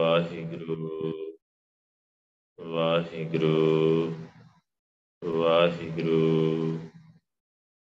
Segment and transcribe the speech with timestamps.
[0.00, 1.38] ਵਾਹਿਗੁਰੂ
[2.58, 4.14] ਵਾਹਿਗੁਰੂ
[5.24, 6.78] ਵਾਹਿਗੁਰੂ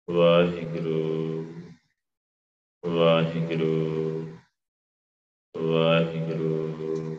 [0.08, 1.00] ਵਾਹਿਗੁਰੂ
[2.86, 3.74] ਵਾਹਿਗੁਰੂ
[5.56, 7.16] ਵਾਹਿਗੁਰੂ।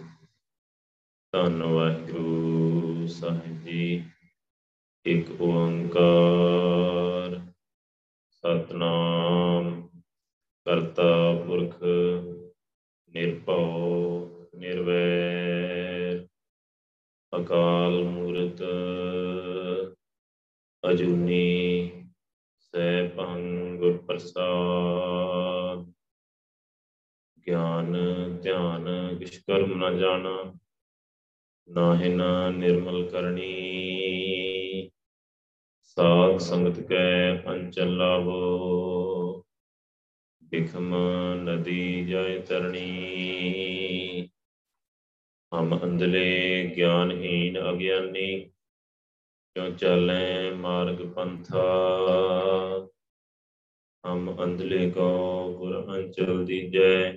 [1.33, 4.05] ਧੰਨ ਵਾਹਿਗੁਰੂ ਸਾਹਿਬ ਜੀ,
[5.05, 7.39] ਇੱਕ ਓੰਕਾਰ,
[8.29, 9.71] ਸਤਨਾਮ
[10.65, 11.11] ਕਰਤਾ
[11.47, 11.83] ਪੁਰਖ
[13.13, 14.10] ਨਿਰਭਉ।
[14.81, 16.25] ਨਿਰਵੈਰ
[17.33, 18.61] ਅਕਾਲ ਮੂਰਤ
[20.83, 21.41] ਅਜੂਨੀ
[22.59, 25.85] ਸੈਭੰ ਗੁਰ ਪ੍ਰਸਾਦ
[27.47, 27.93] ਗਿਆਨ
[28.41, 30.35] ਧਿਆਨ ਕਿਛ ਕਰਮ ਨ ਜਾਣਾ
[31.69, 32.21] ਨਾਹਿਨ
[32.53, 33.51] ਨਿਰਮਲ ਕਰਨੀ
[35.97, 39.43] ਸਾਧ ਸੰਗਤ ਕੈ ਅੰਚਲ ਲਾਭੋ
[40.51, 40.95] ਬਿਖਮ
[41.43, 42.87] ਨਦੀ ਜਾਇ ਤਰਣੀ
[45.53, 48.49] ਹਮ ਅੰਧਲੇ ਗਿਆਨਹੀਨ ਅਗਿਆਨੀ,
[49.55, 51.65] ਕਿਉ ਚਾਲੈ ਮਾਰਗ ਪੰਥਾ?
[54.05, 55.09] ਹਮ ਅੰਧਲੇ ਕੋ
[55.57, 57.13] ਗੁਰ ਅੰਚਲ ਦੀਜੈ,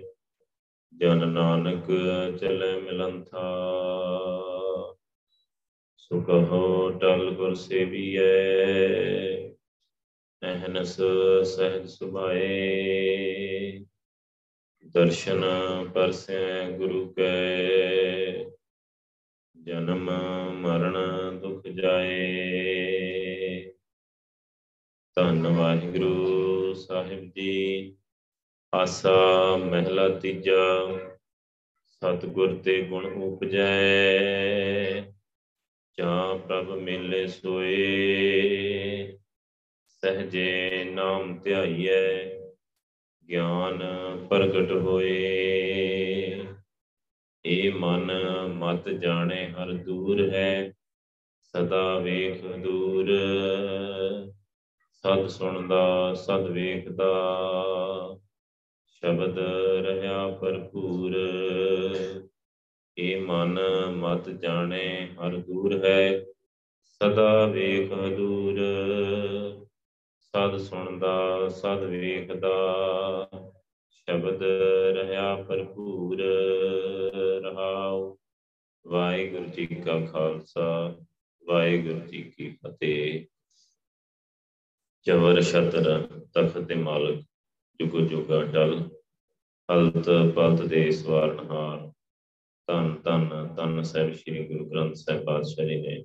[0.96, 1.86] ਜਨ ਨਾਨਕ
[2.40, 3.44] ਚਲੇ ਮਿਲੰਥਾ।
[5.96, 8.24] ਸੁਖੋ ਟਲ ਗੁਰ ਸੇਵੀਐ
[10.42, 11.00] ਅਹਨਸ
[11.44, 12.55] ਸਹਿਜ ਸੁਭਾਏ।
[14.86, 15.44] ਦਰਸ਼ਨ
[15.94, 18.44] ਪਰਸੈ ਗੁਰੂ ਕੈ।
[19.62, 20.10] ਜਨਮ
[20.52, 23.72] ਮਰਨ ਦੁਖ ਜਾਏ।
[25.14, 27.96] ਧੰਨ ਵਾਹਿਗੁਰੂ ਸਾਹਿਬ ਜੀ।
[28.74, 30.98] ਆਸਾ ਮਹਿਲਾ ਤੀਜਾ।
[31.86, 35.05] ਸਤਿਗੁਰ ਤੇ ਗੁਣ ਉਪਜੈ।
[35.98, 39.18] ਜਾਂ ਪ੍ਰਭ ਮਿਲੇ ਸੋਏ।
[39.86, 42.33] ਸਹਜੇ ਨਾਮ ਧਿਆਈਐ।
[43.30, 43.83] ਗਿਆਨ
[44.30, 45.14] ਪ੍ਰਗਟ ਹੋਏ।
[47.47, 48.11] ਏ ਮਨ
[48.48, 50.72] ਮਤ ਜਾਣੇ ਹਰ ਦੂਰ ਹੈ,
[51.42, 53.11] ਸਦਾ ਵੇਖ ਦੂਰ।
[54.92, 57.11] ਸਦ ਸੁਣਦਾ, ਸਦ ਵੇਖਦਾ,
[58.86, 59.39] ਸ਼ਬਦ
[59.79, 61.17] ਰਹਾ ਭਰਪੂਰ।
[62.98, 63.58] ਏ ਮਨ
[63.90, 66.24] ਮਤ ਜਾਣੇ ਹਰ ਦੂਰ ਹੈ,
[66.84, 68.61] ਸਦਾ ਵੇਖ ਦੂਰ।
[70.34, 72.50] ਸਦ ਸੁਣਦਾ ਸਦ ਵੇਖਦਾ,
[73.90, 74.42] ਸ਼ਬਦ
[74.96, 76.22] ਰਹਾ ਭਰਪੂਰ
[77.42, 78.17] ਰਹਾਉ।
[78.86, 80.96] ਵਾਹਿਗੁਰੂ ਜੀ ਕਾ ਖਾਲਸਾ,
[81.48, 83.27] ਵਾਹਿਗੁਰੂ ਜੀ ਕੀ ਫਤਿਹ।
[85.06, 87.20] ਜਵਰ ਛਤਰ ਤਖਤ ਤੇ ਮਾਲਕ,
[87.80, 88.89] ਜੁਗ ਜੁਗਾ ਡਲ,
[89.72, 91.92] ਹਲਤ ਪਲਤ ਦੇ ਸਵਾਰਨਹਾਰ।
[92.66, 96.05] ਧੰਨ ਧੰਨ ਧੰਨ ਸਾਹਿਬ, ਸ੍ਰੀ ਗੁਰੂ ਗ੍ਰੰਥ ਸਾਹਿਬ ਪਾਤਸ਼ਾਹ ਜੀ ਨੇ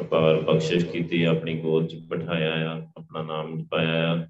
[0.00, 4.26] ਅਪਾਰ ਬਖਸ਼ਿਸ਼ ਕੀਤੀ, ਆਪਣੀ ਗੋਦ ਚ ਬਿਠਾਇਆ ਆ, ਆਪਣਾ ਨਾਮ ਜਪਾਇਆ ਆ।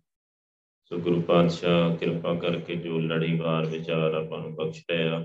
[0.85, 5.25] ਸੋ ਗੁਰੂ ਪਾਤਸ਼ਾਹ ਕਿਰਪਾ ਕਰਕੇ ਜੋ ਲੜੀਵਾਰ ਵਿਚਾਰ ਆਪਾਂ ਨੂੰ ਬਖਸ਼ ਰਿਹਾ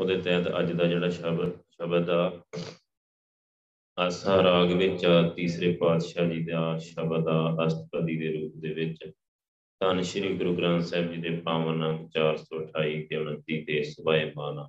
[0.00, 2.42] ਉਹਦੇ ਤਹਿਤ ਅੱਜ ਦਾ ਜਿਹੜਾ ਸ਼ਬਦ ਸ਼ਬਦ ਆ,
[3.98, 9.10] ਆਸਾ ਰਾਗ ਵਿੱਚ ਤੀਸਰੇ ਪਾਤਸ਼ਾਹ ਜੀ ਦਾ ਸ਼ਬਦ ਆ, ਅਸ਼ਟਪਦੀ ਦੇ ਰੂਪ ਦੇ ਵਿੱਚ।
[9.80, 14.68] ਧੰਨ ਸ਼੍ਰੀ ਗੁਰੂ ਗ੍ਰੰਥ ਸਾਹਿਬ ਜੀ ਦੇ ਪਾਵਨ ਅੰਕ 428 ਤੇ 29 ਤੇ ਸੁਭਾਏ ਮਾਨਾ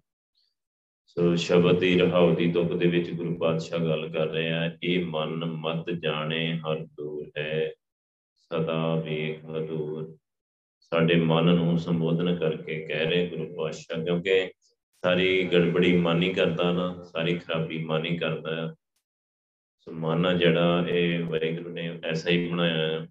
[1.07, 5.05] ਸੋ ਸ਼ਬਦ ਦੀ ਰਹਾਉ ਦੀ ਤੁਕ ਦੇ ਵਿੱਚ ਗੁਰੂ ਪਾਤਸ਼ਾਹ ਗੱਲ ਕਰ ਰਹੇ ਆ, ਇਹ
[5.05, 7.71] ਮਨ ਮਤ ਜਾਣੇ ਹਰ ਦੂਰ ਹੈ,
[8.35, 10.17] ਸਦਾ ਵੇਖ ਦੂਰ
[10.81, 14.51] ਸਾਡੇ ਮਨ ਨੂੰ ਸੰਬੋਧਨ ਕਰਕੇ ਕਹਿ ਰਹੇ ਗੁਰੂ ਪਾਤਸ਼ਾਹ, ਕਿਉਂਕਿ
[15.03, 18.75] ਸਾਰੀ ਗੜਬੜੀ ਮਨ ਹੀ ਕਰਦਾ ਨਾ, ਸਾਰੀ ਖਰਾਬੀ ਮਨ ਹੀ ਕਰਦਾ ਆ।
[19.79, 23.07] ਸੋ ਮਨ ਆ ਜਿਹੜਾ ਇਹ ਵਾਹਿਗੁਰੂ ਨੇ ਐਸਾ ਹੀ ਬਣਾਇਆ ਹੈ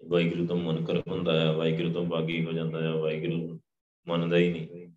[0.00, 3.58] ਵਾਹਿਗੁਰੂ ਤੋਂ ਮਨ ਕਰ ਹੁੰਦਾ ਹੈ ਵਾਹਿਗੁਰੂ ਤੋਂ ਬਾਗੀ ਹੋ ਜਾਂਦਾ ਹੈ ਵਾਹਿਗੁਰੂ
[4.06, 4.88] ਮੰਨਦਾ ਹੀ ਨਹੀਂ।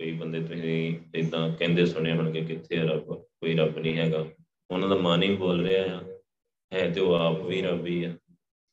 [0.00, 4.26] ਕਈ ਬੰਦੇ ਤੁਸੀਂ ਇਦਾਂ ਕਹਿੰਦੇ ਸੁਣੇ ਹੋਣਗੇ ਕਿੱਥੇ ਹੈ ਰੱਬ, ਕੋਈ ਰੱਬ ਨਹੀਂ ਹੈਗਾ।
[4.70, 6.20] ਉਹਨਾਂ ਦਾ ਮਨ ਹੀ ਬੋਲ ਰਿਹਾ ਆ।
[6.72, 8.16] ਹੈ ਤੇ ਉਹ ਆਪ ਵੀ ਰੱਬ ਹੀ ਆ।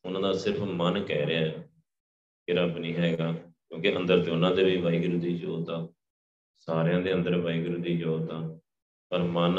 [0.04, 1.68] ਉਹਨਾਂ ਦਾ ਸਿਰਫ ਮਨ ਕਹਿ ਰਿਹਾ ਹੈ
[2.46, 5.88] ਕਿ ਰੱਬ ਨਹੀਂ ਹੈਗਾ। ਕਿਉਂਕਿ ਅੰਦਰ ਤੇ ਉਹਨਾਂ ਦੇ ਵੀ ਵਾਹਿਗੁਰੂ ਦੀ ਜੋਤ ਆ।
[6.58, 8.60] ਸਾਰਿਆਂ ਦੇ ਅੰਦਰ ਵਾਹਿਗੁਰੂ ਦੀ ਜੋਤ ਆ।
[9.08, 9.58] ਪਰ ਮਨ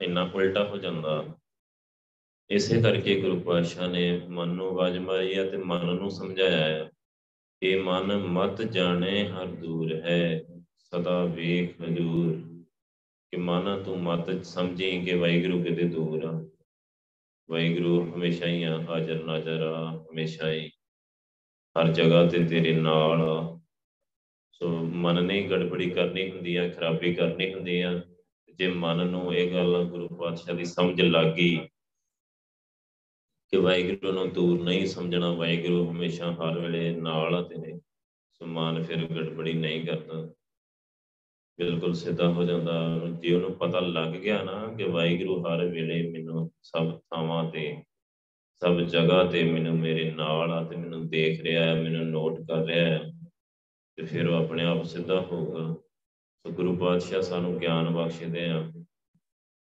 [0.00, 1.24] ਇੰਨਾ ਉਲਟਾ ਹੋ ਜਾਂਦਾ।
[2.50, 6.90] ਇਸੇ ਕਰਕੇ ਗੁਰੂ ਪਾਤਸ਼ਾਹ ਨੇ ਮਨ ਨੂੰ ਆਵਾਜ਼ ਮਾਰੀ ਹੈ ਤੇ ਮਨ ਨੂੰ ਸਮਝਾਇਆ ਹੈ
[7.62, 10.44] ਇਹ ਮਨ ਮਤ ਜਾਣੇ ਹਰ ਦੂਰ ਹੈ।
[10.94, 12.36] ਸਦਾ ਵੇਖ ਹਜੂਰ
[13.30, 16.48] ਕਿ ਮਨ ਤੂੰ ਮਤ ਸਮਝੀ ਕਿ ਵਾਹਿਗੁਰੂ ਕਿਤੇ ਦੂਰ ਆ।
[17.50, 20.70] ਵਾਹਿਗੁਰੂ, ਹਮੇਸ਼ਾ ਹੀ ਆ, ਹਾਜ਼ਰ ਨਾਜ਼ਰ ਆ, ਹਮੇਸ਼ਾ ਹੀ।
[21.76, 23.18] ਹਰ ਜਗ੍ਹਾ ਤੇ ਤੇਰੇ ਨਾਲ
[24.52, 28.00] ਸੋ ਮਨ ਨੇ ਗੜਬੜੀ ਕਰਨੀ ਹੁੰਦੀ ਆ, ਖਰਾਬੀ ਕਰਨੀ ਹੁੰਦੀ ਆ।
[28.54, 31.56] ਜੇ ਮਨ ਨੂੰ ਇਹ ਗੱਲ ਗੁਰੂ ਪਾਤਸ਼ਾਹ ਦੀ ਸਮਝ ਲੱਗ ਗਈ
[33.48, 37.80] ਕਿ ਵਾਹਿਗੁਰੂ ਨੂੰ ਦੂਰ ਨਹੀਂ ਸਮਝਣਾ, ਵਾਹਿਗੁਰੂ ਹਮੇਸ਼ਾ ਹਰ ਵੇਲੇ ਨਾਲ ਆ ਤੇਰੇ,
[38.32, 40.34] ਸੋ ਮਨ ਫਿਰ ਗੜਬੜੀ ਨਹੀਂ ਕਰਦਾ।
[41.58, 46.50] ਬਿਲਕੁਲ ਸਿੱਧਾ ਹੋ ਜਾਂਦਾ। ਜੇ ਉਹਨੂੰ ਪਤਾ ਲੱਗ ਗਿਆ ਨਾ ਕਿ ਵਾਹਿਗੁਰੂ ਹਰ ਵੇਲੇ ਮੈਨੂੰ
[46.62, 47.82] ਸਭ ਥਾਵਾਂ ਤੇ,
[48.56, 52.64] ਸਭ ਜਗ੍ਹਾ ਤੇ ਮੈਨੂੰ ਮੇਰੇ ਨਾਲ ਆ ਤੇ ਮੈਨੂੰ ਦੇਖ ਰਿਹਾ ਹੈ, ਮੈਨੂੰ ਨੋਟ ਕਰ
[52.64, 53.12] ਰਿਹਾ ਹੈ,
[53.96, 55.74] ਤੇ ਫਿਰ ਉਹ ਆਪਣੇ ਆਪ ਸਿੱਧਾ ਹੋਊਗਾ।
[56.38, 58.72] ਸੋ ਗੁਰੂ ਪਾਤਸ਼ਾਹ ਸਾਨੂੰ ਗਿਆਨ ਬਖਸ਼ਦੇ ਆ।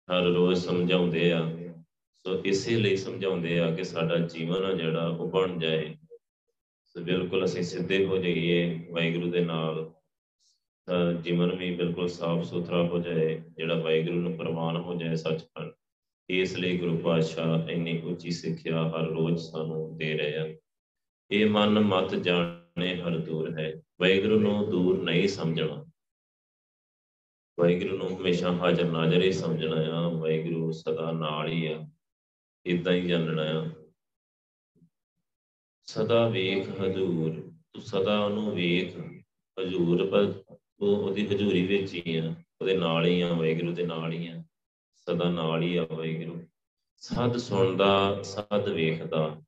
[0.08, 1.58] ਹਰ ਰੋਜ਼ ਸਮਝਾਉਂਦੇ ਆ।
[2.18, 5.96] ਸੋ ਇਸੇ ਲਈ ਸਮਝਾਉਂਦੇ ਆ ਕਿ ਸਾਡਾ ਜੀਵਨ ਆ ਜਿਹੜਾ ਉਹ ਬਣ ਜਾਏ।
[6.86, 9.92] ਸੋ ਬਿਲਕੁਲ ਅਸੀਂ ਸਿੱਧੇ ਹੋ ਜਾਈਏ ਵਾਹਿਗੁਰੂ ਦੇ ਨਾਲ।
[11.22, 15.72] ਜੀਵਨ ਵੀ ਬਿਲਕੁਲ ਸਾਫ਼ ਸੁਥਰਾ ਹੋ ਜਾਏ, ਜਿਹੜਾ ਵਾਹਿਗੁਰੂ ਨੂੰ ਪ੍ਰਵਾਨ ਹੋ ਜਾਏ ਸੱਚਖੰਡ,
[16.30, 20.58] ਇਸ ਲਈ ਗੁਰੂ ਪਾਤਸ਼ਾਹ ਇੰਨੀ ਉੱਚੀ ਸਿੱਖਿਆ ਹਰ ਰੋਜ਼ ਸਾਨੂੰ ਦੇ ਰਹੇ ਆ
[21.32, 25.86] ਇਹ ਮਨ ਮਤ ਜਾਣੇ ਹਰ ਦੂਰ ਹੈ। ਵਾਹਿਗੁਰੂ ਨੂੰ ਦੂਰ ਨਹੀਂ ਸਮਝਣਾ।
[27.60, 31.90] ਵਾਹਿਗੁਰੂ ਨੂੰ ਹਮੇਸ਼ਾ ਹਾਜ਼ਰ ਨਾਜ਼ਰ ਹੀ ਸਮਝਣਾ ਆ। ਵਾਹਿਗੁਰੂ ਸਦਾ ਨਾਲ ਹੀ ਆ।
[32.66, 33.68] ਇਦਾਂ ਹੀ ਜਾਣਨਾ ਆ।
[35.86, 37.34] ਸਦਾ ਵੇਖ ਹਜ਼ੂਰ।
[37.74, 39.00] ਤੂੰ ਸਦਾ ਉਹਨੂੰ ਵੇਖ।
[39.62, 40.39] ਹਜ਼ੂਰ ਪਰ
[40.82, 44.44] ਉਹ ਉਹਦੀ ਹਜ਼ੂਰੀ ਵਿੱਚ ਹੀ ਆ, ਉਹਦੇ ਨਾਲ ਹੀ ਆ, ਵਾਹਿਗੁਰੂ ਦੇ ਨਾਲ ਹੀ ਆ,
[44.96, 46.42] ਸਦਾ ਨਾਲ ਹੀ ਆ ਵਾਹਿਗੁਰੂ।
[46.98, 49.42] ਸਦ ਸੁਣਦਾ, ਸਦ ਵੇਖਦਾ।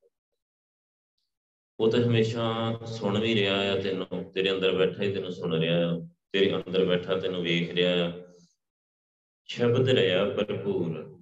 [1.79, 5.91] ਉਹ ਤਾਂ ਹਮੇਸ਼ਾ ਸੁਣ ਵੀ ਰਿਹਾ ਆ ਤੈਨੂੰ, ਤੇਰੇ ਅੰਦਰ ਬੈਠਾ ਹੀ ਤੈਨੂੰ ਸੁਣ ਰਿਹਾ
[5.91, 8.13] ਆ, ਤੇਰੇ ਅੰਦਰ ਬੈਠਾ ਤੈਨੂੰ ਵੇਖ ਰਿਹਾ ਆ।
[9.45, 11.19] ਸ਼ਬਦ ਰਿਹਾ ਭਰਪੂਰ,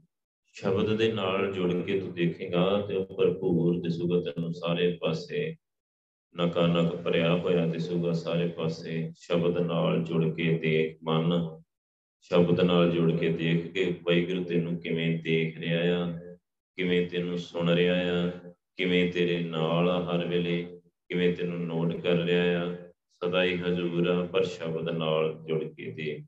[0.54, 5.56] ਸ਼ਬਦ ਦੇ ਨਾਲ ਜੁੜ ਕੇ ਤੂੰ ਦੇਖੇਗਾ ਤੇ ਉਹ ਭਰਪੂਰ ਦਿਸੂਗਾ ਤੈਨੂੰ ਸਾਰੇ ਪਾਸੇ।
[6.38, 11.62] ਨਕਾ ਨਕ ਭਰਿਆ ਹੋਇਆ ਦਿਸੂਗਾ ਸਾਰੇ ਪਾਸੇ, ਸ਼ਬਦ ਨਾਲ ਜੁੜ ਕੇ ਦੇਖ ਮਨ,
[12.22, 16.20] ਸ਼ਬਦ ਨਾਲ ਜੁੜ ਕੇ ਦੇਖ ਕੇ ਵਾਹਿਗੁਰੂ ਤੈਨੂੰ ਕਿਵੇਂ ਦੇਖ ਰਿਹਾ ਆ,
[16.76, 18.32] ਕਿਵੇਂ ਤੈਨੂੰ ਸੁਣ ਰਿਹਾ ਆ,
[18.78, 22.76] ਕਿਵੇਂ ਤੇਰੇ ਨਾਲ ਆ ਹਰ ਵੇਲੇ, ਕਿਵੇਂ ਤੈਨੂੰ ਨੋਟ ਕਰ ਰਿਹਾ ਆ,
[23.14, 26.24] ਸਦਾ ਹੀ ਹਜ਼ੂਰ ਆ, ਪਰ ਸ਼ਬਦ ਨਾਲ ਜੁੜ ਕੇ ਦੇਖ।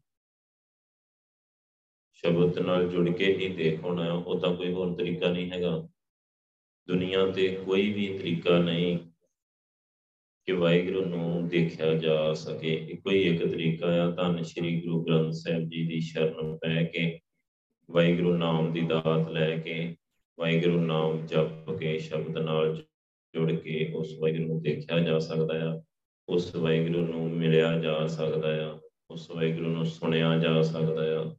[2.13, 5.87] ਸ਼ਬਦ ਨਾਲ ਜੁੜ ਕੇ ਹੀ ਦੇਖ ਹੋਣਾ, ਉਹ ਤਾਂ ਕੋਈ ਹੋਰ ਤਰੀਕਾ ਨਹੀਂ ਹੈਗਾ।
[6.87, 9.10] ਦੁਨੀਆ ਤੇ ਕੋਈ ਵੀ ਤਰੀਕਾ ਨਹੀਂ।
[10.45, 15.33] ਕਿ ਵਾਹਿਗੁਰੂ ਨੂੰ ਦੇਖਿਆ ਜਾ ਸਕੇ। ਇੱਕੋ ਹੀ ਇੱਕ ਤਰੀਕਾ ਆ, ਧੰਨ ਸ਼੍ਰੀ ਗੁਰੂ ਗ੍ਰੰਥ
[15.33, 17.19] ਸਾਹਿਬ ਜੀ ਦੀ ਸ਼ਰਨ ਪੈ ਕੇ,
[17.91, 19.95] ਵਾਹਿਗੁਰੂ ਨਾਮ ਦੀ ਦਾਤ ਲੈ ਕੇ,
[20.39, 22.75] ਵਾਹਿਗੁਰੂ ਨਾਮ ਜਪ ਕੇ, ਸ਼ਬਦ ਨਾਲ
[23.35, 25.81] ਜੁੜ ਕੇ ਉਸ ਵਾਹਿਗੁਰੂ ਨੂੰ ਦੇਖਿਆ ਜਾ ਸਕਦਾ ਆ।
[26.29, 28.79] ਉਸ ਵਾਹਿਗੁਰੂ ਨੂੰ ਮਿਲਿਆ ਜਾ ਸਕਦਾ ਆ।
[29.11, 31.35] ਉਸ ਵਾਹਿਗੁਰੂ ਨੂੰ ਸੁਣਿਆ ਜਾ ਸਕਦਾ ਆ।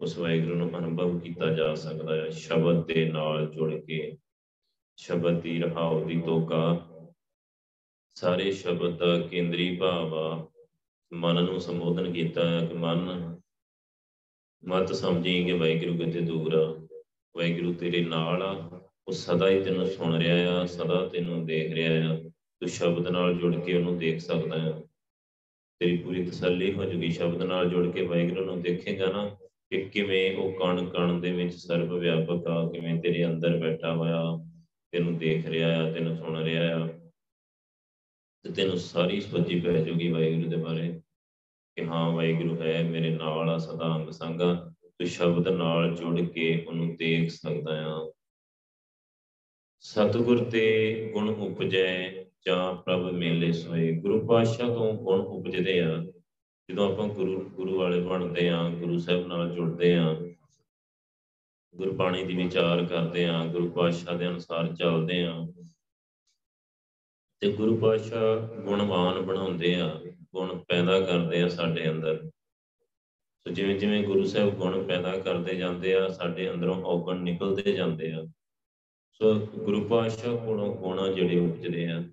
[0.00, 4.16] ਉਸ ਵਾਹਿਗੁਰੂ ਨੂੰ ਅਨੁਭਵ ਕੀਤਾ ਜਾ ਸਕਦਾ ਹੈ ਸ਼ਬਦ ਦੇ ਨਾਲ ਜੁੜ ਕੇ,
[4.96, 6.86] ਸ਼ਬਦ ਦੀ ਰਹਾਉ ਦੀ ਤੋਕਾ
[8.20, 10.48] ਸਾਰੇ ਸ਼ਬਦ ਦਾ ਕੇਂਦਰੀ ਭਾਵ ਆ।
[11.12, 13.36] ਮਨ ਨੂੰ ਸੰਬੋਧਨ ਕੀਤਾ ਹੈ ਕਿ ਮਨ,
[14.64, 16.88] ਮਤ ਸਮਝੀ ਕਿ ਵਾਹਿਗੁਰੂ ਕਿਤੇ ਦੂਰ ਆ।
[17.36, 22.12] ਵਾਹਿਗੁਰੂ ਤੇਰੇ ਨਾਲ ਆ। ਉਹ ਸਦਾ ਹੀ ਤੈਨੂੰ ਸੁਣ ਰਿਹਾ ਆ, ਸਦਾ ਤੈਨੂੰ ਦੇਖ ਰਿਹਾ
[22.12, 22.16] ਆ।
[22.60, 24.72] ਤੂੰ ਸ਼ਬਦ ਨਾਲ ਜੁੜ ਕੇ ਉਹਨੂੰ ਦੇਖ ਸਕਦਾ ਹੈ
[25.80, 29.28] ਤੇਰੀ ਪੂਰੀ ਤਸੱਲੀ ਹੋ ਜੂਗੀ ਸ਼ਬਦ ਨਾਲ ਜੁੜ ਕੇ। ਵਾਹਿਗੁਰੂ ਨੂੰ ਦੇਖੇਗਾ ਨਾ
[29.70, 34.22] ਕਿ ਕਿਵੇਂ ਉਹ ਕਣ ਕਣ ਦੇ ਵਿੱਚ ਸਰਬ ਵਿਆਪਕ ਆ, ਕਿਵੇਂ ਤੇਰੇ ਅੰਦਰ ਬੈਠਾ ਹੋਇਆ,
[34.92, 36.99] ਤੈਨੂੰ ਦੇਖ ਰਿਹਾ ਆ, ਤੈਨੂੰ ਸੁਣ ਰਿਹਾ ਆ।
[38.42, 41.00] ਤੇ ਤੈਨੂੰ ਸਾਰੀ ਸੋਝੀ ਪੈ ਜਾਊਗੀ ਵਾਹਿਗੁਰੂ ਦੇ ਬਾਰੇ
[41.76, 46.64] ਕਿ ਹਾਂ ਵਾਹਿਗੁਰੂ ਹੈ ਮੇਰੇ ਨਾਲ ਆ ਸਦਾ ਅੰਗ ਸੰਗਾ ਤੂੰ ਸ਼ਬਦ ਨਾਲ ਜੁੜ ਕੇ
[46.68, 48.12] ਉਹਨੂੰ ਦੇਖ ਸਕਦਾ ਆ।
[49.80, 56.04] ਸਤਿਗੁਰ ਤੇ ਗੁਣ ਉਪਜੈ ਜਾਂ ਪ੍ਰਭ ਮੇਲੇ ਸੋਏ। ਗੁਰੂ ਪਾਤਸ਼ਾਹ ਤੋਂ ਗੁਣ ਉਪਜਦੇ ਆ।
[56.70, 60.16] ਜਦੋਂ ਆਪਾਂ ਗੁਰੂ ਗੁਰੂ ਵਾਲੇ ਬਣਦੇ ਆ, ਗੁਰੂ ਸਾਹਿਬ ਨਾਲ ਜੁੜਦੇ ਆ,
[61.76, 65.48] ਗੁਰਬਾਣੀ ਦੀ ਵਿਚਾਰ ਕਰਦੇ ਆ, ਗੁਰੂ ਪਾਤਸ਼ਾਹ ਦੇ ਅਨੁਸਾਰ ਚੱਲਦੇ ਆ
[67.40, 70.00] ਤੇ ਗੁਰੂ ਪਾਤਸ਼ਾਹ ਗੁਣਵਾਨ ਬਣਾਉਂਦੇ ਆ,
[70.34, 72.30] ਗੁਣ ਪੈਦਾ ਕਰਦੇ ਆ ਸਾਡੇ ਅੰਦਰ।
[73.40, 78.12] ਸੋ ਜਿਵੇਂ ਜਿਵੇਂ ਗੁਰੂ ਸਾਹਿਬ ਗੁਣ ਪੈਦਾ ਕਰਦੇ ਜਾਂਦੇ ਆ, ਸਾਡੇ ਅੰਦਰੋਂ ਔਗਣ ਨਿਕਲਦੇ ਜਾਂਦੇ
[78.12, 78.26] ਆ।
[79.12, 82.04] ਸੋ ਗੁਰੂ ਪਾਤਸ਼ਾਹ ਕੋਲੋਂ ਗੁਣ ਜਿਹੜੇ ਉਪਜਦੇ ਆ।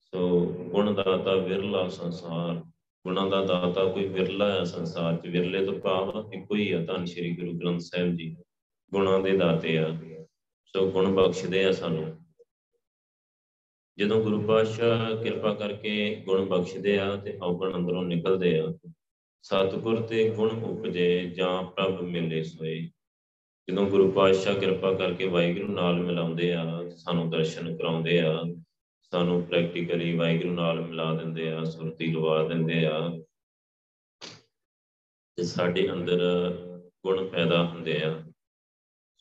[0.00, 2.54] ਸੋ ਗੁਣ ਦਾਤਾ ਵਿਰਲਾ ਸੰਸਾਰ,
[3.04, 7.04] ਗੁਣਾਂ ਦਾ ਦਾਤਾ ਕੋਈ ਵਿਰਲਾ ਹੈ ਸੰਸਾਰ 'ਚ। ਵਿਰਲੇ ਤੋਂ ਭਾਵ ਇੱਕੋ ਹੀ ਆ ਧੰਨ
[7.04, 8.36] ਸ਼੍ਰੀ ਗੁਰੂ ਗ੍ਰੰਥ ਸਾਹਿਬ ਜੀ,
[8.92, 9.98] ਗੁਣਾਂ ਦੇ ਦਾਤੇ ਆ।
[10.64, 12.21] ਸੋ ਗੁਣ ਬਖਸ਼ਦੇ ਆ ਸਾਨੂੰ।
[13.98, 18.72] ਜਦੋਂ ਗੁਰੂ ਪਾਤਸ਼ਾਹ ਕਿਰਪਾ ਕਰਕੇ ਗੁਣ ਬਖਸ਼ਦੇ ਆ ਤੇ ਔਗਣ ਅੰਦਰੋਂ ਨਿਕਲਦੇ ਆ,
[19.42, 22.90] ਸਤਿਗੁਰ ਤੇ ਗੁਣ ਉਪਜੇ ਜਾਂ ਪ੍ਰਭ ਮਿਲੇ ਸੋਏ।
[23.68, 28.42] ਜਦੋਂ ਗੁਰੂ ਪਾਤਸ਼ਾਹ ਕਿਰਪਾ ਕਰਕੇ ਵਾਹਿਗੁਰੂ ਨਾਲ ਮਿਲਾਉਂਦੇ ਆ, ਸਾਨੂੰ ਦਰਸ਼ਨ ਕਰਾਉਂਦੇ ਆ,
[29.02, 33.10] ਸਾਨੂੰ ਪ੍ਰੈਕਟੀਕਲੀ ਵਾਹਿਗੁਰੂ ਨਾਲ ਮਿਲਾ ਦਿੰਦੇ ਆ, ਸੁਰਤੀ ਲਵਾ ਦਿੰਦੇ ਆ,
[35.38, 36.20] ਤੇ ਸਾਡੇ ਅੰਦਰ
[37.04, 38.21] ਗੁਣ ਪੈਦਾ ਹੁੰਦੇ ਆ।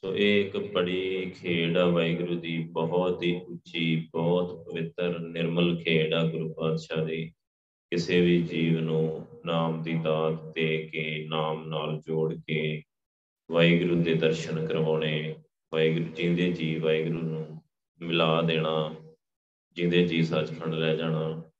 [0.03, 6.13] ਸੋ ਇਹ ਇੱਕ ਬੜੀ ਖੇਡ ਆ ਵਾਹਿਗੁਰੂ ਦੀ, ਬਹੁਤ ਹੀ ਉੱਚੀ, ਬਹੁਤ ਪਵਿੱਤਰ, ਨਿਰਮਲ ਖੇਡ
[6.13, 7.25] ਆ ਗੁਰੂ ਪਾਤਸ਼ਾਹ ਦੀ।
[7.91, 12.83] ਕਿਸੇ ਵੀ ਜੀਵ ਨੂੰ ਨਾਮ ਦੀ ਦਾਤ ਦੇ ਕੇ, ਨਾਮ ਨਾਲ ਜੋੜ ਕੇ
[13.51, 15.35] ਵਾਹਿਗੁਰੂ ਦੇ ਦਰਸ਼ਨ ਕਰਵਾਉਣੇ,
[15.73, 17.61] ਵਾਹਿਗੁਰੂ, ਜਿੰਦੇ ਜੀ ਵਾਹਿਗੁਰੂ ਨੂੰ
[18.01, 18.95] ਮਿਲਾ ਦੇਣਾ,
[19.73, 21.50] ਜਿੰਦੇ ਜੀ ਸੱਚਖੰਡ ਲੈ ਜਾਣਾ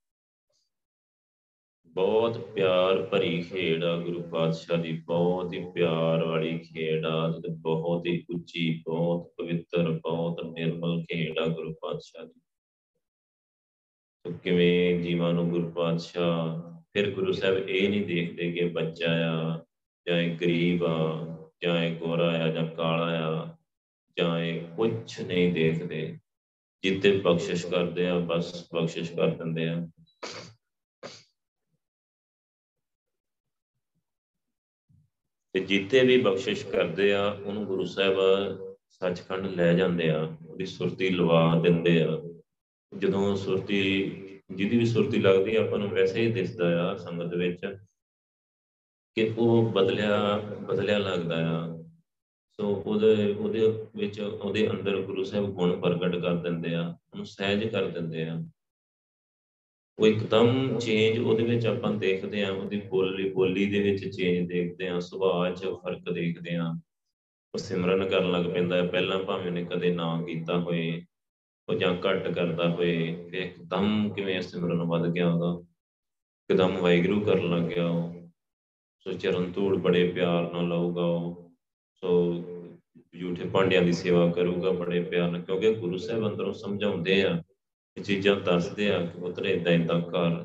[1.94, 7.48] ਬਹੁਤ ਪਿਆਰ ਭਰੀ ਖੇਡ ਆ, ਗੁਰੂ ਪਾਤਸ਼ਾਹ ਦੀ ਬਹੁਤ ਹੀ ਪਿਆਰ ਵਾਲੀ ਖੇਡ ਆ ਤੇ
[7.48, 12.40] ਬਹੁਤ ਹੀ ਉੱਚੀ, ਬਹੁਤ ਪਵਿੱਤਰ, ਬਹੁਤ ਨਿਰਮਲ ਖੇਡ ਆ ਗੁਰੂ ਪਾਤਸ਼ਾਹ ਦੀ।
[14.24, 19.64] ਤੋ ਕਿਵੇਂ ਜੀਵਾਂ ਨੂੰ ਗੁਰੂ ਪਾਤਸ਼ਾਹ, ਫਿਰ ਗੁਰੂ ਸਾਹਿਬ ਇਹ ਨਹੀਂ ਦੇਖਦੇ ਕਿ ਬੱਚਾ ਆ,
[20.08, 21.26] ਜਾਂ ਇਹ ਗਰੀਬ ਆ,
[21.62, 23.56] ਜਾਂ ਇਹ ਗੋਰਾ ਆ, ਜਾਂ ਕਾਲਾ ਆ,
[24.18, 26.18] ਜਾਂ ਇਹ ਕੁਝ ਨਹੀਂ ਦੇਖਦੇ।
[26.82, 29.88] ਜਿੱਤੇ ਬਖਸ਼ਿਸ਼ ਕਰਦੇ ਆ, ਬਸ ਬਖਸ਼ਿਸ਼ ਕਰ ਦਿੰਦੇ ਆ।
[35.52, 38.16] ਤੇ ਜਿੱਤੇ ਵੀ ਬਖਸ਼ਿਸ਼ ਕਰਦੇ ਆ, ਉਹਨੂੰ ਗੁਰੂ ਸਾਹਿਬ
[38.88, 42.22] ਸੱਚਖੰਡ ਲੈ ਜਾਂਦੇ ਆ, ਉਹਦੀ ਸੁਰਤੀ ਲਵਾ ਦਿੰਦੇ ਆ।
[42.98, 43.80] ਜਦੋਂ ਸੁਰਤੀ,
[44.50, 47.76] ਜਿਹਦੀ ਵੀ ਸੁਰਤੀ ਲੱਗਦੀ ਆਪਾਂ ਨੂੰ ਵੈਸੇ ਹੀ ਦਿਸਦਾ ਆ ਸੰਗਤ ਵਿੱਚ
[49.14, 51.82] ਕਿ ਉਹ ਬਦਲਿਆ ਬਦਲਿਆ ਲੱਗਦਾ ਆ।
[52.50, 57.68] ਸੋ ਉਹਦੇ ਉਹਦੇ ਵਿੱਚ, ਉਹਦੇ ਅੰਦਰ ਗੁਰੂ ਸਾਹਿਬ ਗੁਣ ਪ੍ਰਗਟ ਕਰ ਦਿੰਦੇ ਆ, ਉਹਨੂੰ ਸਹਿਜ
[57.68, 58.42] ਕਰ ਦਿੰਦੇ ਆ।
[59.98, 64.88] ਉਹ ਇੱਕਦਮ ਚੇਂਜ ਉਹਦੇ ਵਿੱਚ ਆਪਾਂ ਦੇਖਦੇ ਆ ਉਹਦੀ ਬੋਲੀ ਬੋਲੀ ਦੇ ਵਿੱਚ ਚੇਂਜ ਦੇਖਦੇ
[64.88, 66.72] ਆ ਸੁਭਾਅ 'ਚ ਫ਼ਰਕ ਦੇਖਦੇ ਆ
[67.54, 71.02] ਉਹ ਸਿਮਰਨ ਕਰਨ ਲੱਗ ਪੈਂਦਾ ਹੈ, ਪਹਿਲਾਂ ਭਾਵੇਂ ਉਹਨੇ ਕਦੇ ਨਾ ਕੀਤਾ ਹੋਏ,
[71.68, 75.66] ਉਹ ਜਾਂ ਘੱਟ ਕਰਦਾ ਹੋਏ, ਫਿਰ ਇੱਕਦਮ ਕਿਵੇਂ ਸਿਮਰਨ ਵੱਧ ਗਿਆ ਉਹਦਾ?
[76.50, 78.30] ਇੱਕਦਮ ਵਾਹਿਗੁਰੂ ਕਰਨ ਲੱਗ ਗਿਆ ਉਹ।
[79.00, 81.52] ਸੋ ਚਰਨ ਧੂੜ ਬੜੇ ਪਿਆਰ ਨਾਲ ਲਾਊਗਾ ਉਹ।
[81.94, 82.34] ਸੋ
[83.20, 87.51] ਝੂਠੇ ਭਾਂਡਿਆਂ ਦੀ ਸੇਵਾ ਕਰੂਗਾ ਬੜੇ ਪਿਆਰ ਨਾਲ, ਕਿਉਂਕਿ ਗੁਰੂ ਸਾਹਿਬ ਅੰਦਰੋਂ ਸਮਝਾਉਂਦੇ ਆ ਇਹ
[87.96, 90.36] ਚੀਜ਼ਾਂ ਦੱਸਦੇ ਆ ਕਿ ਪੁੱਤਰ ਇਦਾਂ ਇਦਾਂ ਕਰ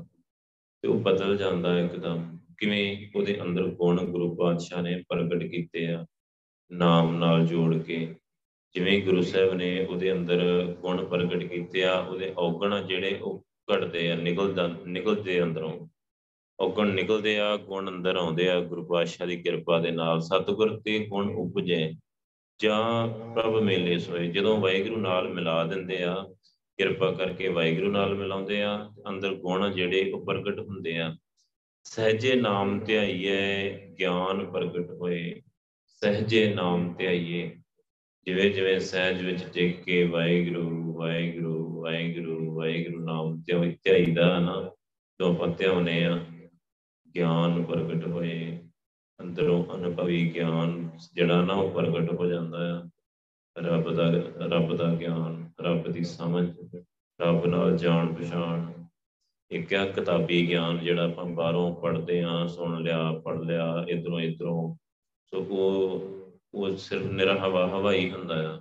[0.83, 5.85] ਤੇ ਉਹ ਬਦਲ ਜਾਂਦਾ ਹੈ ਇੱਕਦਮ। ਕਿਵੇਂ ਉਹਦੇ ਅੰਦਰ ਗੁਣ ਗੁਰੂ ਪਾਤਸ਼ਾਹ ਨੇ ਪ੍ਰਗਟ ਕੀਤੇ
[5.87, 6.05] ਆ,
[6.71, 8.15] ਨਾਮ ਨਾਲ ਜੋੜ ਕੇ।
[8.75, 10.41] ਜਿਵੇਂ ਗੁਰੂ ਸਾਹਿਬ ਨੇ ਉਹਦੇ ਅੰਦਰ
[10.81, 15.87] ਗੁਣ ਪ੍ਰਗਟ ਕੀਤੇ ਆ, ਉਹਦੇ ਔਗਣ ਜਿਹੜੇ ਉਹ ਘਟਦੇ ਆ, ਨਿਕਲਦਾ, ਨਿਕਲਦੇ ਅੰਦਰੋਂ।
[16.59, 20.99] ਔਗਣ ਨਿਕਲਦੇ ਆ, ਗੁਣ ਅੰਦਰ ਆਉਂਦੇ ਆ, ਗੁਰੂ ਪਾਤਸ਼ਾਹ ਦੀ ਕਿਰਪਾ ਦੇ ਨਾਲ ਸਤਿਗੁਰ ਤੇ
[20.99, 21.93] ਗੁਣ ਉਪਜੇ।
[22.59, 26.25] ਜਾਂ ਪ੍ਰਭ ਮੇਲੇ ਸੋਏ, ਜਦੋਂ ਵਾਹਿਗੁਰੂ ਨਾਲ ਮਿਲਾ ਦਿੰਦੇ ਆ
[26.77, 31.15] ਕਿਰਪਾ ਕਰਕੇ ਵਾਹਿਗੁਰੂ ਨਾਲ ਮਿਲਾਉਂਦੇ ਆ ਅੰਦਰ ਗੁਣ ਜਿਹੜੇ ਉਹ ਪ੍ਰਗਟ ਹੁੰਦੇ ਆ।
[31.83, 35.41] ਸਹਜੇ ਨਾਮ ਧਿਆਈਏ, ਗਿਆਨ ਪ੍ਰਗਟ ਹੋਏ।
[35.87, 37.55] ਸਹਜੇ ਨਾਮ ਧਿਆਈਏ,
[38.25, 43.43] ਜਿਵੇਂ ਜਿਵੇਂ ਸਹਿਜ ਵਿੱਚ ਟਿਕ ਕੇ ਵਾਹਿਗੁਰੂ ਵਾਹਿਗੁਰੂ ਵਾਹਿਗੁਰੂ ਵਾਹਿਗੁਰੂ ਨਾਮ
[43.83, 44.71] ਧਿਆਈਦਾ ਨਾ
[45.19, 46.25] ਦੋ ਪੱਤੇ ਹੋਣੇ ਆ
[47.15, 48.57] ਗਿਆਨ ਪ੍ਰਗਟ ਹੋਏ।
[49.21, 52.89] ਅੰਦਰੋਂ ਅਨੁਭਵੀ ਗਿਆਨ ਜਿਹੜਾ ਨਾ ਉਹ ਪ੍ਰਗਟ ਹੋ ਜਾਂਦਾ ਆ।
[53.57, 56.53] ਰੱਬ ਦਾ ਰੱਬ ਦਾ ਗਿਆਨ। ਰੱਬ ਦੀ ਸਮਝ,
[57.21, 58.71] ਰੱਬ ਨਾਲ ਜਾਣ ਪਛਾਣ
[59.51, 64.75] ਇੱਕ ਆ ਕਿਤਾਬੀ ਗਿਆਨ ਜਿਹੜਾ ਆਪਾਂ ਬਾਹਰੋਂ ਪੜ੍ਹਦੇ ਆ ਸੁਣ ਲਿਆ, ਪੜ੍ਹ ਲਿਆ, ਇਧਰੋਂ ਇਧਰੋਂ।
[65.25, 66.17] ਸੋ ਉਹ
[66.53, 68.59] ਉਹ ਸਿਰਫ ਨਿਰਾ ਹਵਾ ਹਵਾ ਹੀ ਹੁੰਦਾ ਆ।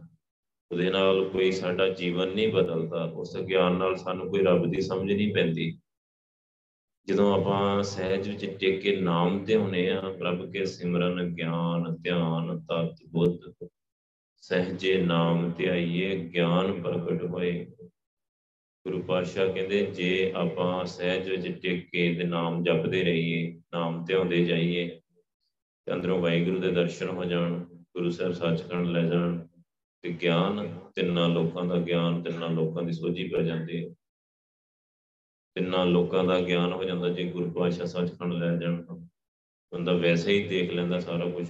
[0.73, 5.13] ਉਹਦੇ ਨਾਲ ਕੋਈ ਸਾਡਾ ਜੀਵਨ ਨਹੀਂ ਬਦਲਦਾ। ਉਸ ਗਿਆਨ ਨਾਲ ਸਾਨੂੰ ਕੋਈ ਰੱਬ ਦੀ ਸਮਝ
[5.13, 5.79] ਨਹੀਂ ਪੈਂਦੀ।
[7.07, 12.61] ਜਦੋਂ ਆਪਾਂ ਸਹਿਜ ਵਿੱਚ ਟਿਕ ਕੇ ਨਾਮ ਤੇ ਹੁਨੇ ਆ ਪ੍ਰਭ ਕੇ ਸਿਮਰਨ, ਗਿਆਨ, ਧਿਆਨ,
[12.61, 13.67] ਤਤ, ਬੁੱਧ
[14.37, 17.67] ਸਹਜੇ ਨਾਮ ਧਿਆਈਏ, ਗਿਆਨ ਪ੍ਰਗਟ ਹੋਏ।
[18.87, 24.45] ਗੁਰੂ ਪਾਤਸ਼ਾਹ ਕਹਿੰਦੇ, ਜੇ ਆਪਾਂ ਸਹਿਜ ਵਿੱਚ ਟਿਕ ਕੇ ਦੇ ਨਾਮ ਜਪਦੇ ਰਹੀਏ, ਨਾਮ ਧਿਆਉਂਦੇ
[24.45, 25.01] ਜਾਈਏ,
[25.85, 29.47] ਤੇ ਅੰਦਰੋਂ ਵਾਹਿਗੁਰੂ ਦੇ ਦਰਸ਼ਨ ਹੋ ਜਾਣ, ਗੁਰੂ ਸਾਹਿਬ ਸੱਚਖੰਡ ਲੈ ਜਾਣ,
[30.03, 33.91] ਤੇ ਗਿਆਨ ਤਿੰਨਾਂ ਲੋਕਾਂ ਦਾ ਗਿਆਨ, ਤਿੰਨਾਂ ਲੋਕਾਂ ਦੀ ਸੋਝੀ ਪੈ ਜਾਂਦੀ ਹੈ।
[35.55, 38.97] ਤਿੰਨਾਂ ਲੋਕਾਂ ਦਾ ਗਿਆਨ ਹੋ ਜਾਂਦਾ ਜੇ ਗੁਰੂ ਪਾਤਸ਼ਾਹ ਸੱਚਖੰਡ ਲੈ ਜਾਣ ਤਾਂ।
[39.73, 41.49] ਬੰਦਾ ਵੈਸੇ ਹੀ ਦੇਖ ਲੈਂਦਾ ਸਾਰਾ ਕੁਝ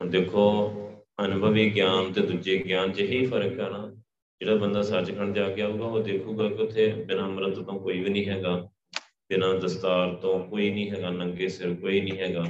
[0.00, 0.72] ਹੁਣ ਦੇਖੋ
[1.18, 4.02] ਅਨੁਭਵੀ ਗਿਆਨ ਤੇ ਦੂਜੇ ਗਿਆਨ 'ਚ ਹੀ ਫ਼ਰਕ ਆ ਨਾ।
[4.40, 8.10] ਜਿਹੜਾ ਬੰਦਾ ਸੱਚਖੰਡ ਜਾ ਕੇ ਆਊਗਾ, ਉਹ ਦੇਖੂਗਾ ਕਿ ਉੱਥੇ ਬਿਨਾਂ ਅੰਮ੍ਰਿਤ ਤੋਂ ਕੋਈ ਵੀ
[8.10, 8.56] ਨਹੀਂ ਹੈਗਾ,
[9.30, 12.44] ਬਿਨਾਂ ਦਸਤਾਰ ਤੋਂ ਕੋਈ ਨਹੀਂ ਹੈਗਾ, ਨੰਗੇ ਸਿਰ ਕੋਈ ਨਹੀਂ ਹੈਗਾ।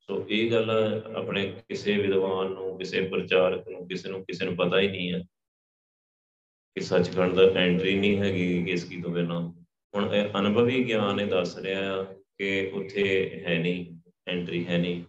[0.00, 0.70] ਸੋ ਇਹ ਗੱਲ
[1.16, 5.20] ਆਪਣੇ ਕਿਸੇ ਵਿਦਵਾਨ ਨੂੰ, ਕਿਸੇ ਪ੍ਰਚਾਰਕ ਨੂੰ, ਕਿਸੇ ਨੂੰ ਕਿਸੇ ਨੂੰ ਪਤਾ ਹੀ ਨਹੀਂ ਹੈ
[6.76, 9.40] ਕਿ ਸੱਚਖੰਡ ਦਾ ਐਂਟਰੀ ਨਹੀਂ ਹੈਗੀ ਕਿਸ ਕੀ ਤੋਂ ਬਿਨਾਂ।
[9.94, 12.02] ਹੁਣ ਇਹ ਅਨੁਭਵੀ ਗਿਆਨ ਇਹ ਦੱਸ ਰਿਹਾ ਆ
[12.38, 13.04] ਕਿ ਉੱਥੇ
[13.46, 13.86] ਹੈ ਨਹੀਂ
[14.28, 15.02] ਐਂਟਰੀ ਹੈ ਨਹੀਂ।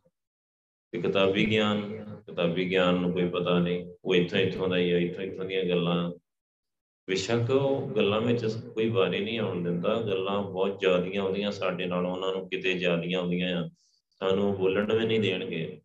[0.94, 2.01] ਤੇ ਕਿਤਾਬੀ ਗਿਆਨ
[2.32, 5.64] ਕਿਤਾਬੀ ਗਿਆਨ ਨੂੰ ਕੋਈ ਪਤਾ ਨਹੀਂ, ਉਹ ਇੱਥੋਂ ਇੱਥੋਂ ਦਾ ਹੀ ਹੈ ਇੱਥੋਂ ਇੱਥੋਂ ਦੀਆਂ
[5.64, 6.12] ਗੱਲਾਂ।
[7.10, 12.06] ਵਿਸ਼ਕ ਉਹ ਗੱਲਾਂ ਵਿੱਚ ਕੋਈ ਬਾਰੇ ਨਹੀਂ ਆਉਣ ਦਿੰਦਾ, ਗੱਲਾਂ ਬਹੁਤ ਜ਼ਿਆਦੀਆਂ ਆਉਂਦੀਆਂ ਸਾਡੇ ਨਾਲ,
[12.06, 13.70] ਉਹਨਾਂ ਨੂੰ ਕਿਤੇ ਜ਼ਿਆਦੀਆਂ ਆਉਂਦੀਆਂ ਆ,
[14.10, 15.82] ਸਾਨੂੰ ਬੋਲਣ ਵੀ ਨਹੀਂ ਦੇਣਗੇ।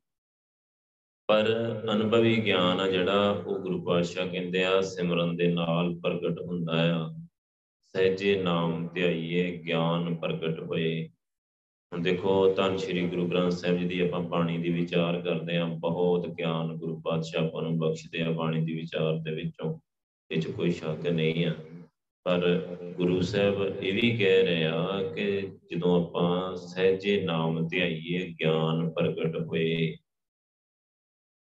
[1.27, 1.47] ਪਰ
[1.93, 7.09] ਅਨੁਭਵੀ ਗਿਆਨ ਆ ਜਿਹੜਾ, ਉਹ ਗੁਰੂ ਪਾਤਸ਼ਾਹ ਕਹਿੰਦੇ ਆ, ਸਿਮਰਨ ਦੇ ਨਾਲ ਪ੍ਰਗਟ ਹੁੰਦਾ ਆ।
[7.93, 11.09] ਸਹਿਜੇ ਨਾਮ ਧਿਆਈਏ, ਗਿਆਨ ਪ੍ਰਗਟ ਹੋਏ।
[11.93, 15.65] ਹੁਣ ਦੇਖੋ ਧੰਨ ਸ਼੍ਰੀ ਗੁਰੂ ਗ੍ਰੰਥ ਸਾਹਿਬ ਜੀ ਦੀ ਆਪਾਂ ਬਾਣੀ ਦੀ ਵਿਚਾਰ ਕਰਦੇ ਆ
[15.65, 19.79] ਬਹੁਤ ਗਿਆਨ ਗੁਰੂ ਪਾਤਸ਼ਾਹ ਆਪਾਂ ਨੂੰ ਬਖਸ਼ਦੇ ਆ ਬਾਣੀ ਦੀ ਵਿਚਾਰ ਦੇ ਵਿੱਚੋਂ,
[20.31, 21.53] ਇਹ ਚ ਕੋਈ ਸ਼ੱਕ ਨਹੀਂ ਆ।
[22.27, 22.43] ਪਰ
[22.97, 29.37] ਗੁਰੂ ਸਾਹਿਬ ਇਹ ਵੀ ਕਹਿ ਰਹੇ ਆ ਕਿ ਜਦੋਂ ਆਪਾਂ ਸਹਿਜੇ ਨਾਮ ਧਿਆਈਏ, ਗਿਆਨ ਪ੍ਰਗਟ
[29.41, 29.97] ਹੋਏ,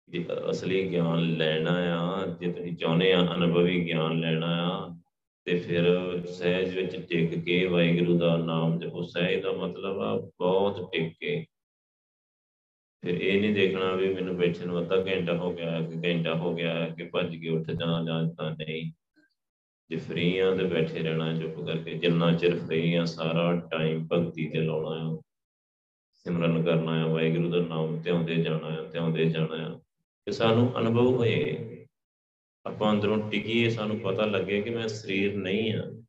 [0.08, 4.91] ਜੇ ਅਸਲੀ ਗਿਆਨ ਲੈਣਾ ਆ, ਜੇ ਤੁਸੀਂ ਚਾਹੁੰਦੇ ਆ ਅਨੁਭਵੀ ਗਿਆਨ ਲੈਣਾ ਆ
[5.44, 5.84] ਤੇ ਫਿਰ
[6.26, 11.46] ਸਹਿਜ ਵਿੱਚ ਟਿਕ ਕੇ ਵਾਹਿਗੁਰੂ ਦਾ ਨਾਮ ਜਪੋ। ਸਹਿਜ ਦਾ ਮਤਲਬ ਆ ਬਹੁਤ ਟਿਕ ਕੇ।
[13.02, 16.54] ਫਿਰ ਇਹ ਨਹੀਂ ਦੇਖਣਾ ਵੀ ਮੈਨੂੰ ਬੈਠੇ ਨੂੰ ਅੱਧਾ ਘੰਟਾ ਹੋ ਗਿਆ ਕਿ ਘੰਟਾ ਹੋ
[16.54, 18.92] ਗਿਆ, ਕਿ ਭੱਜ ਕੇ ਉੱਠ ਜਾਣਾ ਜਾਂ ਤਾਂ ਨਹੀਂ।
[19.90, 24.48] ਜੇ ਫਰੀ ਆ ਤੇ ਬੈਠੇ ਰਹਿਣਾ ਚੁੱਪ ਕਰਕੇ। ਜਿੰਨਾ ਚਿਰ ਫਰੀ ਆ, ਸਾਰਾ ਟਾਈਮ ਭਗਤੀ
[24.48, 25.20] ਤੇ ਲਾਉਣਾ ਆ
[26.14, 29.78] ਸਿਮਰਨ ਕਰਨਾ ਆ ਵਾਹਿਗੁਰੂ ਦਾ ਨਾਮ ਧਿਆਉਂਦੇ ਜਾਣਾ ਆ ਧਿਆਉਂਦੇ ਜਾਣਾ ਆ
[30.26, 31.71] ਕਿ ਸਾਨੂੰ ਅਨੁਭਵ ਹੋਏ।
[32.66, 36.02] ਆਪਾਂ ਅੰਦਰੋਂ ਟਿਕੀਏ ਸਾਨੂੰ ਪਤਾ ਲੱਗੇ ਕਿ ਮੈਂ ਸਰੀਰ ਨਹੀਂ ਆ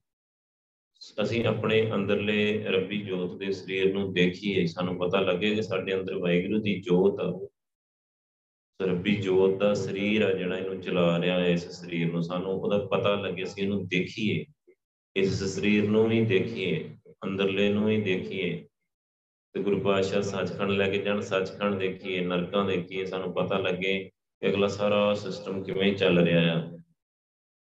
[1.24, 6.16] ਅਸੀਂ ਆਪਣੇ ਅੰਦਰਲੇ ਰੱਬੀ ਜੋਤ ਦੇ ਸਰੀਰ ਨੂੰ ਦੇਖੀਏ, ਸਾਨੂੰ ਪਤਾ ਲੱਗੇ ਕਿ ਸਾਡੇ ਅੰਦਰ
[6.16, 7.48] ਵਾਹਿਗੁਰੂ ਦੀ ਜੋਤ ਆ।
[8.82, 12.78] ਰੱਬੀ ਜੋਤ ਦਾ ਸਰੀਰ ਆ ਜਿਹੜਾ ਇਹਨੂੰ ਚਲਾ ਰਿਹਾ ਹੈ, ਇਸ ਸਰੀਰ ਨੂੰ। ਸਾਨੂੰ ਉਹਦਾ
[12.78, 14.46] ਪਤਾ ਲੱਗੇ ਅਸੀਂ ਇਹਨੂੰ ਦੇਖੀਏ।
[15.16, 18.68] ਇਸ ਸਰੀਰ ਨੂੰ ਵੀ ਦੇਖੀਏ, ਅੰਦਰਲੇ ਨੂੰ ਵੀ ਦੇਖੀਏ।
[19.54, 24.12] ਤੇ ਗੁਰੂ ਪਾਤਸ਼ਾਹ ਸੱਚਖੰਡ ਲੈ ਕੇ ਜਾਣ, ਸੱਚਖੰਡ ਦੇਖੀਏ, ਨਰਕਾਂ ਦੇਖੀਏ, ਸਾਨੂੰ ਪਤਾ ਲੱਗੇ
[24.44, 26.80] ਕਿ ਅਗਲਾ ਸਾਰਾ ਸਿਸਟਮ ਕਿਵੇਂ ਚੱਲ ਰਿਹਾ ਆ,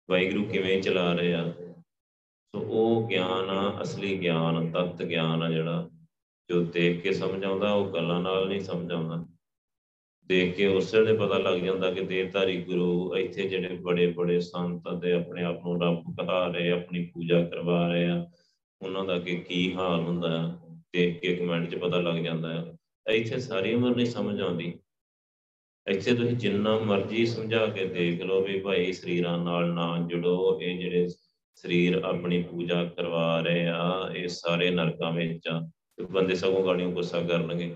[0.09, 5.89] ਵਾਹਿਗੁਰੂ ਕਿਵੇਂ ਚਲਾ ਰਿਹਾ ਸੋ ਉਹ ਗਿਆਨ ਆ, ਅਸਲੀ ਗਿਆਨ ਤਤ ਗਿਆਨ ਆ ਜਿਹੜਾ,
[6.49, 9.25] ਜੋ ਦੇਖ ਕੇ ਸਮਝ ਆਉਂਦਾ ਉਹ ਗੱਲਾਂ ਨਾਲ ਨਹੀਂ ਸਮਝ ਆਉਂਦਾ
[10.29, 14.89] ਦੇਖ ਕੇ ਉਸ ਵੇਲੇ ਪਤਾ ਲੱਗ ਜਾਂਦਾ ਕਿ ਦੇਵਧਾਰੀ ਗੁਰੂ ਇੱਥੇ ਜਿਹੜੇ ਬੜੇ ਬੜੇ ਸੰਤ
[15.01, 18.25] ਤੇ ਆਪਣੇ ਆਪ ਨੂੰ ਰੱਬ ਕਹਾ ਰਹੇ ਆਪਣੀ ਪੂਜਾ ਕਰਵਾ ਰਹੇ ਆ।
[18.81, 20.57] ਉਹਨਾਂ ਦਾ ਕਿ ਕੀ ਹਾਲ ਹੁੰਦਾ ਹੈ
[20.93, 24.73] ਦੇਖ ਕੇ ਇੱਕ ਮਿੰਟ 'ਚ ਪਤਾ ਲੱਗ ਜਾਂਦਾ ਹੈ ਇੱਥੇ ਸਾਰੀ ਉਮਰ ਨਹੀਂ ਸਮਝ ਆਉਂਦੀ।
[25.87, 30.79] ਇੱਥੇ ਤੁਸੀਂ ਜਿੰਨਾ ਮਰਜ਼ੀ ਸਮਝਾ ਕੇ ਦੇਖ ਲਓ ਵੀ ਭਾਈ ਸਰੀਰਾਂ ਨਾਲ ਨਾ ਜੁੜੋ, ਇਹ
[30.79, 31.07] ਜਿਹੜੇ
[31.55, 35.69] ਸਰੀਰ ਆਪਣੀ ਪੂਜਾ ਕਰਵਾ ਰਹੇ ਆ, ਇਹ ਸਾਰੇ ਨਰਕਾਂ ਵਿੱਚ ਆ।
[36.11, 37.75] ਬੰਦੇ ਸਗੋਂ ਗਾਲੀਆਂ ਗੁੱਸਾ ਕਰਨਗੇ।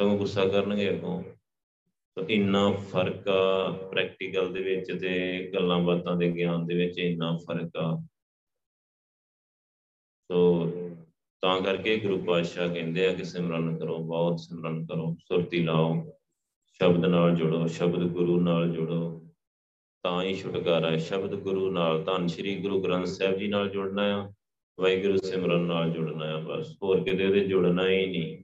[0.00, 1.22] ਸਗੋਂ ਗੁੱਸਾ ਕਰਨਗੇ ਅੱਗੋਂ।
[2.14, 7.36] ਤਾਂ ਇੰਨਾ ਫ਼ਰਕ ਆ ਪ੍ਰੈਕਟੀਕਲ ਦੇ ਵਿੱਚ ਤੇ ਗੱਲਾਂ ਬਾਤਾਂ ਦੇ ਗਿਆਨ ਦੇ ਵਿੱਚ ਇੰਨਾ
[7.36, 8.02] ਫ਼ਰਕ ਆ।
[10.32, 10.66] ਸੋ
[11.40, 16.12] ਤਾਂ ਕਰਕੇ ਗੁਰੂ ਪਾਤਸ਼ਾਹ ਕਹਿੰਦੇ ਆ ਕਿ ਸਿਮਰਨ ਕਰੋ, ਬਹੁਤ ਸਿਮਰਨ ਕਰੋ, ਸੁਰਤੀ ਲਾਓ।
[16.74, 19.00] ਸ਼ਬਦ ਨਾਲ ਜੁੜੋ, ਸ਼ਬਦ ਗੁਰੂ ਨਾਲ ਜੁੜੋ।
[20.04, 24.02] ਤਾਂ ਹੀ ਛੁਟਕਾਰਾ ਹੈ। ਸ਼ਬਦ ਗੁਰੂ ਨਾਲ ਧੰਨ ਸ਼੍ਰੀ ਗੁਰੂ ਗ੍ਰੰਥ ਸਾਹਿਬ ਜੀ ਨਾਲ ਜੁੜਨਾ
[24.14, 24.32] ਆ,
[24.78, 28.36] ਵਾਹਿਗੁਰੂ ਸਿਮਰਨ ਨਾਲ ਜੁੜਨਾ ਆ ਬਸ। ਹੋਰ ਕਿਤੇ ਉਹਦੇ ਜੁੜਨਾ ਹੀ ਨਹੀਂ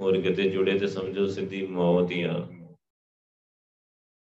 [0.00, 2.48] ਹੋਰ ਕਿਤੇ ਜੁੜੇ ਤੇ ਸਮਝੋ ਸਿੱਧੀ ਮੌਤ ਹੀ ਆ।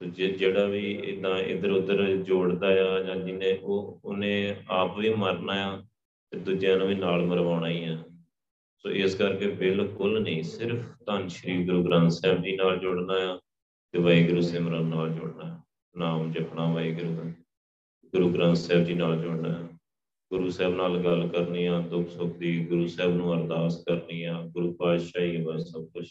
[0.02, 5.78] ਜਿਹੜਾ ਵੀ ਇਦਾਂ ਇਧਰ ਉਧਰ ਜੋੜਦਾ ਆ ਜਾਂ ਜਿਹਨੇ ਉਹ, ਉਹਨੇ ਆਪ ਵੀ ਮਰਨਾ ਆ
[6.32, 7.98] ਤੇ ਦੂਜਿਆਂ ਨੂੰ ਵੀ ਨਾਲ ਮਰਵਾਉਣਾ ਹੀ ਆ।
[8.86, 13.40] ਸੋ ਇਸ ਕਰਕੇ ਬਿਲਕੁਲ ਨਹੀਂ, ਸਿਰਫ ਧੰਨ ਸ਼੍ਰੀ ਗੁਰੂ ਗ੍ਰੰਥ ਸਾਹਿਬ ਜੀ ਨਾਲ ਜੁੜਨਾ ਆ
[13.92, 15.64] ਤੇ ਵਾਹਿਗੁਰੂ ਸਿਮਰਨ ਨਾਲ ਜੁੜਨਾ
[15.98, 17.24] ਨਾਮ ਜਪਣਾ ਵਾਹਿਗੁਰੂ ਦਾ।
[18.06, 19.70] ਗੁਰੂ ਗ੍ਰੰਥ ਸਾਹਿਬ ਜੀ ਨਾਲ ਜੁੜਨਾ
[20.32, 24.42] ਗੁਰੂ ਸਾਹਿਬ ਨਾਲ ਗੱਲ ਕਰਨੀ ਆ, ਦੁੱਖ ਸੁੱਖ ਦੀ ਗੁਰੂ ਸਾਹਿਬ ਨੂੰ ਅਰਦਾਸ ਕਰਨੀ ਆ,
[24.42, 26.08] ਗੁਰੂ ਪਾਤਸ਼ਾਹੀ ਬਸ ਸਭ ਕੁਝ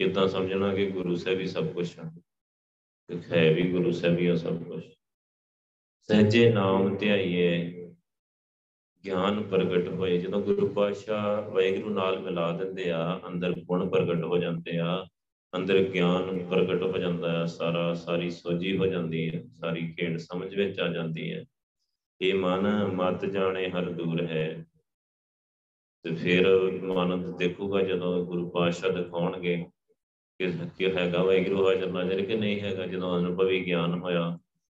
[0.00, 2.10] ਇਦਾਂ ਸਮਝਣਾ ਕਿ ਗੁਰੂ ਸਾਹਿਬ ਹੀ ਸਭ ਕੁਝ ਆ?
[3.32, 4.84] ਹੈ ਵੀ ਗੁਰੂ ਸਾਹਿਬ ਹੀ ਸਭ ਕੁਝ
[6.00, 7.81] ਸਹਜੇ ਨਾਮ ਧਿਆਈਏ।
[9.04, 14.38] ਗਿਆਨ ਪ੍ਰਗਟ ਹੋਏ। ਜਦੋਂ ਗੁਰੂ ਪਾਤਸ਼ਾਹ ਵਾਹਿਗੁਰੂ ਨਾਲ ਮਿਲਾ ਦਿੰਦੇ ਆ, ਅੰਦਰ ਗੁਣ ਪ੍ਰਗਟ ਹੋ
[14.38, 15.06] ਜਾਂਦੇ ਆ,
[15.56, 20.54] ਅੰਦਰ ਗਿਆਨ ਪ੍ਰਗਟ ਹੋ ਜਾਂਦਾ ਹੈ ਸਾਰਾ ਸਾਰੀ ਸੋਝੀ ਹੋ ਜਾਂਦੀ ਹੈ ਸਾਰੀ ਖੇਡ ਸਮਝ
[20.54, 21.44] ਵਿੱਚ ਆ ਜਾਂਦੀ ਹੈ
[22.20, 24.66] ਇਹ ਮਨ, ਮਤ ਜਾਣੇ ਹਰ ਦੂਰ ਹੈ।
[26.02, 26.46] ਤੇ ਫਿਰ
[26.82, 29.66] ਮਨ ਦੇਖੂਗਾ ਜਦੋਂ ਗੁਰੂ ਪਾਤਸ਼ਾਹ ਦਿਖਾਉਣਗੇ
[30.38, 34.38] ਕਿ ਕਿ ਹੈਗਾ ਵਾਹਿਗੁਰੂ ਹਾਜ਼ਰ ਨਾਜ਼ਰ ਕਿ ਨਹੀਂ ਹੈਗਾ, ਜਦੋਂ ਅਨੁਭਵੀ ਗਿਆਨ ਹੋਇਆ।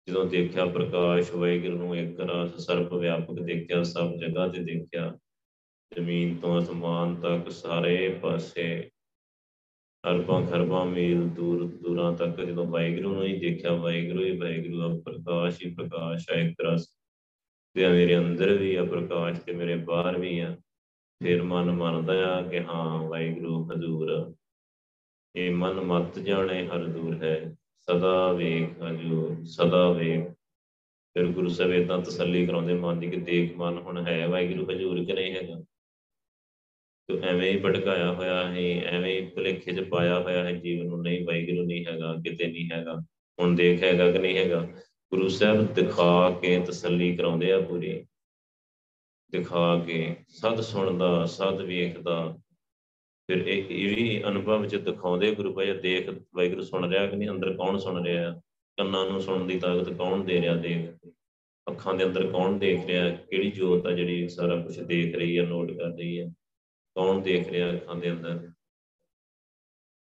[0.09, 5.19] ਜਦੋਂ ਦੇਖਿਆ ਪ੍ਰਕਾਸ਼ ਵਾਹਿਗੁਰੂ ਨੂੰ ਇੱਕ ਰਸ ਸਰਬ ਵਿਆਪਕ ਦੇਖਿਆ, ਸਭ ਜਗ੍ਹਾ ਤੇ ਦੇਖਿਆ,
[5.93, 8.91] ਜ਼ਮੀਨ ਤੋਂ ਅਸਮਾਨ ਤੱਕ ਸਾਰੇ ਪਾਸੇ
[10.05, 14.89] ਅਰਬਾਂ ਖਰਬਾਂ ਮੀਲ ਦੂਰ ਦੂਰਾਂ ਤੱਕ ਜਦੋਂ ਵਾਹਿਗੁਰੂ ਨੂੰ ਹੀ ਦੇਖਿਆ, ਵਾਹਿਗੁਰੂ ਹੀ ਵਾਹਿਗੁਰੂ ਆ
[15.05, 16.87] ਪ੍ਰਕਾਸ਼ ਹੀ ਪ੍ਰਕਾਸ਼ ਹੈ ਇੱਕ ਰਸ
[17.75, 20.57] ਤੇ ਮੇਰੇ ਅੰਦਰ ਵੀ ਆ ਪ੍ਰਕਾਸ਼ ਤੇ ਮੇਰੇ ਬਾਹਰ ਵੀ ਆ।
[21.23, 24.35] ਫਿਰ ਮਨ ਮੰਨਦਾ ਆ ਕਿ ਹਾਂ, ਵਾਹਿਗੁਰੂ ਹਜ਼ੂਰ,
[25.37, 30.31] ਇਹ ਮਨ ਮਤ ਜਾਣੇ ਹਰ ਦੂਰ ਹੈ। ਸਦਾ ਵੇਖ ਹਜੂਰ ਸਦਾ ਵੇਖ।
[31.17, 35.05] ਫਿਰ ਗੁਰੂ ਸਾਹਿਬ ਇਦਾਂ ਤਸੱਲੀ ਕਰਾਉਂਦੇ, ਮਨ ਦੀ ਕਿ ਦੇਖ ਮਨ ਹੁਣ ਹੈ, ਵਾਹਿਗੁਰੂ ਹਜੂਰ
[35.05, 35.63] ਕਿ ਨਹੀਂ ਹੈਗਾ।
[37.09, 41.03] ਤੋ ਐਵੇਂ ਹੀ ਭਟਕਾਇਆ ਹੋਇਆ ਹੈ, ਐਵੇਂ ਹੀ ਭੁਲੇਖੇ 'ਚ ਪਾਇਆ ਹੋਇਆ ਹੈ, ਜੀਵਨ ਨੂੰ
[41.03, 42.95] ਨਹੀਂ, ਵਾਹਿਗੁਰੂ ਨਹੀਂ ਹੈਗਾ, ਕਿਤੇ ਨਹੀਂ ਹੈਗਾ,
[43.39, 44.61] ਹੁਣ ਦੇਖ ਹੈਗਾ ਕਿ ਨਹੀਂ ਹੈਗਾ।
[45.11, 48.07] ਗੁਰੂ ਸਾਹਿਬ ਦਿਖਾ ਕੇ ਤਸੱਲੀ ਕਰਾਉਂਦੇ ਆ ਪੂਰੀ।
[49.33, 52.39] ਦਿਖਾ ਕੇ, ਸਦ ਸੁਣਦਾ, ਸਦ ਵੇਖਦਾ
[53.27, 57.29] ਫਿਰ ਇਹ ਇਹ ਵੀ ਅਨੁਭਵ ਵਿੱਚ ਦਿਖਾਉਂਦੇ ਗੁਰੂ ਭਾਈ ਦੇਖ ਵਾਹਿਗੁਰੂ ਸੁਣ ਰਿਹਾ ਕਿ ਨਹੀਂ,
[57.29, 58.41] ਅੰਦਰ ਕੌਣ ਸੁਣ ਰਿਹਾ?
[58.77, 61.11] ਕੰਨਾਂ ਨੂੰ ਸੁਣਨ ਦੀ ਤਾਕਤ ਕੌਣ ਦੇ ਰਿਹਾ ਦੇਖ?
[61.71, 63.11] ਅੱਖਾਂ ਦੇ ਅੰਦਰ ਕੌਣ ਦੇਖ ਰਿਹਾ?
[63.11, 66.27] ਕਿਹੜੀ ਜੋਤ ਆ ਜਿਹੜੀ ਸਾਰਾ ਕੁਝ ਦੇਖ ਰਹੀ ਹੈ ਨੋਟ ਕਰ ਰਹੀ ਹੈ
[66.97, 68.51] ਕੌਣ ਦੇਖ ਰਿਹਾ ਅੱਖਾਂ ਦੇ ਅੰਦਰ?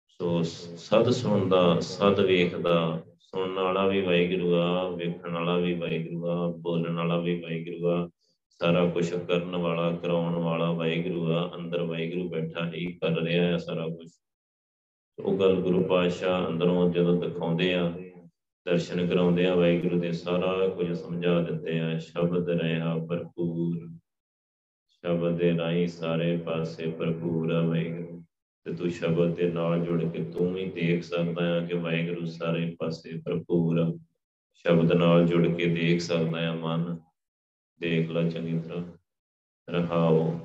[0.08, 6.48] ਸੋ ਸਦ ਸੁਣਦਾ, ਸਦ ਵੇਖਦਾ, ਸੁਣਨ ਵਾਲਾ ਵੀ ਵਾਹਿਗੁਰੂ ਆ, ਵੇਖਣ ਵਾਲਾ ਵੀ ਵਾਹਿਗੁਰੂ ਆ,
[6.58, 8.10] ਬੋਲਣ ਵਾਲਾ ਵੀ ਵਾਹਿਗੁਰੂ ਆ
[8.50, 13.58] ਸਾਰਾ ਕੁਝ ਕਰਨ ਵਾਲਾ, ਕਰਾਉਣ ਵਾਲਾ ਵਾਹਿਗੁਰੂ ਆ, ਅੰਦਰ ਵਾਹਿਗੁਰੂ ਬੈਠਾ ਹੀ ਕਰ ਰਿਹਾ ਹੈ
[13.58, 14.08] ਸਾਰਾ ਕੁਝ
[15.20, 17.94] ਉਹ ਗੱਲ ਗੁਰੂ ਪਾਤਸ਼ਾਹ ਅੰਦਰੋਂ ਜਦੋਂ ਦਿਖਾਉਂਦੇ ਆ,
[18.66, 23.88] ਦਰਸ਼ਨ ਕਰਾਉਂਦੇ ਆ, ਵਾਹਿਗੁਰੂ ਦੇ ਸਾਰਾ ਕੁਝ ਸਮਝਾ ਦਿੰਦੇ ਆ। ਸ਼ਬਦ ਰਹਾ ਭਰਪੂਰ,
[24.90, 28.24] ਸ਼ਬਦ ਦੇ ਰਾਹੀਂ ਸਾਰੇ ਪਾਸੇ ਭਰਪੂਰ ਆ ਵਾਹਿਗੁਰੂ।
[28.64, 32.76] ਤੇ ਤੂੰ ਸ਼ਬਦ ਦੇ ਨਾਲ ਜੁੜ ਕੇ ਤੂੰ ਹੀ ਦੇਖ ਸਕਦਾ ਆ ਕਿ ਵਾਹਿਗੁਰੂ ਸਾਰੇ
[32.80, 33.98] ਪਾਸੇ ਭਰਪੂਰ ਆ।
[34.54, 36.98] ਸ਼ਬਦ ਨਾਲ ਜੁੜ ਕੇ ਦੇਖ ਸਕਦਾ ਆ ਮਨ।
[37.82, 38.84] ਦੇਖ ਲੈ ਚੰਗੀ ਤਰ੍ਹਾਂ।
[39.70, 40.39] ਰਹਾਓ।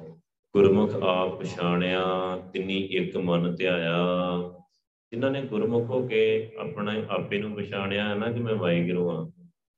[0.52, 2.02] ਗੁਰਮੁਖ ਆਪ ਪਛਾਣਿਆ,
[2.52, 3.98] ਤਿੰਨੀ ਇੱਕ ਮਨ ਧਿਆਇਆ।
[5.10, 9.32] ਜਿਨ੍ਹਾਂ ਨੇ ਗੁਰਮੁਖ ਹੋ ਕੇ ਆਪਣਾ ਆਪੇ ਨੂੰ ਪਛਾਣਿਆ, ਹੈ ਨਾ, ਕਿ ਮੈਂ ਵਾਹਿਗੁਰੂ ਆ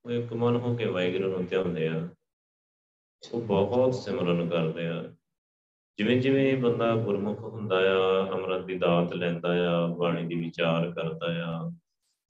[0.05, 2.09] ਉਹ ਇੱਕ ਮਨ ਹੋ ਕੇ ਵਾਹਿਗੁਰੂ ਨੂੰ ਧਿਆਉਂਦੇ ਆ।
[3.33, 5.15] ਉਹ ਬਹੁਤ ਸਿਮਰਨ ਕਰਦੇ ਆ।
[5.99, 11.27] ਜਿਵੇਂ ਜਿਵੇਂ ਬੰਦਾ ਗੁਰਮੁਖ ਹੁੰਦਾ ਆ, ਅੰਮ੍ਰਿਤ ਦੀ ਦਾਤ ਲੈਂਦਾ ਆ, ਬਾਣੀ ਦੀ ਵਿਚਾਰ ਕਰਦਾ
[11.45, 11.71] ਆ,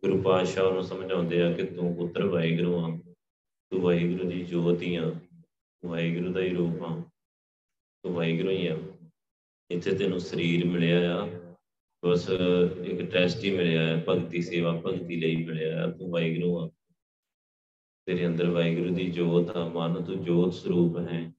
[0.01, 3.01] ਗੁਰੂ ਪਾਤਸ਼ਾਹ ਨੂੰ ਸਮਝਾਉਂਦੇ ਆ ਕਿ ਤੂੰ ਪੁੱਤਰ ਵਾਹਿਗੁਰੂ ਆ
[3.73, 5.13] ਤੂੰ ਵਾਹਿਗੁਰੂ ਦੀ ਜੋਤ ਹੀ ਆ
[5.83, 6.95] ਵਾਹਿਗੁਰੂ ਦਾ ਹੀ ਰੂਪ ਆ,
[8.05, 8.77] ਤੂੰ ਵਾਹਿਗੁਰੂ ਹੀ ਆ।
[9.71, 11.29] ਇੱਥੇ ਤੈਨੂੰ ਸਰੀਰ ਮਿਲਿਆ ਆ,
[12.03, 16.69] ਬਸ ਇੱਕ ਟੈਸਟ ਹੀ ਮਿਲਿਆ ਹੈ ਭਗਤੀ ਸੇਵਾ, ਭਗਤੀ ਲਈ ਮਿਲਿਆ ਹੈ ਤੂੰ ਵਾਹਿਗੁਰੂ ਆ।
[18.07, 21.33] ਤੇਰੇ ਅੰਦਰ ਵਾਹਿਗੁਰੂ ਦੀ ਜੋਤ ਆ, ਮਨ ਤੂੰ ਜੋਤ ਸਰੂਪ ਹੈ।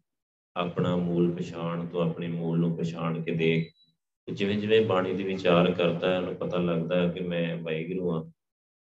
[0.56, 3.72] ਆਪਣਾ ਮੂਲ ਪਛਾਣ ਤੋਂ ਆਪਣੇ ਮੂਲ ਨੂੰ ਪਛਾਣ ਕੇ ਦੇਖ।
[4.28, 8.24] ਜਿਵੇਂ ਜਿਵੇਂ ਬਾਣੀ ਦੀ ਵਿਚਾਰ ਕਰਦਾ ਹੈ, ਉਹਨੂੰ ਪਤਾ ਲੱਗਦਾ ਹੈ ਕਿ ਮੈਂ ਵਾਹਿਗੁਰੂ ਹਾਂ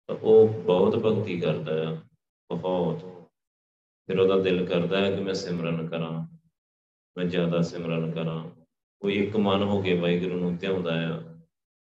[0.10, 2.02] ਤਾਂ ਉਹ ਬਹੁਤ ਭਗਤੀ ਕਰਦਾ ਹੈ
[2.50, 3.19] ਬਹੁਤ।
[4.10, 6.38] ਫਿਰ ਉਹਦਾ ਦਿਲ ਕਰਦਾ ਹੈ ਕਿ ਮੈਂ ਸਿਮਰਨ ਕਰਾਂ,
[7.18, 8.50] ਮੈਂ ਜ਼ਿਆਦਾ ਸਿਮਰਨ ਕਰਾਂ।
[9.02, 11.20] ਉਹ ਇੱਕ ਮਨ ਹੋ ਕੇ ਵਾਹਿਗੁਰੂ ਨੂੰ ਧਿਆਉਂਦਾ ਆ,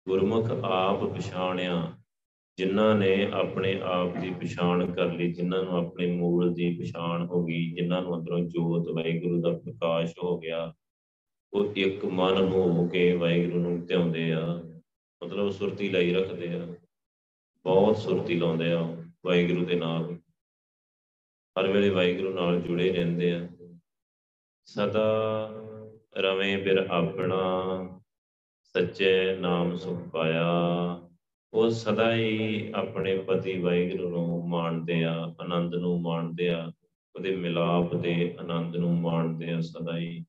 [0.09, 1.93] ਗੁਰਮੁਖ ਆਪ ਪਛਾਣਿਆ,
[2.57, 7.45] ਜਿਨ੍ਹਾਂ ਨੇ ਆਪਣੇ ਆਪ ਦੀ ਪਛਾਣ ਕਰ ਲਈ, ਜਿਨ੍ਹਾਂ ਨੂੰ ਆਪਣੇ ਮੂਲ ਦੀ ਪਛਾਣ ਹੋ
[7.45, 10.75] ਗਈ, ਜਿਨ੍ਹਾਂ ਨੂੰ ਅੰਦਰੋਂ ਜੋਤ ਵਾਹਿਗੁਰੂ ਦਾ ਪ੍ਰਕਾਸ਼ ਹੋ ਗਿਆ,
[11.53, 14.63] ਉਹ ਇੱਕ ਮਨ ਹੋ ਕੇ ਵਾਹਿਗੁਰੂ ਨੂੰ ਧਿਆਉਂਦੇ ਆ।
[15.25, 16.67] ਮਤਲਬ ਸੁਰਤੀ ਲਈ ਰੱਖਦੇ ਆ।
[17.65, 20.18] ਬਹੁਤ ਸੁਰਤੀ ਲਾਉਂਦੇ ਆ ਵਾਹਿਗੁਰੂ ਦੇ ਨਾਲ।
[21.61, 23.49] ਹਰ ਵੇਲੇ ਵਾਹਿਗੁਰੂ ਨਾਲ ਜੁੜੇ ਰਹਿੰਦੇ ਆ।
[24.65, 25.51] ਸਦਾ
[26.17, 27.41] ਰਵੇਂ ਬਿਰ ਆਪਣਾ,
[28.63, 30.49] ਸੱਚੇ ਨਾਮ ਸੁਖ ਪਾਇਆ।
[31.53, 36.73] ਉਹ ਸਦਾ ਹੀ ਆਪਣੇ ਪਤੀ ਵਾਹਿਗੁਰੂ ਨੂੰ ਮਾਣਦੇ ਆ, ਆਨੰਦ ਨੂੰ ਮਾਣਦੇ ਆ।
[37.17, 40.25] ਉਹਦੇ ਮਿਲਾਪ ਦੇ ਆਨੰਦ ਨੂੰ ਮਾਣਦੇ ਆ ਸਦਾ ਹੀ।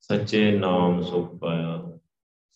[0.00, 1.98] ਸੱਚੇ ਨਾਮ ਸੁਖ ਪਾਇਆ।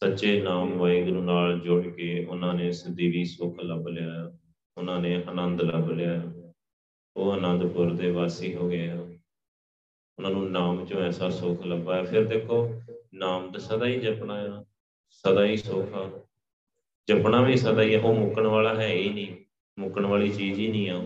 [0.04, 4.38] ਸੱਚੇ ਨਾਮ ਵਾਹਿਗੁਰੂ ਨਾਲ ਜੁੜ ਕੇ ਉਹਨਾਂ ਨੇ ਸਦੀਵੀ ਸੁਖ ਲੱਭ ਲਿਆ।
[4.76, 6.22] ਉਹਨਾਂ ਨੇ ਆਨੰਦ ਲੱਭ ਲਿਆ।
[7.18, 8.96] ਉਹ ਆਨੰਦਪੁਰ ਦੇ ਵਾਸੀ ਹੋ ਗਏ ਆ।
[10.18, 12.82] ਉਹਨਾਂ ਨੂੰ ਨਾਮ ਚੋਂ ਐਸਾ ਸੁਖ ਲੱਭਾ ਫਿਰ ਦੇਖੋ,
[13.14, 14.64] ਨਾਮ ਤਾਂ ਸਦਾ ਹੀ ਜਪਣਾ ਆ,
[15.10, 16.20] ਸਦਾ ਹੀ ਸੁਖ ਆ।
[17.08, 19.36] ਜਪਣਾ ਵੀ ਸਦਾ ਹੀ ਉਹ ਮੁੱਕਣ ਵਾਲਾ ਹੈ ਹੀ ਨਹੀਂ।
[19.78, 21.02] ਮੁੱਕਣ ਵਾਲੀ ਚੀਜ਼ ਹੀ ਨਹੀਂ ਆ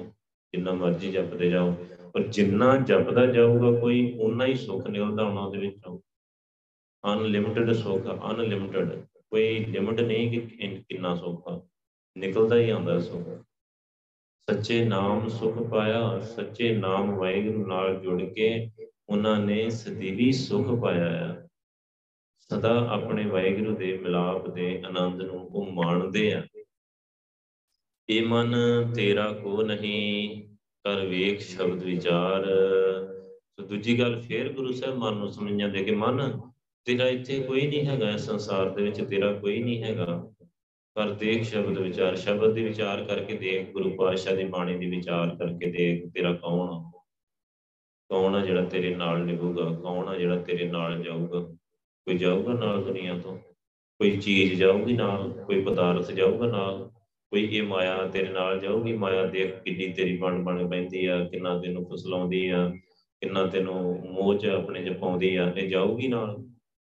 [0.53, 1.75] ਜਿੰਨਾ ਮਰਜ਼ੀ ਜਪਦੇ ਜਾਓ।
[2.15, 5.99] ਪਰ ਜਿੰਨਾ ਜਪਦਾ ਜਾਊਗਾ ਕੋਈ ਉਨਾ ਹੀ ਸੁੱਖ ਨਿਕਲਦਾ ਆਉਣਾ ਉਹਦੇ ਵਿੱਚੋਂ।
[7.05, 8.91] ਅਨਲਿਮਿਟਿਡ ਸੁੱਖ ਅਨਲਿਮਿਟਿਡ
[9.31, 11.63] ਕੋਈ ਲਿਮਿਟ ਨਹੀਂ ਕਿ ਕਿੰਨਾ ਸੁੱਖ ਆ।
[12.19, 13.45] ਨਿਕਲਦਾ ਹੀ ਆਉਂਦਾ ਸੁੱਖ।
[14.51, 18.71] ਸੱਚੇ ਨਾਮ ਸੁਖ ਪਾਇਆ, ਸੱਚੇ ਨਾਮ ਵਾਹਿਗੁਰੂ ਨਾਲ ਜੁੜ ਕੇ
[19.09, 21.49] ਉਹਨਾਂ ਨੇ ਸਦੀਵੀ ਸੁਖ ਪਾਇਆ ਹੈ
[22.39, 26.43] ਸਦਾ ਆਪਣੇ ਵਾਹਿਗੁਰੂ ਦੇ ਮਿਲਾਪ ਦੇ ਆਨੰਦ ਨੂੰ ਉਹ ਮਾਣਦੇ ਆ।
[28.09, 28.55] ਇਹ ਮਨ
[28.95, 30.43] ਤੇਰਾ ਕੋ ਨਹੀਂ,
[30.85, 32.47] ਕਰ ਵੇਖ ਸ਼ਬਦ ਵਿਚਾਰ।
[33.41, 36.41] ਸੋ ਦੂਜੀ ਗੱਲ ਫੇਰ ਗੁਰੂ ਸਾਹਿਬ ਮਨ ਨੂੰ ਸਮਝਾਂ ਦੇ ਕਿ ਮਨ,
[36.85, 40.33] ਤੇਰਾ ਇੱਥੇ ਕੋਈ ਨਹੀਂ ਹੈਗਾ, ਇਸ ਸੰਸਾਰ ਦੇ ਵਿੱਚ ਤੇਰਾ ਕੋਈ ਨਹੀਂ ਹੈਗਾ।
[40.95, 45.37] ਪਰ ਦੇਖ ਸ਼ਬਦ ਵਿਚਾਰ, ਸ਼ਬਦ ਦੀ ਵਿਚਾਰ ਕਰਕੇ ਦੇਖ, ਗੁਰੂ ਪਾਤਸ਼ਾਹ ਦੀ ਬਾਣੀ ਦੀ ਵਿਚਾਰ
[45.37, 46.91] ਕਰਕੇ ਦੇਖ, ਤੇਰਾ ਕੌਣ
[48.09, 49.75] ਕੌਣ ਆ ਜਿਹੜਾ ਤੇਰੇ ਨਾਲ ਨਿਭੂਗਾ?
[49.75, 51.41] ਕੌਣ ਆ ਜਿਹੜਾ ਤੇਰੇ ਨਾਲ ਜਾਊਗਾ?
[52.07, 53.39] ਕੋਈ ਜਾਊਗਾ ਨਾਲ ਦੁਨੀਆ ਤੋਂ?
[53.99, 55.45] ਕੋਈ ਚੀਜ਼ ਜਾਊਗੀ ਨਾਲ?
[55.47, 56.91] ਕੋਈ ਪਦਾਰਥ ਜਾਊਗਾ ਨਾਲ?
[57.31, 58.93] ਕੋਈ ਇਹ ਮਾਇਆ ਤੇਰੇ ਨਾਲ ਜਾਊਗੀ?
[58.93, 62.69] ਮਾਇਆ ਦੇਖ ਕਿੰਨੀ ਤੇਰੀ ਬਣ ਬਣ ਪੈਂਦੀ ਆ, ਕਿੰਨਾ ਤੈਨੂੰ ਫਸਲਾਉਂਦੀ ਆ,
[63.21, 66.45] ਕਿੰਨਾ ਤੈਨੂੰ ਮੋਹ ਚ ਆਪਣੇ ਚ ਪਾਉਂਦੀ ਆ, ਇਹ ਜਾਊਗੀ ਨਾਲ?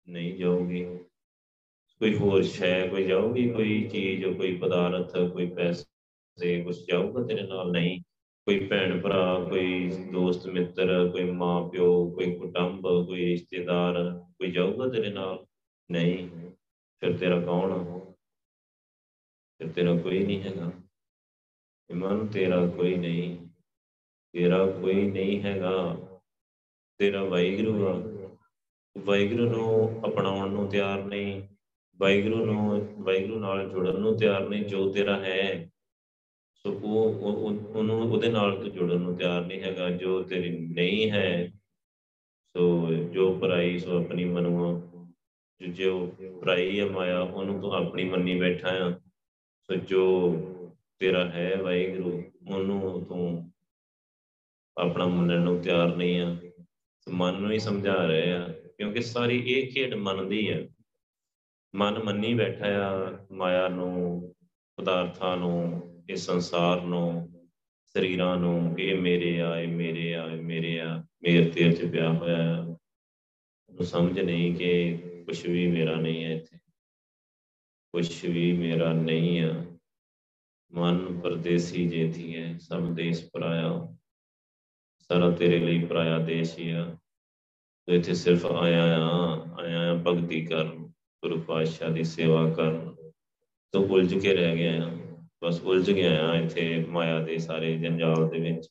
[0.09, 0.85] ਨਹੀਂ ਜਾਊਗੀ।
[1.99, 7.71] ਕੋਈ ਹੋਰ ਸ਼ੈ, ਕੋਈ ਜਾਊਗੀ ਕੋਈ ਚੀਜ਼, ਕੋਈ ਪਦਾਰਥ, ਕੋਈ ਪੈਸੇ ਕੁਝ ਜਾਊਗਾ ਤੇਰੇ ਨਾਲ?
[7.71, 8.01] ਨਹੀਂ।
[8.45, 14.89] ਕੋਈ ਭੈਣ ਭਰਾ, ਕੋਈ ਦੋਸਤ, ਮਿੱਤਰ, ਕੋਈ ਮਾਂ, ਪਿਓ, ਕੋਈ ਕੁਟੰਬ, ਕੋਈ ਰਿਸ਼ਤੇਦਾਰ, ਕੋਈ ਜਾਊਗਾ
[14.89, 15.45] ਤੇਰੇ ਨਾਲ?
[15.91, 16.29] ਨਹੀਂ।
[16.99, 17.99] ਫਿਰ ਤੇਰਾ ਕੌਣ
[19.57, 20.71] ਫਿਰ ਤੇਰਾ ਕੋਈ ਨਹੀਂ ਹੈਗਾ।
[21.89, 23.47] ਇਮਾਨ ਤੇਰਾ ਕੋਈ ਨਹੀਂ।
[24.31, 25.95] ਤੇਰਾ ਕੋਈ ਨਹੀਂ ਹੈਗਾ।
[26.97, 27.93] ਤੇਰਾ ਵਾਹਿਗੁਰੂ ਆ।
[28.97, 31.41] ਵਾਹਿਗੁਰੂ ਨੂੰ ਅਪਣਾਉਣ ਨੂੰ ਤਿਆਰ ਨਹੀਂ।
[31.99, 35.69] ਵਾਹਿਗੁਰੂ ਨੂੰ, ਵਾਹਿਗੁਰੂ ਨਾਲ ਜੁੜਨ ਨੂੰ ਤਿਆਰ ਨਹੀਂ, ਜੋ ਤੇਰਾ ਹੈ,
[36.65, 37.23] ਸੋ ਉਹ
[37.75, 41.51] ਉਹਨੂੰ, ਉਹਦੇ ਨਾਲ ਤੂੰ ਜੁੜਨ ਨੂੰ ਤਿਆਰ ਨਹੀਂ ਹੈਗਾ, ਜੋ ਤੇਰੀ ਨਹੀਂ ਹੈ,
[42.55, 44.79] ਸੋ ਜੋ ਪਰਾਈ ਸੋ ਆਪਣੀ ਮਨਵਾ
[45.61, 46.07] ਜੋ
[46.41, 48.89] ਪਰਾਈ ਹੈ ਮਾਇਆ, ਉਹਨੂੰ ਤੂੰ ਆਪਣੀ ਮੰਨੀ ਬੈਠਾ ਆ,
[49.69, 50.05] ਸੋ ਜੋ
[50.99, 53.51] ਤੇਰਾ ਹੈ ਵਾਹਿਗੁਰੂ, ਉਹਨੂੰ ਤੂੰ
[54.77, 56.35] ਆਪਣਾ ਮੰਨਣ ਨੂੰ ਤਿਆਰ ਨਹੀਂ ਆ
[57.07, 60.67] ਮਨ ਨੂੰ ਹੀ ਸਮਝਾ ਰਹੇ ਆ, ਕਿਉਂਕਿ ਸਾਰੀ ਇਹ ਖੇਡ ਮਨ ਦੀ ਹੈ
[61.75, 64.35] ਮਨ ਮੰਨੀ ਬੈਠਾ ਆ, ਮਾਇਆ ਨੂੰ,
[64.75, 67.31] ਪਦਾਰਥਾਂ ਨੂੰ ਇਸ ਸੰਸਾਰ ਨੂੰ,
[67.85, 71.91] ਸਰੀਰਾਂ ਨੂੰ ਕਿ ਇਹ ਮੇਰੇ ਆ, ਇਹ ਮੇਰੇ ਆ, ਇਹ ਮੇਰੇ ਆ, ਮੇਰ ਤੇਰ ਚ
[71.91, 72.59] ਪਿਆ ਹੋਇਆ ਹੈ
[73.69, 76.57] ਉਹ ਸਮਝ ਨਹੀਂ ਕਿ ਕੁਝ ਵੀ ਮੇਰਾ ਨਹੀਂ ਹੈ ਇੱਥੇ।
[77.91, 79.65] ਕੁਝ ਵੀ ਮੇਰਾ ਨਹੀਂ ਆ।
[80.71, 83.97] ਮਨ ਪਰਦੇਸੀ ਜੇਥੀ ਹੈ, ਸਭ ਦੇਸ਼ ਪਰਾਇਆ।
[84.99, 86.97] ਸਾਰਾ ਤੇਰੇ ਲਈ ਪਰਾਇਆ ਦੇਸ਼ ਹੀ ਆ।
[87.85, 90.88] ਤੇ ਇੱਥੇ ਸਿਰਫ ਆਇਆ ਆ ਆਇਆ ਆ ਭਗਤੀ ਕਰਨ।
[91.23, 92.95] ਗੁਰੂ ਪਾਤਸ਼ਾਹ ਦੀ ਸੇਵਾ ਕਰਨ।
[93.71, 94.97] ਤੋਂ ਉਲਝ ਕੇ ਰਹਿ ਗਿਆ ਆ
[95.43, 98.67] ਬਸ ਉਲਝ ਗਿਆ ਆ ਇੱਥੇ ਮਾਇਆ ਦੇ ਸਾਰੇ ਜੰਜਾਲ ਦੇ ਵਿੱਚ।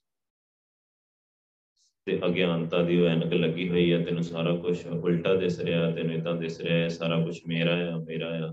[2.07, 6.15] ਤੇ ਅਗਿਆਨਤਾ ਦੀ ਉਹ ਐਨਕ ਲੱਗੀ ਹੋਈ ਆ, ਤੈਨੂੰ ਸਾਰਾ ਕੁਝ ਉਲਟਾ ਦਿਸ ਰਿਹਾ, ਤੈਨੂੰ
[6.15, 8.53] ਇਦਾਂ ਦਿਸ ਰਿਹਾ ਹੈ ਸਾਰਾ ਕੁਝ ਮੇਰਾ ਆ ਮੇਰਾ ਆ।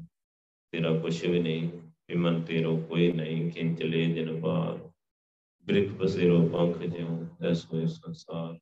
[0.72, 1.70] ਤੇਰਾ ਕੁਝ ਵੀ ਨਹੀਂ
[2.18, 4.90] ਮਨ ਤੇਰੋ ਕੋਈ ਨਹੀਂ ਖਿੰਚਲੇ ਦਿਨ ਬਾਰ
[5.66, 8.58] ਬ੍ਰਿਕ ਬਸੇਰੋ ਪੰਖ ਜਿਉ ਐਸ ਹੋਏ ਸੰਸਾਰ।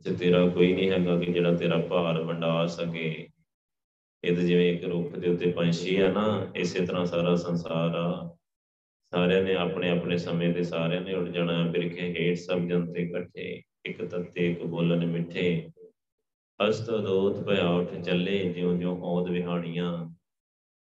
[0.00, 3.28] ਤੇ ਤੇਰਾ ਕੋਈ ਨਹੀਂ ਹੈਗਾ ਕਿ ਜਿਹੜਾ ਤੇਰਾ ਭਾਰ ਵੰਡਾ ਸਕੇ।
[4.24, 8.36] ਇਹ ਤਾਂ ਜਿਵੇਂ ਇੱਕ ਰੁੱਖ ਦੇ ਉੱਤੇ ਪੰਛੀ ਆ ਨਾ, ਇਸੇ ਤਰ੍ਹਾਂ ਸਾਰਾ ਸੰਸਾਰ ਆ।
[9.12, 13.62] ਸਾਰਿਆਂ ਨੇ ਆਪਣੇ ਆਪਣੇ ਸਮੇਂ ਤੇ ਸਾਰਿਆਂ ਨੇ ਉੱਡ ਜਾਣਾ, ਬਿਰਖੇ ਹੇਠ ਸਭ ਜਨਤੇ ਇਕੱਠੇ,
[13.86, 15.70] ਇੱਕ ਤੱਤੇ, ਇੱਕ ਬੋਲਣ ਮਿੱਠੇ।
[16.68, 19.92] ਅਸਤ ਦੋਤ ਭਇਆ ਉੱਠ ਚੱਲੇ ਜਿਉਂ ਜਿਉਂ ਔਦ ਵਿਹਾਣੀਆਂ।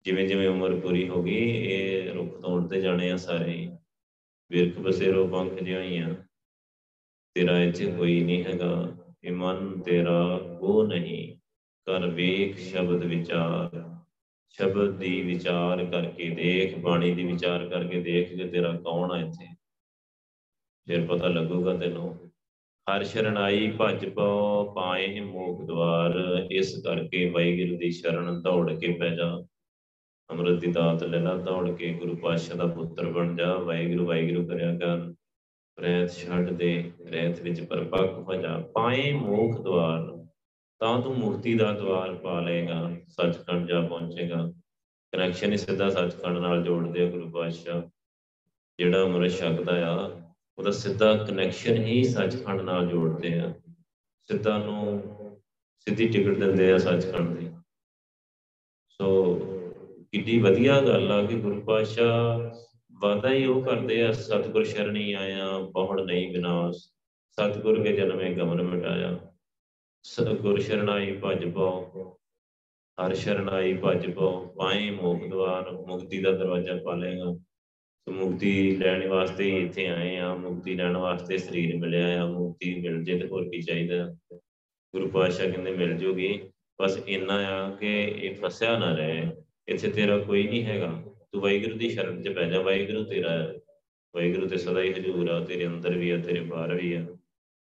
[0.06, 3.70] ਜਿਵੇਂ ਜਿਵੇਂ ਉਮਰ ਪੂਰੀ ਹੋ ਗਈ, ਇਹ ਰੁੱਖ ਤੋਂ ਉੱਡਦੇ ਜਾਣੇ ਆ ਸਾਰੇ।
[4.52, 6.14] ਬਿਰਖ ਬਸੇਰੋ ਪੰਖ ਜਿਹੀਆਂ
[7.36, 8.92] ਤੇਰਾ ਇੱਥੇ ਕੋਈ ਨਹੀਂ ਹੈਗਾ,
[9.24, 10.20] ਇਹ ਮਨ ਤੇਰਾ
[10.62, 11.41] ਉਹ ਨਹੀਂ।
[11.86, 13.96] ਕਰ ਵੇਖ ਸ਼ਬਦ ਵਿਚਾਰ।
[14.50, 19.56] ਸ਼ਬਦ ਦੀ ਵਿਚਾਰ ਕਰਕੇ ਦੇਖ, ਬਾਣੀ ਦੀ ਵਿਚਾਰ ਕਰਕੇ ਦੇਖ ਕਿ ਤੇਰਾ ਕੌਣ ਹੈ ਇੱਥੇ।
[20.88, 22.32] ਫਿਰ ਪਤਾ ਲੱਗੂਗਾ ਤੈਨੂੰ,
[22.88, 26.14] ਹਰ ਸ਼ਰਣਾਈ ਭਜ ਪਉ, ਪਾਏ ਮੋਖ ਦਵਾਰ।
[26.52, 29.46] ਇਸ ਕਰਕੇ ਵਾਹਿਗੁਰੂ ਦੀ ਸ਼ਰਨ ਦੌੜ ਕੇ ਪੈ ਜਾ।
[30.30, 34.48] ਅੰਮ੍ਰਿਤ ਦੀ ਦਾਤ ਲੈ ਲਾ, ਦੌੜ ਕੇ ਗੁਰੂ ਪਾਤਸ਼ਾਹ ਦਾ ਪੁੱਤਰ ਬਣ ਜਾ। ਵਾਹਿਗੁਰੂ ਵਾਹਿਗੁਰੂ
[34.48, 35.14] ਕਰਿਆ ਕਰ।
[35.76, 40.21] ਪ੍ਰੇਤ ਛੱਡ ਦੇ, ਪ੍ਰੇਤ ਵਿੱਚ ਪਰਪੱਕ ਹੋ ਜਾ। ਪਾਏ ਮੋਖ ਦਵਾਰ।
[40.82, 44.54] ਤਾਂ ਤੂੰ ਮੁਕਤੀ ਦਾ ਦਵਾਰ ਪਾ ਲਏਗਾ, ਸੱਚਖੰਡ ਜਾ ਪਹੁੰਚੇਗਾ।
[45.12, 47.82] ਕਨੈਕਸ਼ਨ ਹੀ ਸਿੱਧਾ ਸੱਚਖੰਡ ਨਾਲ ਜੋੜਦੇ ਆ ਗੁਰੂ ਪਾਤਸ਼ਾਹ।
[48.80, 50.22] ਜਿਹੜਾ ਅੰਮ੍ਰਿਤ ਛਕਦਾ ਆ,
[50.58, 53.54] ਉਹਦਾ ਸਿੱਧਾ ਕਨੈਕਸ਼ਨ ਹੀ ਸੱਚਖੰਡ ਨਾਲ ਜੋੜਦੇ ਆ।
[54.24, 55.04] ਸਿੱਧਾ ਨੂੰ
[55.80, 57.50] ਸਿੱਧੀ ਟਿਕਟ ਦਿੰਦੇ ਆ ਸੱਚਖੰਡ ਦੀ।
[58.90, 59.36] ਸੋ
[60.12, 62.40] ਕਿੰਨੀ ਵਧੀਆ ਗੱਲ ਆ ਕਿ ਗੁਰੂ ਪਾਤਸ਼ਾਹ
[62.92, 66.78] ਵਾਦਾ ਹੀ ਉਹ ਕਰਦੇ ਆ, ਸਤਿਗੁਰ ਸ਼ਰਣੀ ਆਇਆ, ਬਹੁੜ ਨਹੀਂ ਵਿਨਾਸ਼।
[67.32, 69.20] ਸਤਿਗੁਰ ਕੇ ਜਨਮੇ ਗਮਨ ਮਿਟਾਇਆ।
[70.04, 71.92] ਸਤਿਗੁਰ ਸ਼ਰਣਾਈ ਭਜ ਪਉ
[72.98, 77.26] ਹਰ ਸ਼ਰਣਾਈ ਭਜ ਪਉ ਪਾਏ ਮੋਖ ਦਵਾਰ ਮੁਕਤੀ ਦਾ ਦਰਵਾਜ਼ਾ ਪਾ ਲੇਗਾ
[78.08, 82.76] ਸੋ ਮੁਕਤੀ ਲੈਣ ਵਾਸਤੇ ਹੀ ਇੱਥੇ ਆਏ ਆ, ਮੁਕਤੀ ਲੈਣ ਵਾਸਤੇ ਸਰੀਰ ਮਿਲਿਆ ਆ, ਮੁਕਤੀ
[82.76, 84.16] ਮਿਲ ਜੇ ਤੇ ਹੋਰ ਕੀ ਚਾਹੀਦਾ।
[84.94, 86.42] ਗੁਰੂ ਪਾਤਸ਼ਾਹ ਕਹਿੰਦੇ, ਮਿਲ ਜੂਗੀ,
[86.82, 89.28] ਬਸ ਇੰਨਾ ਆ ਕਿ ਇਹ ਫਸਿਆ ਨਾ ਰਹੇ,
[89.68, 93.54] ਇੱਥੇ ਤੇਰਾ ਕੋਈ ਨਹੀਂ ਹੈਗਾ। ਤੂੰ ਵਾਹਿਗੁਰੂ ਦੀ ਸ਼ਰਨ 'ਚ ਪੈ ਜਾ, ਵਾਹਿਗੁਰੂ ਤੇਰਾ ਹੈ
[94.16, 97.06] ਵਾਹਿਗੁਰੂ ਤੇ ਸਦਾ ਹੀ ਹਜ਼ੂਰ ਆ, ਤੇਰੇ ਅੰਦਰ ਵੀ ਆ, ਤੇਰੇ ਬਾਹਰ ਵੀ ਆ।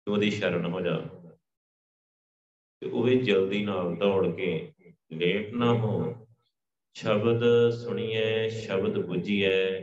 [0.06, 1.01] ਤੂੰ ਉਹਦੀ ਸ਼ਰਨ ਹੋ ਜਾ।
[2.82, 4.72] ਤੇ ਉਹ ਵੀ ਜਲਦੀ ਨਾਲ ਦੌੜ ਕੇ
[5.13, 6.28] ਲੇਟ ਨਾ ਹੋ
[6.94, 9.82] ਸ਼ਬਦ ਸੁਣੀਏ ਸ਼ਬਦ ਬੁੱਝੀਏ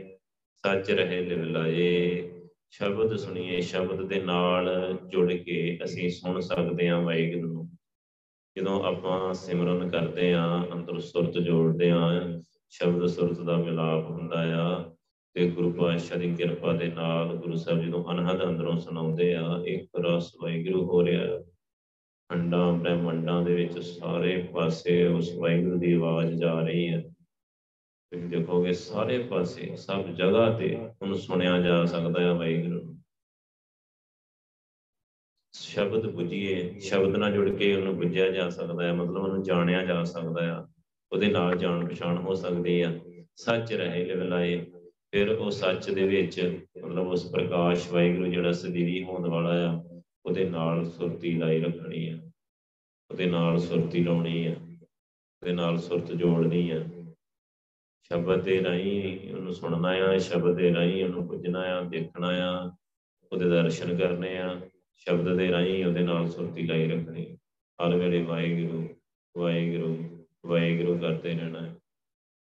[0.55, 2.31] ਸੱਚ ਰਹੇ ਲਿਵ ਲਾਏ।
[2.69, 7.69] ਸ਼ਬਦ ਸੁਣੀਏ ਸ਼ਬਦ ਦੇ ਨਾਲ ਜੁੜ ਕੇ ਅਸੀਂ ਸੁਣ ਸਕਦੇ ਹਾਂ ਵਾਹਿਗੁਰੂ ਨੂੰ।
[8.57, 14.95] ਜਦੋਂ ਆਪਾਂ ਸਿਮਰਨ ਕਰਦੇ ਆਂ ਅੰਦਰ ਸੁਰਤ ਜੋੜਦੇ ਆਂ ਸ਼ਬਦ ਸੁਰਤ ਦਾ ਮਿਲਾਪ ਹੁੰਦਾ ਆ
[15.33, 19.89] ਤੇ ਗੁਰੂ ਪਾਤਸ਼ਾਹ ਦੀ ਕਿਰਪਾ ਦੇ ਨਾਲ ਗੁਰੂ ਸਾਹਿਬ ਜਦੋਂ ਅਨਹਦ ਅੰਦਰੋਂ ਸੁਣਾਉਂਦੇ ਆ, ਇੱਕ
[19.99, 21.48] ਰਸ ਵਾਹਿਗੁਰੂ ਹੋ ਰਿਹਾ।
[22.31, 27.01] ਅੰਡਾਂ ਬ੍ਰਹਮੰਡਾਂ ਦੇ ਵਿੱਚ ਸਾਰੇ ਪਾਸੇ ਉਸ ਵਾਹਿਗੁਰੂ ਦੀ ਆਵਾਜ਼ ਜਾ ਰਹੀ ਹੈ।
[28.11, 33.03] ਤੁਸੀਂ ਦੇਖੋਗੇ ਸਾਰੇ ਪਾਸੇ ਸਭ ਜਗ੍ਹਾ ਤੇ ਉਹਨੂੰ ਸੁਣਿਆ ਜਾ ਸਕਦਾ ਹੈ ਵਾਹਿਗੁਰੂ ਨੂੰ।
[35.53, 40.03] ਸ਼ਬਦ ਬੁਝੀਏ ਸ਼ਬਦ ਨਾਲ ਜੁੜ ਕੇ ਉਹਨੂੰ ਬੁੱਝਿਆ ਜਾ ਸਕਦਾ ਹੈ, ਮਤਲਬ ਉਹਨੂੰ ਜਾਣਿਆ ਜਾ
[40.03, 40.67] ਸਕਦਾ ਹੈ।
[41.11, 42.99] ਉਹਦੇ ਨਾਲ ਜਾਣ ਪਛਾਣ ਹੋ ਸਕਦੀ ਆ
[43.35, 44.65] ਸੱਚ ਰਹੇ ਲਿਵਲਾਏ,
[45.11, 49.88] ਫਿਰ ਉਹ ਸੱਚ ਦੇ ਵਿੱਚ, ਮਤਲਬ ਉਸ ਪ੍ਰਕਾਸ਼ ਵਾਹਿਗੁਰੂ ਜਿਹੜਾ ਸਦੀਵੀ ਹੋਣ ਵਾਲਾ ਆ
[50.25, 52.19] ਉਹਦੇ ਨਾਲ ਸੁਰਤੀ ਲਾਈ ਰੱਖਣੀ ਆ,
[53.11, 54.55] ਉਹਦੇ ਨਾਲ ਸੁਰਤੀ ਲਾਉਣੀ ਆ,
[55.41, 56.85] ਉਹਦੇ ਨਾਲ ਸੁਰਤ ਜੋੜਨੀ ਆ।
[58.03, 62.71] ਸ਼ਬਦ ਦੇ ਰਾਹੀਂ ਉਹਨੂੰ ਸੁਣਨਾ ਆ, ਸ਼ਬਦ ਦੇ ਰਾਹੀਂ ਉਹਨੂੰ ਪੁੱਜਣਾ ਆ, ਦੇਖਣਾ ਆ,
[63.31, 64.61] ਉਹਦੇ ਦਰਸ਼ਨ ਕਰਨੇ ਆ,
[64.97, 67.37] ਸ਼ਬਦ ਦੇ ਰਾਹੀਂ ਉਹਦੇ ਨਾਲ ਸੁਰਤੀ ਲਾਈ ਰੱਖਣੀ।
[67.79, 68.87] ਹਰ ਵੇਲੇ ਵਾਹਿਗੁਰੂ
[69.37, 71.75] ਵਾਹਿਗੁਰੂ ਵਾਹਿਗੁਰੂ ਕਰਦੇ ਰਹਿਣਾ। ਹੈ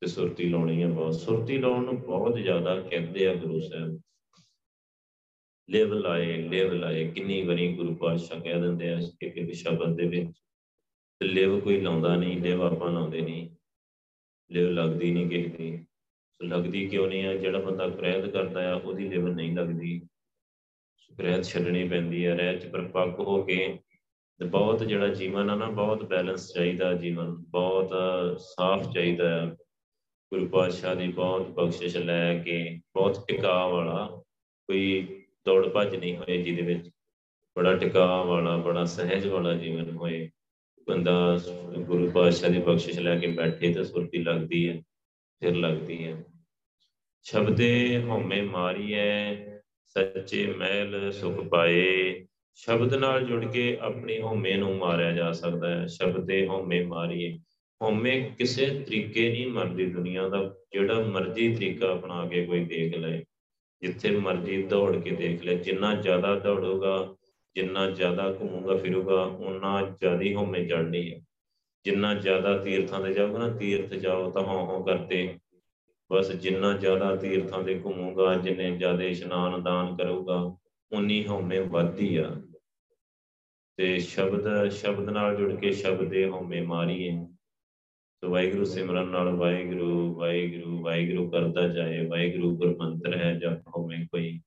[0.00, 4.00] ਤੇ ਸੁਰਤੀ ਲਾਉਣੀ ਹੈ ਬਹੁਤ। ਸੁਰਤੀ ਲਾਉਣ ਨੂੰ ਬਹੁਤ ਜ਼ਿਆਦਾ ਕਹਿੰਦੇ ਆ ਗੁਰੂ ਸਾਹਿਬ।
[5.70, 10.07] ਲਿਵ ਲਾਏ ਲਿਵ ਲਾਏ, ਕਿੰਨੀ ਵਾਰੀ ਗੁਰੂ ਪਾਤਸ਼ਾਹ ਕਹਿ ਦਿੰਦੇ ਆ ਇੱਕ ਇੱਕ ਸ਼ਬਦ ਦੇ
[10.07, 10.38] ਵਿੱਚ।
[11.18, 13.51] ਤੇ ਲਿਵ ਕੋਈ ਲਾਉਂਦਾ ਨਹੀਂ, ਲਿਵ ਆਪਾਂ ਲਾਉਂਦੇ ਨਹੀਂ।
[14.51, 15.87] ਲਿਵ ਲੱਗਦੀ ਨਹੀਂ ਕਿਸੇ ਦੀ।
[16.33, 17.35] ਸੋ ਲੱਗਦੀ ਕਿਉਂ ਨਹੀਂ ਆ?
[17.35, 20.03] ਜਿਹੜਾ ਬੰਦਾ ਪ੍ਰੈਦ ਕਰਦਾ ਆ, ਉਹਦੀ ਲਿਵ ਨਹੀਂ ਲੱਗਦੀ।
[21.16, 23.79] ਪ੍ਰੈਦ ਛੱਡਣੀ ਪੈਂਦੀ ਹੈ ਰਹਿ ਚ ਪਰਪੱਕ ਹੋ ਕੇ
[24.38, 27.90] ਤੇ ਬਹੁਤ ਜਿਹੜਾ ਜੀਵਨ ਆ ਨਾ, ਬਹੁਤ ਬੈਲੈਂਸ ਚਾਹੀਦਾ ਜੀਵਨ, ਬਹੁਤ
[28.40, 29.46] ਸਾਫ਼ ਚਾਹੀਦਾ ਆ।
[30.33, 34.22] ਗੁਰੂ ਪਾਤਸ਼ਾਹ ਦੀ ਬਹੁਤ ਬਖਸ਼ਿਸ਼ ਲੈ ਕੇ, ਬਹੁਤ ਟਿਕਾ ਵਾਲਾ,
[34.68, 36.90] ਕੋਈ ਦੌੜ ਭੱਜ ਨਹੀਂ ਹੋਏ ਜਿਹਦੇ ਵਿੱਚ
[37.57, 40.31] ਬੜਾ ਟਿਕਾ ਵਾਲਾ, ਬੜਾ ਸਹਿਜ ਵਾਲਾ ਜੀਵਨ ਹੋਏ।
[40.88, 41.38] ਬੰਦਾ
[41.78, 44.83] ਗੁਰੂ ਪਾਤਸ਼ਾਹ ਦੀ ਬਖਸ਼ਿਸ਼ ਲੈ ਕੇ ਬੈਠੇ ਤਾਂ ਸੁਰਤੀ ਲੱਗਦੀ ਹੈ
[45.40, 46.24] ਫਿਰ ਲੱਗਦੀ ਹੈ।
[47.22, 49.35] ਸ਼ਬਦੇ ਹਉਮੈ ਮਾਰੀਐ,
[49.87, 55.87] ਸੱਚੇ ਮਹਿਲ ਸੁਖ ਪਾਏ। ਸ਼ਬਦ ਨਾਲ ਜੁੜ ਕੇ ਆਪਣੀ ਹਉਮੈ ਨੂੰ ਮਾਰਿਆ ਜਾ ਸਕਦਾ ਹੈ।
[55.87, 57.38] ਸ਼ਬਦੇ ਹਉਮੈ ਮਾਰੀਏ।
[57.83, 63.24] ਹਉਮੈ ਕਿਸੇ ਤਰੀਕੇ ਨਹੀਂ ਮਰਦੀ ਦੁਨੀਆ ਦਾ। ਜਿਹੜਾ ਮਰਜ਼ੀ ਤਰੀਕਾ ਅਪਣਾ ਕੇ ਕੋਈ ਦੇਖ ਲਏ।
[63.83, 67.16] ਜਿੱਥੇ ਮਰਜ਼ੀ ਦੌੜ ਕੇ ਦੇਖ ਲੈ, ਜਿੰਨਾ ਜ਼ਿਆਦਾ ਦੌੜੂਗਾ,
[67.55, 71.21] ਜਿੰਨਾ ਜ਼ਿਆਦਾ ਘੁੰਮੂਗਾ, ਫਿਰੂਗਾ ਉਨਾ ਜ਼ਿਆਦਾ ਹਉਮੈ ਚੜਨੀ ਹੈ
[71.85, 75.38] ਜਿੰਨਾ ਜ਼ਿਆਦਾ ਤੀਰਥਾਂ ਤੇ ਜਾਊਗਾ ਨਾ, ਤੀਰਥ ਜਾਓ ਤਾਂ ਹਾਂ ਹਾਂ ਕਰਦੇ।
[76.12, 80.57] ਬਸ ਜਿੰਨਾ ਜ਼ਿਆਦਾ ਤੀਰਥਾਂ ਤੇ ਘੁੰਮੂਗਾ, ਜਿੰਨੇ ਜ਼ਿਆਦਾ ਇਸ਼ਨਾਨ ਦਾਨ ਕਰੂਗਾ
[80.92, 82.37] ਉਨੀ ਹਉਮੈ ਵੱਧਦੀ ਆ।
[83.77, 87.32] ਤੇ ਸ਼ਬਦ ਸ਼ਬਦ ਨਾਲ ਜੁੜ ਕੇ ਸ਼ਬਦ ਦੇ ਹਉਮੈ ਮਾਰੀਏ। ਸੋ
[88.28, 94.40] ਵਾਹਿਗੁਰੂ ਸਿਮਰਨ ਨਾਲ ਵਾਹਿਗੁਰੂ ਵਾਹਿਗੁਰੂ ਵਾਹਿਗੁਰੂ ਕਰਦਾ ਜਾਏ, ਵਾਹਿਗੁਰੂ ਗੁਰਮੰਤਰ ਹੈ, ਜਪ ਹਉਮੈ ਕੋਈ।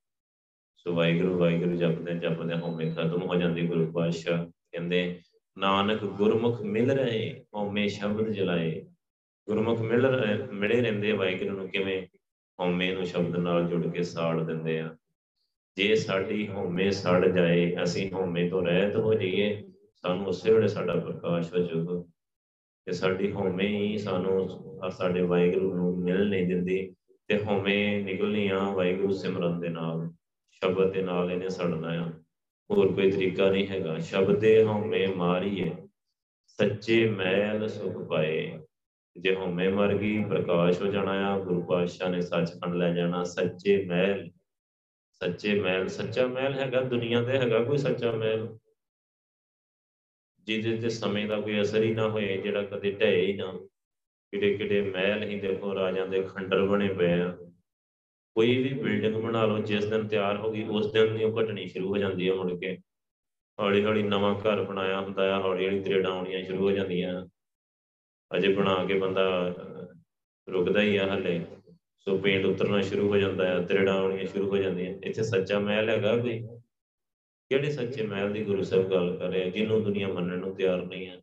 [0.76, 5.20] ਸੋ ਵਾਹਿਗੁਰੂ ਵਾਹਿਗੁਰੂ ਜਪਦੇ ਜਪਦੇ ਹਉਮੈ ਖਤਮ ਹੋ ਜਾਂਦੀ ਗੁਰੂ ਪਾਤਸ਼ਾਹ ਕਹਿੰਦੇ,
[5.58, 8.86] ਨਾਨਕ ਗੁਰਮੁਖ ਮਿਲ ਰਹੇ, ਹਉਮੈ ਸ਼ਬਦ ਜਲਾਏ।
[9.48, 10.06] ਗੁਰਮੁਖ ਮਿਲ
[10.52, 12.06] ਮਿਲੇ ਰਹਿੰਦੇ, ਵਾਹਿਗੁਰੂ ਨੂੰ ਕਿਵੇਂ?
[12.60, 14.96] ਹਉਮੈ ਨੂੰ ਸ਼ਬਦ ਨਾਲ ਜੁੜ ਕੇ ਸਾੜ ਦਿੰਦੇ ਆ।
[15.76, 20.94] ਜੇ ਸਾਡੀ ਹਉਮੈ ਸੜ ਜਾਏ, ਅਸੀਂ ਹਉਮੈ ਤੋਂ ਰਹਿਤ ਹੋ ਜਾਈਏ, ਸਾਨੂੰ ਉਸੇ ਵੇਲੇ ਸਾਡਾ
[20.94, 22.10] ਪ੍ਰਕਾਸ਼ ਹੋ ਜਾਊਗਾ।
[22.86, 24.48] ਤੇ ਸਾਡੀ ਹਉਮੈ ਹੀ ਸਾਨੂੰ
[24.90, 26.94] ਸਾਡੇ ਵਾਹਿਗੁਰੂ ਨੂੰ ਮਿਲ ਨਹੀਂ ਦਿੰਦੀ
[27.28, 30.10] ਤੇ ਹਉਮੈ ਨਿਕਲਣੀ ਆ ਵਾਹਿਗੁਰੂ ਸਿਮਰਨ ਦੇ ਨਾਲ,
[30.50, 32.10] ਸ਼ਬਦ ਦੇ ਨਾਲ ਇਹਨੇ ਸੜਨਾ ਆ।
[32.70, 35.70] ਹੋਰ ਕੋਈ ਤਰੀਕਾ ਨਹੀਂ ਹੈਗਾ। ਸ਼ਬਦੇ ਹਉਮੈ ਮਾਰੀਏ,
[36.46, 38.58] ਸੱਚੇ ਮੈਲ ਸੁਖ ਪਾਏ।
[39.16, 43.84] ਜੇ ਹਉਮੈ ਮਰ ਗਈ, ਪ੍ਰਕਾਸ਼ ਹੋ ਜਾਣਾ ਆ, ਗੁਰੂ ਪਾਤਸ਼ਾਹ ਨੇ ਸੱਚਖੰਡ ਲੈ ਜਾਣਾ। ਸੱਚੇ
[43.86, 44.30] ਮੈਲ
[45.20, 48.46] ਸੱਚੇ ਮੈਲ, ਸੱਚਾ ਮੈਲ ਹੈਗਾ, ਦੁਨੀਆ ਤੇ ਹੈਗਾ ਕੋਈ ਸੱਚਾ ਮੈਲ?
[50.46, 53.52] ਜਿਹਦੇ ਤੇ ਸਮੇਂ ਦਾ ਕੋਈ ਅਸਰ ਹੀ ਨਾ ਹੋਏ, ਜਿਹੜਾ ਕਦੇ ਢਏ ਹੀ ਨਾ।
[54.30, 57.36] ਕਿਹੜੇ ਕਿਹੜੇ ਮਹਿਲ ਹੀ ਦੇਖੋ, ਰਾਜਾਂ ਦੇ ਖੰਡਰ ਬਣੇ ਪਏ ਆ।
[58.34, 61.66] ਕੋਈ ਵੀ ਬਿਲਡਿੰਗ ਬਣਾ ਲਓ, ਜਿਸ ਦਿਨ ਤਿਆਰ ਹੋ ਗਈ, ਉਸ ਦਿਨ ਹੀ ਉਹ ਘਟਣੀ
[61.66, 62.78] ਸ਼ੁਰੂ ਹੋ ਜਾਂਦੀ ਹੈ ਮੁੜ ਕੇ।
[63.60, 67.26] ਹੌਲੀ ਹੌਲੀ ਨਵਾਂ ਘਰ ਬਣਾਇਆ ਹੁੰਦਾ ਆ ਹੌਲੀ ਹੌਲੀ ਤਰੇੜਾਂ ਆਉਣੀਆਂ ਸ਼ੁਰੂ ਹੋ ਜਾਂਦੀਆਂ।
[68.36, 69.54] ਅਜੇ ਬਣਾ ਕੇ ਬੰਦਾ
[70.48, 71.40] ਰੁਕਦਾ ਹੀ ਆ ਹਲੇ।
[71.98, 75.88] ਸੋ ਪੇਂਟ ਉਤਰਨਾ ਸ਼ੁਰੂ ਹੋ ਜਾਂਦਾ ਹੈ ਤਰੇੜਾਂ ਆਉਣੀਆਂ ਸ਼ੁਰੂ ਹੋ ਜਾਂਦੀਆਂ। ਇੱਥੇ ਸੱਚਾ ਮਹਿਲ
[75.88, 76.46] ਹੈਗਾ ਕੋਈ?
[77.48, 81.06] ਕਿਹੜੇ ਸੱਚੇ ਮਹਿਲ ਦੀ ਗੁਰੂ ਸਾਹਿਬ ਗੱਲ ਕਰ ਰਿਹਾ ਜਿਹਨੂੰ ਦੁਨੀਆ ਮੰਨਣ ਨੂੰ ਤਿਆਰ ਨਹੀਂ
[81.06, 81.22] ਹੈ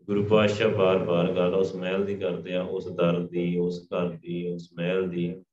[0.00, 4.52] ਗੁਰੂ ਪਾਤਸ਼ਾਹ ਬਾਰ-ਬਾਰ ਗੱਲ ਉਸ ਮਹਿਲ ਦੀ ਕਰਦੇ ਆ, ਉਸ ਦਰ ਦੀ, ਉਸ ਘਰ ਦੀ,
[4.52, 5.44] ਉਸ ਮਹਿਲ ਦੀ।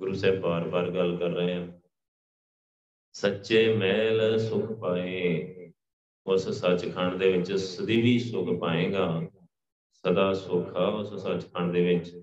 [0.00, 1.80] ਗੁਰੂ ਸਾਹਿਬ ਬਾਰ-ਬਾਰ ਗੱਲ ਕਰ ਰਹੇ ਆ।
[3.12, 5.54] ਸੱਚੇ ਮਹਿਲ ਸੁਖ ਪਾਏ,
[6.26, 9.22] ਉਸ ਸੱਚਖੰਡ ਦੇ ਵਿੱਚ ਸਦੀਵੀ ਸੁਖ ਪਾਏਗਾ।
[9.92, 12.22] ਸਦਾ ਸੁਖਾ ਉਸ ਸੱਚਖੰਡ ਦੇ ਵਿੱਚ।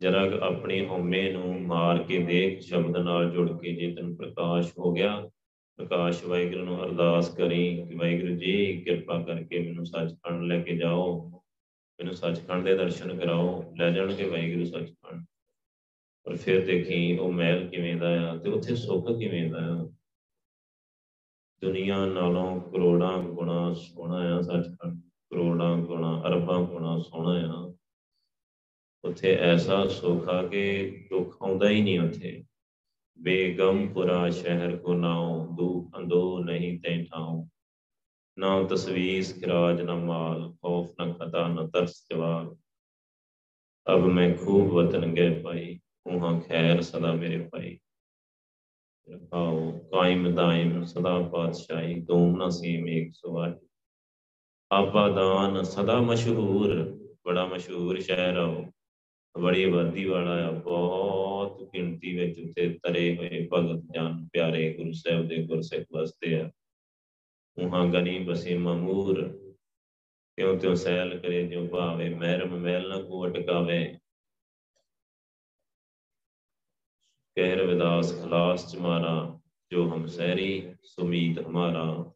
[0.00, 4.92] ਜਰਾ ਆਪਣੀ ਹਉਮੈ ਨੂੰ ਮਾਰ ਕੇ ਦੇਖ, ਸ਼ਬਦ ਨਾਲ ਜੁੜ ਕੇ ਜੇ ਤੈਨੂੰ ਪ੍ਰਕਾਸ਼ ਹੋ
[4.92, 5.30] ਗਿਆ
[5.76, 11.30] ਪ੍ਰਕਾਸ਼ ਵਾਹਿਗੁਰੂ ਨੂੰ ਅਰਦਾਸ ਕਰੀ ਕਿ ਵਾਹਿਗੁਰੂ ਜੀ, ਕਿਰਪਾ ਕਰਕੇ ਮੈਨੂੰ ਸੱਚਖੰਡ ਲੈ ਕੇ ਜਾਓ,
[11.98, 15.24] ਮੈਨੂੰ ਸੱਚਖੰਡ ਦੇ ਦਰਸ਼ਨ ਕਰਾਓ, ਲੈ ਜਾਣਗੇ ਵਾਹਿਗੁਰੂ ਸੱਚਖੰਡ।
[16.24, 19.90] ਪਰ ਫਿਰ ਦੇਖੀ ਉਹ ਮਹਿਲ ਕਿਵੇਂ ਦਾ ਆ ਤੇ ਉੱਥੇ ਸੁੱਖ ਕਿਵੇਂ ਦਾ ਆ।
[21.60, 27.74] ਦੁਨੀਆ ਨਾਲੋਂ ਕਰੋੜਾਂ ਗੁਣਾ ਸੋਹਣਾ ਆ ਸੱਚਖੰਡ, ਕਰੋੜਾਂ ਗੁਣਾ, ਅਰਬਾਂ ਗੁਣਾ ਸੋਹਣਾ ਆ।
[29.04, 32.45] ਉੱਥੇ ਐਸਾ ਸੁੱਖ ਆ ਕਿ ਦੁੱਖ ਆਉਂਦਾ ਹੀ ਨਹੀਂ ਉੱਥੇ।
[33.18, 37.46] ਬੇਗਮਪੁਰਾ ਸ਼ਹਿਰ ਕੋ ਨਾਉ ਦੂ ਅੰਦੋ ਨਹੀਂ ਤੈ ਠਾਉ।
[38.38, 42.56] ਨਾ ਤਸਵੀਸ ਖਿਰਾਜ ਨਾ ਮਾਲ, ਖੌਫ ਨਾ ਖਤਾ, ਨਾ ਤਰਸ ਜਵਾਲ।
[43.94, 47.78] ਅਬ ਮੈਂ ਖੂਬ ਵਤਨ ਗਏ ਪਾਈ, ਉਹਾਂ ਖੈਰ ਸਦਾ ਮੇਰੇ ਪਾਈ।
[49.12, 53.52] ਰਖਾਓ, ਕਾਇਮ ਦਾਇਮ ਸਦਾ ਪਾਤਸ਼ਾਹੀ, ਦੋਮ ਨਾ ਸੀਮ ਏਕ ਸਵਾਈ
[54.70, 58.64] ਆਪਾ ਦਾਨ ਸਦਾ ਮਸ਼ਹੂਰ, ਬੜਾ ਮਸ਼ਹੂਰ ਸ਼ਹਿਰ ਆਓ।
[59.40, 61.35] ਬੜੀ ਵਾਦੀ ਵਾਲਾ ਆ, ਬਹੁਤ
[61.74, 66.50] ਗਿਣਤੀ ਵਿੱਚ ਉੱਤੇ ਤਰੇ ਹੋਏ ਭਗਤ ਜਨ ਪਿਆਰੇ ਗੁਰੂ ਸਾਹਿਬ ਦੇ ਗੁਰਸਿੱਖ ਵਸਦੇ ਆ।
[67.58, 69.28] ਉਹਾਂ ਗਨੀ ਬਸੇ ਮਮੂਰ
[70.38, 73.98] ਕਿਉਂ ਤਿਉ ਸੈਲ ਕਰੇ ਜਿਉ ਭਾਵੇ ਮਹਿਰਮ ਮਹਿਲ ਨ ਕੋ ਅਟਕਾਵੇ।
[77.36, 82.12] ਕਹਿ ਰਵਿਦਾਸ ਖਲਾਸ ਚਮਾਰਾ ਜੋ ਹਮ ਸਹਿਰੀ ਸੁਮੀਤ ਹਮਾਰਾ।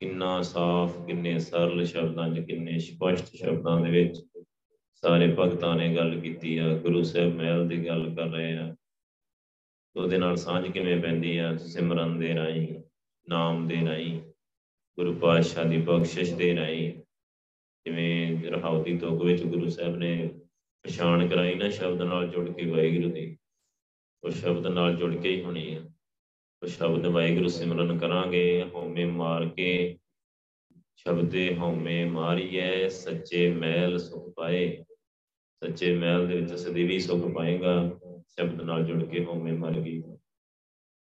[0.00, 4.20] ਕਿੰਨਾ ਸਾਫ਼, ਕਿੰਨੇ ਸਰਲ ਸ਼ਬਦਾਂ 'ਚ, ਕਿੰਨੇ ਸਪਸ਼ਟ ਸ਼ਬਦਾਂ ਦੇ ਵਿੱਚ
[4.96, 8.74] ਸਾਰੇ ਭਗਤਾਂ ਨੇ ਗੱਲ ਕੀਤੀ ਆ, ਗੁਰੂ ਸਾਹਿਬ ਮਹਿਲ ਦੀ ਗੱਲ ਕਰ ਰਹੇ ਆ।
[9.96, 11.56] ਉਹਦੇ ਨਾਲ ਸਾਂਝ ਕਿਵੇਂ ਪੈਂਦੀ ਆ?
[11.56, 12.68] ਸਿਮਰਨ ਦੇ ਰਾਹੀਂ,
[13.28, 14.20] ਨਾਮ ਦੇ ਰਾਹੀਂ,
[14.98, 16.92] ਗੁਰੂ ਪਾਤਸ਼ਾਹ ਦੀ ਬਖਸ਼ਿਸ਼ ਦੇ ਰਾਹੀਂ।
[17.86, 20.30] ਜਿਵੇਂ ਰਹਾਉਤੀ ਤੋਗ ਵਿੱਚ ਗੁਰੂ ਸਾਹਿਬ ਨੇ
[20.84, 23.36] ਪਛਾਣ ਕਰਾਈ ਨਾ ਸ਼ਬਦ ਨਾਲ ਜੁੜ ਕੇ ਵਾਹਿਗੁਰੂ ਦੀ,
[24.24, 25.80] ਉਹ ਸ਼ਬਦ ਨਾਲ ਜੁੜ ਕੇ ਹੀ ਹੋਣੀ ਆ।
[26.62, 29.98] ਉਹ ਸ਼ਬਦ ਵਾਹਿਗੁਰੂ ਸਿਮਰਨ ਕਰਾਂਗੇ ਹਉਮੈ ਮਾਰ ਕੇ
[30.96, 34.84] ਸ਼ਬਦੇ ਹਉਮੈ ਮਾਰੀਐ, ਸੱਚੇ ਮੈਲ ਸੁਖ ਪਾਏ।
[35.64, 40.02] ਸੱਚੇ ਮੈਲ ਦੇ ਵਿੱਚ ਸਦੀਵੀ ਸੁਖ ਪਾਏਗਾ, ਸ਼ਬਦ ਨਾਲ ਜੁੜ ਕੇ ਹਉਮੈ ਮਰ ਗਈ।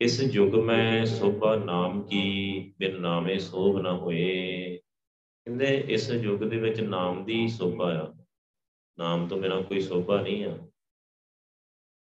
[0.01, 4.77] ਇਸ ਯੁਗ ਮੈਂ ਸੋਭਾ ਨਾਮ ਕੀ, ਬਿਨ ਨਾਮੇ ਸੋਭ ਨਾ ਹੋਏ।
[5.45, 8.25] ਕਹਿੰਦੇ ਇਸ ਯੁਗ ਦੇ ਵਿੱਚ ਨਾਮ ਦੀ ਸੋਭਾ ਆ।
[8.99, 10.59] ਨਾਮ ਤੋਂ ਬਿਨਾ ਕੋਈ ਸੋਭਾ ਨਹੀਂ ਆ।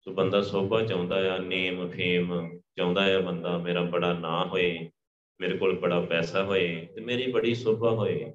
[0.00, 4.90] ਸੋ ਬੰਦਾ ਸੋਭਾ ਚਾਹੁੰਦਾ ਆ, ਨੇਮ, ਫੇਮ ਚਾਹੁੰਦਾ ਆ ਬੰਦਾ, ਮੇਰਾ ਬੜਾ ਨਾਂ ਹੋਏ।
[5.40, 8.32] ਮੇਰੇ ਕੋਲ ਬੜਾ ਪੈਸਾ ਹੋਏ ਤੇ ਮੇਰੀ ਬੜੀ ਸੋਭਾ ਹੋਏ,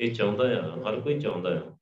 [0.00, 1.76] ਇਹ ਚਾਹੁੰਦਾ ਆ, ਹਰ ਕੋਈ ਚਾਹੁੰਦਾ ਆ।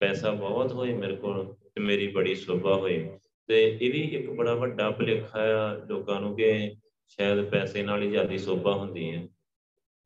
[0.00, 4.54] ਪੈਸਾ ਬਹੁਤ ਹੋਏ ਮੇਰੇ ਕੋਲ ਤੇ ਮੇਰੀ ਬੜੀ ਸੋਭਾ ਹੋਏ। ਤੇ ਇਹ ਵੀ ਇੱਕ ਬੜਾ
[4.54, 6.74] ਵੱਡਾ ਭੁਲੇਖਾ ਆ ਲੋਕਾਂ ਨੂੰ ਕਿ
[7.08, 9.28] ਸ਼ਾਇਦ ਪੈਸੇ ਨਾਲ ਹੀ ਜ਼ਿਆਦਾ ਸੋਭਾ ਹੁੰਦੀ ਹੈ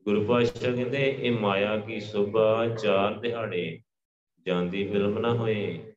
[0.06, 3.80] ਗੁਰੂ ਪਾਤਸ਼ਾਹ ਕਹਿੰਦੇ, ਇਹ ਮਾਇਆ ਕੀ ਸੋਭਾ, ਚਾਰ ਦਿਹਾੜੇ
[4.46, 5.92] ਜਾਂਦੀ ਫਿਲਮ ਨਾ ਹੋਏ।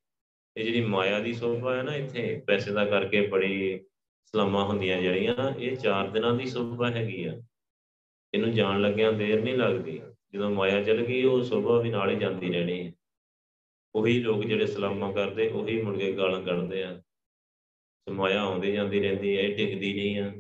[0.58, 3.80] ਇਹ ਜਿਹੜੀ ਮਾਇਆ ਦੀ ਸੋਭਾ ਹੈ ਨਾ ਇੱਥੇ, ਪੈਸੇ ਦਾ ਕਰਕੇ ਬੜੀ
[4.24, 7.41] ਸਲਾਮਾਂ ਹੁੰਦੀਆਂ ਜਿਹੜੀਆਂ, ਇਹ ਚਾਰ ਦਿਨਾਂ ਦੀ ਸੋਭਾ ਹੈਗੀ ਆ।
[8.34, 10.02] ਇਹਨੂੰ ਜਾਣ ਲੱਗਿਆਂ ਦੇਰ ਨਹੀਂ ਲੱਗਦੀ।
[10.34, 12.94] ਜਦੋਂ ਮਾਇਆ ਚਲ ਗਈ, ਉਹ ਸੋਭਾ ਵੀ ਨਾਲ ਹੀ ਜਾਂਦੀ ਰਹਿਣੀ ਹੈ।
[13.96, 17.02] ਉਹੀ ਲੋਕ ਜਿਹੜੇ ਸਲਾਮਾਂ ਕਰਦੇ, ਉਹੀ ਮੁੜ ਕੇ ਗਾਲਾਂ ਕੱਢਦੇ ਆ।
[18.06, 20.32] ਤੇ ਮਾਇਆ ਆਉਂਦੀ ਜਾਂਦੀ ਰਹਿੰਦੀ ਹੈ, ਇਹ ਟਿਕਦੀ ਨਹੀਂ ਆ।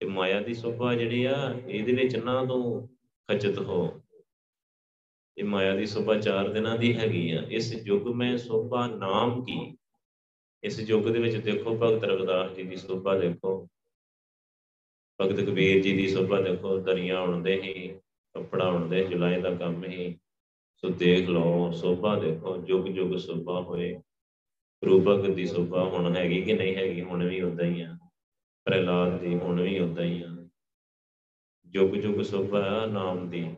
[0.00, 2.88] ਤੇ ਮਾਇਆ ਦੀ ਸੋਭਾ ਜਿਹੜੀ ਆ, ਇਹਦੇ ਵਿੱਚ ਨਾ ਤੂੰ
[3.30, 4.02] ਖਚਤ ਹੋ।
[5.38, 9.76] ਇਹ ਮਾਇਆ ਦੀ ਸੋਭਾ ਚਾਰ ਦਿਨਾਂ ਦੀ ਹੈਗੀ ਆ। ਇਸ ਯੁੱਗ ਮੈਂ ਸੋਭਾ ਨਾਮ ਕੀ?
[10.62, 13.68] ਇਸ ਯੁੱਗ ਦੇ ਵਿੱਚ ਦੇਖੋ, ਭਗਤ ਰਵਿਦਾਸ ਜੀ ਦੀ ਸੋਭਾ ਦੇਖੋ।
[15.20, 17.88] ਭਗਤ ਕਬੀਰ ਜੀ ਦੀ ਸੋਭਾ ਦੇਖੋ, ਦਰੀਆਂ ਉਣਦੇ ਹੀ
[18.34, 20.18] ਕੱਪੜਾ ਉਣਦੇ ਜੁਲਾਈ ਦਾ ਕੰਮ ਹੀ
[20.76, 24.00] ਸੋ ਦੇਖ ਲਓ, ਸੋਭਾ ਦੇਖੋ, ਜੁਗ ਜੁਗ ਸੋਭਾ ਹੋਏ।
[24.86, 27.98] ਰੂਪਕ ਦੀ ਸੋਭਾ ਹੁਣ ਹੈਗੀ ਕਿ ਨਹੀਂ ਹੈਗੀ, ਹੁਣ ਵੀ ਉਦਾਂ ਹੀ ਆ।
[28.64, 30.48] ਪ੍ਰਹਿਲਾਦ ਦੀ ਹੁਣ ਵੀ ਉਦਾਂ ਹੀ ਆ।
[31.66, 33.54] ਜੁਗ ਜੁਗ ਸੋਭਾ ਨਾਮ ਦੀ।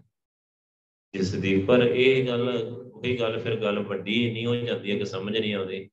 [1.13, 2.49] ਜਿਸ ਦੀ, ਪਰ ਇਹ ਗੱਲ,
[2.95, 5.91] ਉਹੀ ਗੱਲ ਫਿਰ ਗੱਲ ਵੱਡੀ ਨਹੀਂ ਹੋ ਜਾਂਦੀ ਹੈ ਕਿ ਸਮਝ ਨਹੀਂ ਆਉਂਦੀ।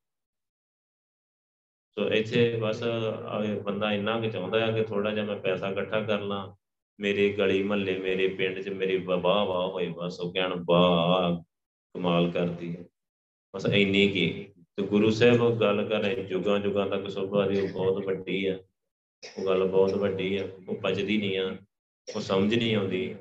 [1.99, 2.83] ਸੋ ਇੱਥੇ ਬਸ
[3.63, 6.55] ਬੰਦਾ ਇੰਨਾ ਕਿ ਚਾਹੁੰਦਾ ਹੈ ਕਿ ਥੋੜਾ ਜਿਹਾ ਮੈਂ ਪੈਸਾ ਇਕੱਠਾ ਕਰ ਲਾਂ।
[6.99, 11.43] ਮੇਰੇ ਗਲੀ ਮਹੱਲੇ, ਮੇਰੇ ਪਿੰਡ 'ਚ ਮੇਰੀ ਵਾਹ ਵਾਹ ਹੋਏ ਬਸ। ਉਹ ਕਹਿਣ, ਵਾਹ,
[11.93, 12.83] ਕਮਾਲ ਕਰਦੀ ਹੈ।
[13.55, 18.05] ਬਸ ਇੰਨੀ ਕੀ ਤੇ ਗੁਰੂ ਸਾਹਿਬ ਗੱਲ ਕਰ ਰਹੇ ਜੁਗਾਂ ਜੁਗਾਂ ਤੱਕ ਸੋਭਾ ਦੀ ਬਹੁਤ
[18.05, 18.59] ਵੱਡੀ ਆ।
[19.37, 21.57] ਉਹ ਗੱਲ ਬਹੁਤ ਵੱਡੀ ਆ। ਉਹ ਪਚਦੀ ਨਹੀਂ ਆ।
[22.15, 23.15] ਉਹ ਸਮਝ ਨਹੀਂ ਆਉਂਦੀ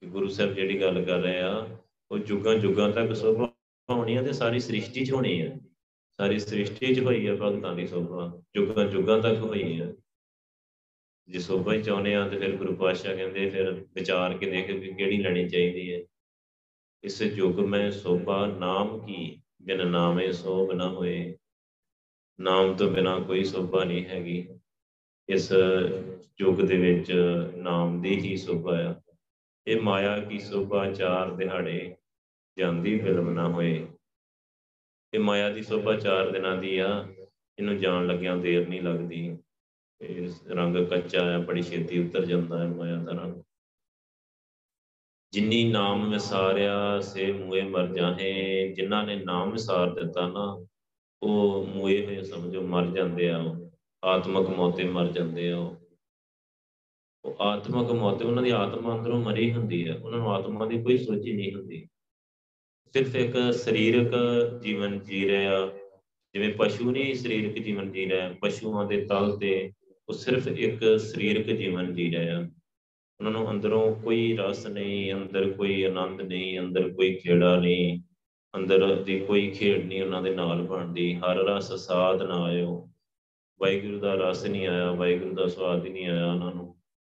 [0.00, 1.68] ਕਿ ਗੁਰੂ ਸਾਹਿਬ ਜਿਹੜੀ ਗੱਲ ਕਰ ਰਹੇ ਆ,
[2.10, 3.54] ਉਹ ਜੁਗਾਂ ਜੁਗਾਂ ਤੱਕ ਸੋਭਾ
[3.90, 5.56] ਹੋਣੀ ਆ ਤੇ ਸਾਰੀ ਸ੍ਰਿਸ਼ਟੀ 'ਚ ਹੋਣੀ ਆ।
[6.20, 9.94] ਸਾਰੀ ਸ੍ਰਿਸ਼ਟੀ 'ਚ ਹੋਈ ਆ, ਭਗਤਾਂ ਦੀ ਸੋਭਾ। ਜੁਗਾਂ ਜੁਗਾਂ ਤੱਕ ਹੋਈ ਆ।
[11.28, 14.94] ਜੇ ਸੋਭਾ ਹੀ ਚਾਹੁੰਦੇ ਆ, ਤੇ ਫਿਰ ਗੁਰੂ ਪਾਤਸ਼ਾਹ ਕਹਿੰਦੇ, ਫਿਰ ਵਿਚਾਰ ਕੇ ਦੇਖ ਵੀ
[14.94, 16.00] ਕਿਹੜੀ ਲੈਣੀ ਚਾਹੀਦੀ ਹੈ?
[17.04, 19.42] ਇਸ ਯੁਗ ਮੈਂ ਸੋਭਾ ਨਾਮ ਕੀ?
[19.62, 21.36] ਬਿਨ ਨਾਮੇ ਸੋਭ ਨਾ ਹੋਏ।
[22.40, 24.48] ਨਾਮ ਤੋਂ ਬਿਨਾ ਕੋਈ ਸੋਭਾ ਨਹੀਂ ਹੈਗੀ।
[25.28, 25.52] ਇਸ
[26.40, 27.12] ਯੁੱਗ ਦੇ ਵਿੱਚ
[27.56, 28.94] ਨਾਮ ਦੀ ਹੀ ਸੋਭਾ ਆ।
[29.66, 30.92] ਇਹ ਮਾਇਆ ਕੀ ਸੋਭਾ?
[30.92, 31.96] ਚਾਰ ਦਿਹਾੜੇ
[32.58, 33.86] ਜਾਂਦੀ ਫਿਲਮ ਨਾ ਹੋਏ।
[35.14, 37.06] ਇਹ ਮਾਇਆ ਦੀ ਸੋਭਾ ਚਾਰ ਦਿਨਾਂ ਦੀ ਆ,
[37.58, 39.38] ਇਹਨੂੰ ਜਾਣ ਲੱਗਿਆਂ ਦੇਰ ਨਹੀਂ ਲੱਗਦੀ।
[40.00, 43.42] ਇਹ ਰੰਗ ਕੱਚਾ ਆ, ਬੜੀ ਛੇਤੀ ਉਤਰ ਜਾਂਦਾ ਹੈ ਮਾਇਆ ਦਾ ਰੰਗ।
[45.32, 50.66] ਜਿਨੀ ਨਾਮ ਵਿਸਾਰਿਆ, ਸੇ ਮੂਏ ਮਰ ਜਾਹੇ। ਜਿਨ੍ਹਾਂ ਨੇ ਨਾਮ ਵਿਸਾਰ ਦਿੱਤਾ ਨਾ,
[51.22, 53.40] ਉਹ ਮੂਏ ਹੋਏ ਸਮਝੋ ਮਰ ਜਾਂਦੇ ਆ
[54.04, 55.76] ਆਤਮਕ ਮੌਤੇ ਮਰ ਜਾਂਦੇ ਆ, ਉਹ।
[57.40, 61.32] ਆਤਮਕ ਮੌਤੇ, ਉਹਨਾਂ ਦੀ ਆਤਮਾ ਅੰਦਰੋਂ ਮਰੀ ਹੁੰਦੀ ਹੈ। ਉਹਨਾਂ ਨੂੰ ਆਤਮਾ ਦੀ ਕੋਈ ਸੋਚੀ
[61.32, 61.88] ਨਹੀਂ ਹੁੰਦੀ।
[62.92, 64.10] ਸਿਰਫ ਇੱਕ ਸਰੀਰਕ
[64.62, 65.68] ਜੀਵਨ ਜੀ ਰਿਹਾ
[66.34, 69.72] ਜਿਵੇਂ ਪਸ਼ੂ ਨਹੀਂ ਸਰੀਰਕ ਜੀਵਨ ਜੀ ਰਿਹਾ ਪਸ਼ੂਆਂ ਦੇ ਤਲ ਤੇ
[70.08, 72.38] ਉਹ ਸਿਰਫ ਇੱਕ ਸਰੀਰਕ ਜੀਵਨ ਜੀ ਰਿਹਾ
[73.18, 78.00] ਉਹਨਾਂ ਨੂੰ ਅੰਦਰੋਂ ਕੋਈ ਰਸ ਨਹੀਂ, ਅੰਦਰ ਕੋਈ ਆਨੰਦ ਨਹੀਂ, ਅੰਦਰ ਕੋਈ ਖੇੜਾ ਨਹੀਂ,
[78.56, 82.88] ਅੰਦਰ ਦੀ ਕੋਈ ਖੇਡ ਨਹੀਂ ਉਹਨਾਂ ਦੇ ਨਾਲ ਬਣਦੀ। ਹਰ ਰਸ ਸਾਧ ਨਾ ਆਇਓ।
[83.60, 86.76] ਵਾਹਿਗੁਰੂ ਦਾ ਰਸ ਨਹੀਂ ਆਇਆ, ਵਾਹਿਗੁਰੂ ਦਾ ਸਵਾਦ ਹੀ ਨਹੀਂ ਆਇਆ ਉਹਨਾਂ ਨੂੰ।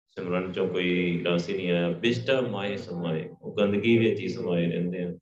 [0.09, 4.65] ਸਿਮਰਨ ਚੋਂ ਕੋਈ ਰਸ ਹੀ ਨਹੀਂ ਆਇਆ। ਬਿਸ਼ਟਾ ਮਾਏ ਸਮਾਏ। ਉਹ ਗੰਦਗੀ ਵਿੱਚ ਹੀ ਸਮਾਏ
[4.65, 5.17] ਰਹਿੰਦੇ ਆ।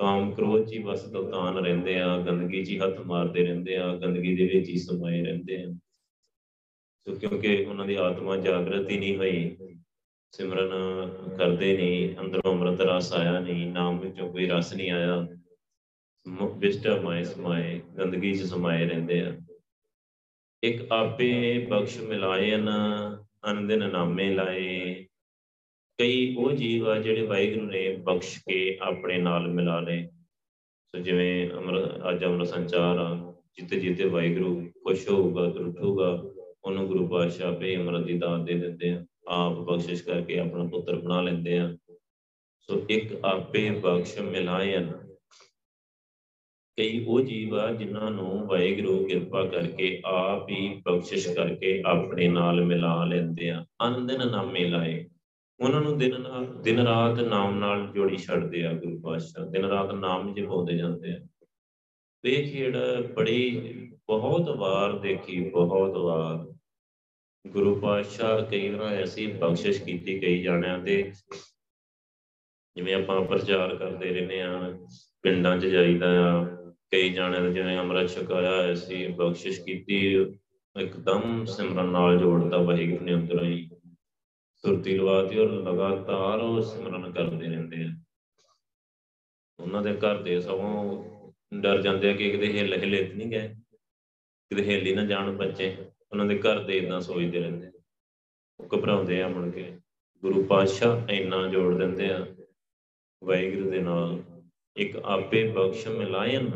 [0.00, 4.44] ਕਾਮ ਕ੍ਰੋਧ ਜੀ ਬਸ ਦਲਤਾਨ ਰਹਿੰਦੇ ਆ, ਗੰਦਗੀ ਜੀ ਹੱਥ ਮਾਰਦੇ ਰਹਿੰਦੇ ਆ, ਗੰਦਗੀ ਦੇ
[4.46, 5.72] ਵਿੱਚ ਹੀ ਸਮਾਏ ਰਹਿੰਦੇ ਆ।
[7.06, 9.56] ਸੋ ਕਿਉਂਕਿ ਉਹਨਾਂ ਦੀ ਆਤਮਾ ਜਾਗਰਤ ਹੀ ਨਹੀਂ ਹੋਈ,
[10.32, 10.68] ਸਿਮਰਨ
[11.38, 15.26] ਕਰਦੇ ਨਹੀਂ, ਅੰਦਰੋਂ ਅੰਮ੍ਰਿਤ ਰਸ ਆਇਆ ਨਹੀਂ, ਨਾਮ ਵਿੱਚੋਂ ਕੋਈ ਰਸ ਨਹੀਂ ਆਇਆ।
[16.58, 19.36] ਵਿਸ਼ਟਾ ਮਾਏ ਸਮਾਏ, ਗੰਦਗੀ 'ਚ ਸਮਾਏ ਰਹਿੰਦੇ ਆ।
[20.62, 22.68] ਇੱਕ ਆਪੇ ਬਖਸ਼ ਮਿਲਾਇਨ
[23.50, 25.05] ਅਨੰਦਨ ਨਾਮੇ ਲਾਏ
[25.98, 30.08] ਕਈ ਉਹ ਜੀਵ ਆ ਜਿਹੜੇ ਵਾਹਿਗੁਰੂ ਨੇ ਬਖਸ਼ ਕੇ ਆਪਣੇ ਨਾਲ ਮਿਲਾ ਲਏ।
[30.86, 36.22] ਸੋ ਜਿਵੇਂ ਅਮਰ, ਅੱਜ ਅਮਰ ਸੰਚਾਰ ਆ ਜਿੱਤੇ ਜਿੱਤੇ ਵਾਹਿਗੁਰੂ ਖੁਸ਼ ਹੋਊਗਾ ਤਰੁੱਠੂਗਾ
[36.64, 40.96] ਉਹਨੂੰ ਗੁਰੂ ਪਾਤਸ਼ਾਹ ਆਪੇ ਅਮਰਤ ਦੀ ਦਾਤ ਦੇ ਦਿੰਦੇ ਆ, ਆਪ ਬਖਸ਼ਿਸ਼ ਕਰਕੇ ਆਪਣਾ ਪੁੱਤਰ
[40.96, 41.76] ਬਣਾ ਲੈਂਦੇ ਆ।
[42.60, 44.92] ਸੋ ਇੱਕ ਆਪੇ ਬਖਸ਼ ਮਿਲਾਇਨ
[46.78, 52.64] ਕਈ ਉਹ ਜੀਵ ਆ ਜਿਨ੍ਹਾਂ ਨੂੰ ਵਾਹਿਗੁਰੂ ਕਿਰਪਾ ਕਰਕੇ ਆਪ ਹੀ ਬਖਸ਼ਿਸ਼ ਕਰਕੇ ਆਪਣੇ ਨਾਲ
[52.64, 55.04] ਮਿਲਾ ਲੈਂਦੇ ਆ ਅਨੰਦਨ ਨਾਮੇ ਲਾਏ।
[55.60, 56.24] ਉਹਨਾਂ ਨੂੰ ਦਿਨ
[56.62, 61.18] ਦਿਨ ਰਾਤ ਨਾਮ ਨਾਲ ਜੋੜੀ ਛੱਡਦੇ ਆ ਗੁਰੂ ਪਾਤਸ਼ਾਹ। ਦਿਨ ਰਾਤ ਨਾਮ ਜਪਾਉਂਦੇ ਜਾਂਦੇ ਆ।
[62.24, 62.76] ਇਹ ਖੇਡ
[63.14, 63.60] ਬੜੀ,
[64.06, 66.54] ਬਹੁਤ ਵਾਰ ਦੇਖੀ, ਬਹੁਤ ਵਾਰ।
[67.50, 71.12] ਗੁਰੂ ਪਾਤਸ਼ਾਹ ਕਈ ਵਾਰ ਐਸੀ ਬਖਸ਼ਿਸ਼ ਕੀਤੀ ਕਈ ਜਾਣਿਆਂ ਤੇ।
[72.76, 74.78] ਜਿਵੇਂ ਆਪਾਂ ਪ੍ਰਚਾਰ ਕਰਦੇ ਰਹਿੰਦੇ ਆ
[75.22, 76.44] ਪਿੰਡਾਂ 'ਚ ਜਾਈਦਾ ਆ,
[76.92, 80.14] ਕਈ ਜਾਣਿਆਂ ਨੇ ਜਿਵੇਂ ਅੰਮ੍ਰਿਤ ਛਕਾਇਆ ਐਸੀ ਬਖਸ਼ਿਸ਼ ਕੀਤੀ,
[80.80, 83.70] ਇੱਕਦਮ ਸਿਮਰਨ ਨਾਲ ਜੋੜਦਾ ਵਾਹਿਗੁਰੂ ਨੇ ਅੰਦਰੋਂ ਹੀ।
[84.66, 87.88] ਸੁਰਤੀ ਲਵਾਤੀ ਔਰ ਲਗਾਤਾਰ ਉਹ ਸਿਮਰਨ ਕਰਦੇ ਰਹਿੰਦੇ ਆ।
[89.60, 91.04] ਉਹਨਾਂ ਦੇ ਘਰ ਦੇ ਸਗੋਂ
[91.54, 93.48] ਡਰ ਜਾਂਦੇ ਆ ਕਿ ਕਿਤੇ ਹਿੱਲ ਹਿੱਲੇ ਤੇ ਨਹੀਂ ਗਏ।
[94.50, 95.76] ਕਿਤੇ ਹਿੱਲ ਹੀ ਨਾ ਜਾਣ ਬੱਚੇ।
[96.12, 97.70] ਉਹਨਾਂ ਦੇ ਘਰ ਦੇ ਇਦਾਂ ਸੋਚਦੇ ਰਹਿੰਦੇ
[98.60, 99.78] ਉਹ ਘਬਰਾਉਂਦੇ ਆ ਮੁੜ ਕੇ।
[100.22, 102.26] ਗੁਰੂ ਪਾਤਸ਼ਾਹ ਇੰਨਾ ਜੋੜ ਦਿੰਦੇ ਆ।
[103.24, 104.22] ਵਾਹਿਗੁਰੂ ਦੇ ਨਾਲ
[104.76, 106.50] ਇੱਕ ਆਪੇ ਬਖਸ਼ ਮਿਲਾਇਨ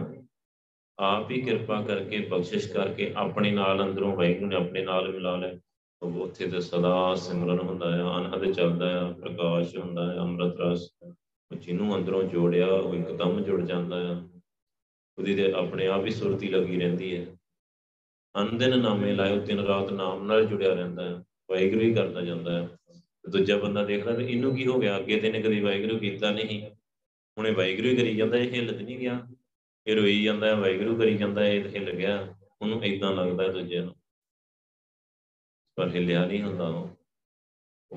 [0.99, 5.51] ਆਪ ਹੀ ਕਿਰਪਾ ਕਰਕੇ ਬਖਸ਼ਿਸ਼ ਕਰਕੇ ਆਪਣੇ ਨਾਲ ਅੰਦਰੋਂ ਵਾਹਿਗੁਰੂ ਨੇ ਆਪਣੇ ਨਾਲ ਮਿਲਾ ਲਿਆ।
[5.51, 5.70] ਉਹ
[6.03, 10.91] ਉੱਥੇ ਤੇ ਸਦਾ ਸਿਮਰਨ ਹੁੰਦਾ ਆ ਅਨਹਦ ਚੱਲਦਾ ਆ ਪ੍ਰਕਾਸ਼ ਹੁੰਦਾ ਆ ਅੰਮ੍ਰਿਤ ਰਸ
[11.59, 14.23] ਜਿਹਨੂੰ ਅੰਦਰੋਂ ਜੋੜਿਆ ਉਹ ਇੱਕਦਮ ਜੁੜ ਜਾਂਦਾ ਆ
[15.19, 17.27] ਉਹਦੀ ਤੇ ਆਪਣੇ ਆਪ ਹੀ ਸੁਰਤੀ ਲੱਗੀ ਰਹਿੰਦੀ ਹੈ।
[18.35, 22.69] ਅੰਦਨ ਨਾਮੇ ਲਾਇਓ, ਦਿਨ ਰਾਤ ਨਾਮ ਨਾਲ ਜੁੜਿਆ ਰਹਿੰਦਾ ਹੈ, ਵਾਹਿਗੁਰੂ ਹੀ ਕਰਦਾ ਜਾਂਦਾ ਹੈ।
[23.31, 26.63] ਦੂਜਾ ਬੰਦਾ ਦੇਖਦਾ ਤੇ ਇਹਨੂੰ ਕੀ ਹੋ ਗਿਆ, ਅੱਗੇ ਤੇ ਨੇ ਕਦੀ ਵਾਹਿਗੁਰੂ ਕੀਤਾ ਨਹੀਂ।
[27.39, 29.27] ਹੁਣੇ ਵਾਹਿਗੁਰੂ ਹੀ ਕਰੀ ਜਾਂਦਾ, ਇਹ ਹਿੱਲ ਨਹੀਂ ਗਿਆ।
[29.87, 33.95] ਇਹ ਰੋਈ ਜਾਂਦਾ ਹੈ ਵਾਹਿਗੁਰੂ ਕਰੀ ਜਾਂਦਾ, ਇਹ ਹਿੱਲ ਗਿਆ। ਉਹਨੂੰ ਇਦਾਂ ਲੱਗਦਾ ਦੂਜੇ ਨੂੰ।
[35.81, 36.91] ਪਰ ਹਿੱਲਿਆ ਨਹੀਂ ਹੁੰਦਾ ਉਹ।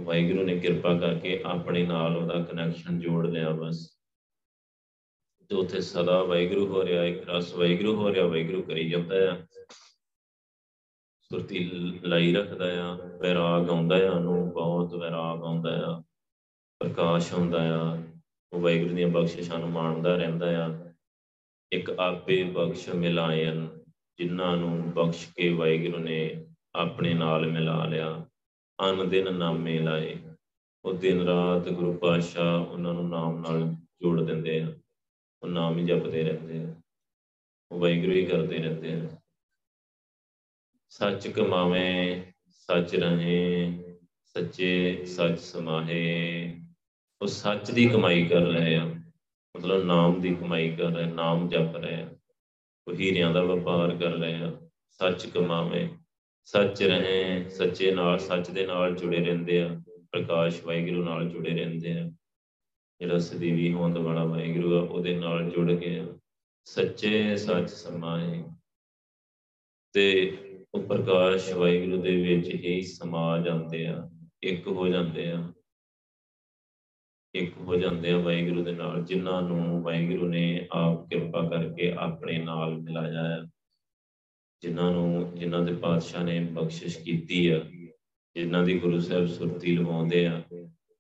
[0.04, 4.00] ਵਾਹਿਗੁਰੂ ਨੇ ਕਿਰਪਾ ਕਰਕੇ ਆਪਣੇ ਨਾਲ ਉਹਦਾ ਕਨੈਕਸ਼ਨ ਜੋੜ ਲਿਆ ਬਸ।
[5.50, 9.46] ਤੇ ਉੱਥੇ ਸਦਾ ਵਾਹਿਗੁਰੂ ਹੋ ਰਿਹਾ, ਇੱਕ ਰਸ ਵਾਹਿਗੁਰੂ ਹੋ ਰਿਹਾ, ਵਾਹਿਗੁਰੂ ਕਰੀ ਜਾਂਦਾ ਆ।
[11.22, 11.72] ਸੁਰਤੀ
[12.04, 16.04] ਲਾਈ ਰੱਖਦਾ ਆ, ਵਿਰਾਗ ਆਉਂਦਾ ਆ, ਉਹਨੂੰ ਬਹੁਤ ਵਿਰਾਗ ਆਉਂਦਾ ਆ,
[16.80, 18.04] ਪ੍ਰਕਾਸ਼ ਆਉਂਦਾ ਆ।
[18.54, 20.94] ਉਹ ਵਾਹਿਗੁਰੂ ਦੀਆਂ ਬਖਸ਼ਿਸ਼ਾਂ ਨੂੰ ਮਾਣਦਾ ਰਹਿੰਦਾ ਆ।
[21.72, 23.68] ਇੱਕ ਆਪੇ ਬਖਸ਼ ਮਿਲਾਇਨ,
[24.18, 28.26] ਜਿਨ੍ਹਾਂ ਨੂੰ ਬਖਸ਼ ਕੇ ਵਾਹਿਗੁਰੂ ਨੇ ਆਪਣੇ ਨਾਲ ਮਿਲਾ ਲਿਆ।
[28.90, 30.20] ਅਨ ਦਿਨ ਨਾਮੇ ਲਾਏ।
[30.86, 34.74] ਉਹ ਦਿਨ ਰਾਤ ਗੁਰੂ ਪਾਤਸ਼ਾਹ ਉਹਨਾਂ ਨੂੰ ਨਾਮ ਨਾਲ ਜੋੜ ਦਿੰਦੇ ਆ
[35.44, 36.76] ਉਹ ਨਾਮ ਹੀ ਜਪਦੇ ਰਹਿੰਦੇ ਆ
[37.72, 39.10] ਉਹ ਵਾਹਿਗੁਰੂ ਹੀ ਕਰਦੇ ਰਹਿੰਦੇ ਆ
[40.90, 43.74] ਸੱਚ ਕਮਾਵੇਂ, ਸੱਚ ਰਹੇ,
[44.26, 46.54] ਸੱਚੇ ਸੱਚ ਸਮਾਹੇ।
[47.22, 48.86] ਉਹ ਸੱਚ ਦੀ ਕਮਾਈ ਕਰ ਰਹੇ ਆ।
[49.58, 52.10] ਮਤਲਬ ਨਾਮ ਦੀ ਕਮਾਈ ਕਰ ਰਹੇ, ਨਾਮ ਜਪ ਰਹੇ ਆ।
[52.88, 55.90] ਉਹ ਹੀਰਿਆਂ ਦਾ ਵਪਾਰ ਕਰ ਰਹੇ ਆ। ਸੱਚ ਕਮਾਵੇ।
[56.46, 59.82] ਸੱਚ ਰਹੇ, ਸੱਚੇ ਨਾਲ, ਸੱਚ ਦੇ ਨਾਲ ਜੁੜੇ ਰਹਿੰਦੇ ਆ।
[60.12, 62.12] ਪ੍ਰਕਾਸ਼ ਵਾਹਿਗੁਰੂ ਨਾਲ ਜੁੜੇ ਰਹਿੰਦੇ ਆ।
[63.00, 66.02] ਜਿਹੜਾ ਸਦੀਵੀ ਹੋਂਦ ਵਾਲਾ ਵਾਹਿਗੁਰੂ ਆ, ਉਹਦੇ ਨਾਲ ਜੁੜ ਕੇ
[66.66, 68.44] ਸੱਚੇ, ਸੱਚ ਸਮਾਏ।
[69.94, 70.38] ਤੇ
[70.74, 74.10] ਉਹ ਪ੍ਰਕਾਸ਼ ਵਾਹਿਗੁਰੂ ਦੇ ਵਿੱਚ ਹੀ ਸਮਾ ਜਾਂਦੇ ਆ,
[74.44, 75.54] ਇੱਕ ਹੋ ਜਾਂਦੇ ਆ।
[77.36, 82.38] ਇੱਕ ਹੋ ਜਾਂਦੇ ਆ ਵਾਹਿਗੁਰੂ ਦੇ ਨਾਲ, ਜਿਨ੍ਹਾਂ ਨੂੰ ਵਾਹਿਗੁਰੂ ਨੇ ਆਪ ਕਿਰਪਾ ਕਰਕੇ ਆਪਣੇ
[82.38, 83.53] ਨਾਲ ਮਿਲਾਇਆ ਹੈ
[84.64, 87.60] ਜਿਨ੍ਹਾਂ ਨੂੰ, ਜਿਨ੍ਹਾਂ ਦੇ ਪਾਤਸ਼ਾਹ ਨੇ ਬਖਸ਼ਿਸ਼ ਕੀਤੀ ਆ,
[88.36, 90.42] ਜਿਨ੍ਹਾਂ ਦੀ ਗੁਰੂ ਸਾਹਿਬ ਸੁਰਤੀ ਲਵਾਉਂਦੇ ਆ।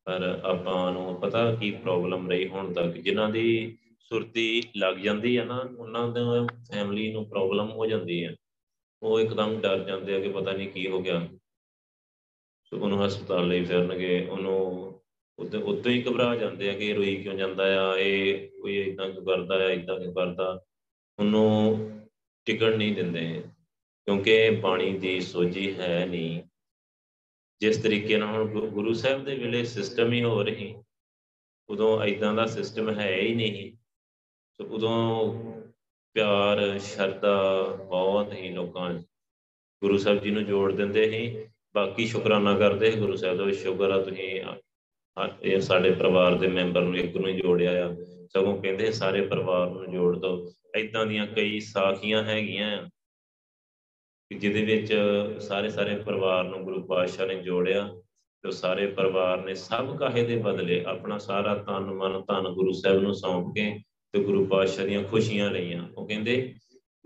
[0.05, 2.87] ਪਰ ਆਪਾਂ ਨੂੰ ਪਤਾ ਕੀ ਪ੍ਰੋਬਲਮ ਰਹੀ ਹੁਣ ਤੱਕ?
[2.87, 6.19] ਜਿਨ੍ਹਾਂ ਦੀ ਸੁਰਤੀ ਲੱਗ ਜਾਂਦੀ ਆ ਨਾ, ਉਹਨਾਂ ਦੇ
[6.71, 8.35] ਫੈਮਿਲੀ ਨੂੰ ਪ੍ਰੋਬਲਮ ਹੋ ਜਾਂਦੀ ਹੈ
[9.03, 11.27] ਉਹ ਇੱਕਦਮ ਡਰ ਜਾਂਦੇ ਆ ਕਿ ਪਤਾ ਨਹੀਂ ਕੀ ਹੋ ਗਿਆ।
[12.65, 14.57] ਸੋ ਉਹਨੂੰ ਹਸਪਤਾਲ ਲਈ ਫਿਰਨਗੇ। ਉਹਨੂੰ
[15.39, 17.97] ਉਦੋਂ ਉਦੋਂ ਹੀ ਘਬਰਾ ਜਾਂਦੇ ਆ ਕਿ ਇਹ ਰੋਈ ਕਿਉਂ ਜਾਂਦਾ ਆ?
[17.97, 20.61] ਇਹ ਕੋਈ ਇਦਾਂ ਕਿਉਂ ਕਰਦਾ ਆ ਇਦਾਂ ਕਿਉਂ ਕਰਦਾ?
[21.19, 21.79] ਉਹਨੂੰ
[22.45, 23.43] ਟਿਕਣ ਨਹੀਂ ਦਿੰਦੇ।
[24.05, 26.41] ਕਿਉਂਕਿ ਬਾਣੀ ਦੀ ਸੋਝੀ ਹੈ ਨਹੀਂ।
[27.61, 30.75] ਜਿਸ ਤਰੀਕੇ ਨਾਲ ਹੁਣ ਗੁਰੂ ਸਾਹਿਬ ਦੇ ਵੇਲੇ ਸਿਸਟਮ ਹੀ ਹੋ ਰਹੀ
[31.69, 33.71] ਉਦੋਂ ਐਦਾਂ ਦਾ ਸਿਸਟਮ ਹੈ ਹੀ ਨਹੀਂ।
[34.53, 35.33] ਸੋ ਉਦੋਂ
[36.13, 38.93] ਪਿਆਰ, ਸ਼ਰਧਾ ਬਹੁਤ ਹੀ ਲੋਕਾਂ
[39.81, 44.01] ਗੁਰੂ ਸਾਹਿਬ ਜੀ ਨੂੰ ਜੋੜ ਦਿੰਦੇ ਸੀ। ਬਾਕੀ ਸ਼ੁਕਰਾਨਾ ਕਰਦੇ ਗੁਰੂ ਸਾਹਿਬ ਦਾ ਸ਼ੁਕਰ ਆ
[44.01, 44.41] ਤੁਸੀਂ
[45.43, 47.95] ਇਹ ਸਾਡੇ ਪਰਿਵਾਰ ਦੇ ਮੈਂਬਰ ਨੂੰ ਇੱਕ ਨੂੰ ਜੋੜਿਆ ਆ।
[48.33, 52.89] ਸਗੋਂ ਕਹਿੰਦੇ ਸਾਰੇ ਪਰਿਵਾਰ ਨੂੰ ਜੋੜ ਦੋ ਐਦਾਂ ਦੀਆਂ ਕਈ ਸਾਖੀਆਂ ਹੈਗੀਆਂ ਕਿ
[54.33, 54.93] ਜਿਹਦੇ ਵਿੱਚ
[55.39, 57.95] ਸਾਰੇ ਸਾਰੇ ਪਰਿਵਾਰ ਨੂੰ ਗੁਰੂ ਪਾਤਸ਼ਾਹ ਨੇ ਜੋੜਿਆ
[58.43, 63.01] ਤੇ ਸਾਰੇ ਪਰਿਵਾਰ ਨੇ ਸਭ ਕਾਹੇ ਦੇ ਬਦਲੇ ਆਪਣਾ ਸਾਰਾ ਤਨ, ਮਨ, ਧਨ ਗੁਰੂ ਸਾਹਿਬ
[63.01, 63.79] ਨੂੰ ਸੌਂਪ ਕੇ
[64.11, 66.55] ਤੇ ਗੁਰੂ ਪਾਤਸ਼ਾਹ ਦੀਆਂ ਖੁਸ਼ੀਆਂ ਲਈਆਂ। ਉਹ ਕਹਿੰਦੇ,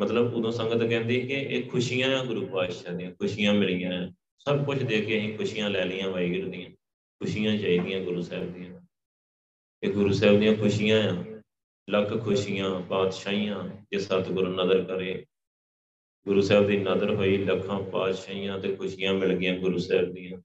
[0.02, 4.84] ਮਤਲਬ ਉਦੋਂ ਸੰਗਤ ਕਹਿੰਦੀ ਕਿ ਇਹ ਖੁਸ਼ੀਆਂ ਆ ਗੁਰੂ ਪਾਤਸ਼ਾਹ ਦੀਆਂ, ਖੁਸ਼ੀਆਂ ਮਿਲੀਆਂ ਸਭ ਕੁਝ
[4.84, 6.70] ਦੇ ਕੇ ਅਸੀਂ ਖੁਸ਼ੀਆਂ ਲੈ ਲਈਆਂ ਵਾਹਿਗੁਰੂ ਦੀਆਂ,
[7.22, 8.82] ਖੁਸ਼ੀਆਂ ਚਾਹੀਦੀਆਂ ਗੁਰੂ ਸਾਹਿਬ ਦੀਆਂ।
[9.84, 11.24] ਇਹ ਗੁਰੂ ਸਾਹਿਬ ਦੀਆਂ ਖੁਸ਼ੀਆਂ ਆ,
[11.90, 15.26] ਲੱਖ ਖੁਸ਼ੀਆਂ ਪਾਤਸ਼ਾਹੀਆਂ ਜੇ ਸਤਿਗੁਰੂ ਨਜ਼ਰ ਕਰੇ।
[16.28, 20.42] ਗੁਰੂ ਸਾਹਿਬ ਦੀ ਨਜ਼ਰ ਹੋਈ, ਲੱਖਾਂ ਪਾਤਸ਼ਾਹੀਆਂ ਤੇ ਖੁਸ਼ੀਆਂ ਮਿਲ ਗਈਆਂ ਗੁਰੂ ਸਾਹਿਬ ਦੀਆਂ।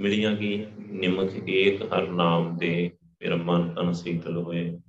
[0.00, 0.66] ਮਿਲੀਆਂ ਕੀ?
[0.78, 4.80] ਨਿਮਕ ਏਕ ਹਰ ਨਾਮ ਦੇ ਮੇਰਾ ਮਨ ਤਨ ਸੀਤਲ ਹੋਏ।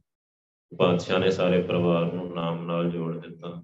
[0.77, 3.63] ਪਾਤਸ਼ਾਹ ਨੇ ਸਾਰੇ ਪਰਿਵਾਰ ਨੂੰ ਨਾਮ ਨਾਲ ਜੋੜ ਦਿੱਤਾ।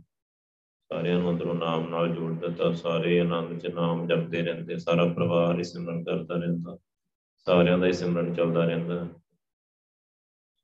[0.89, 5.59] ਸਾਰਿਆਂ ਨੂੰ ਅੰਦਰੋਂ ਨਾਮ ਨਾਲ ਜੋੜ ਦਿੱਤਾ। ਸਾਰੇ ਆਨੰਦ ਚ ਨਾਮ ਜਪਦੇ ਰਹਿੰਦੇ। ਸਾਰਾ ਪਰਿਵਾਰ
[5.59, 6.77] ਇਸ ਸਿਮਰਨ ਕਰਦਾ ਰਹਿੰਦਾ।
[7.37, 9.09] ਸਾਰਿਆਂ ਦਾ ਹੀ ਸਿਮਰਨ ਚੱਲਦਾ ਰਹਿੰਦਾ।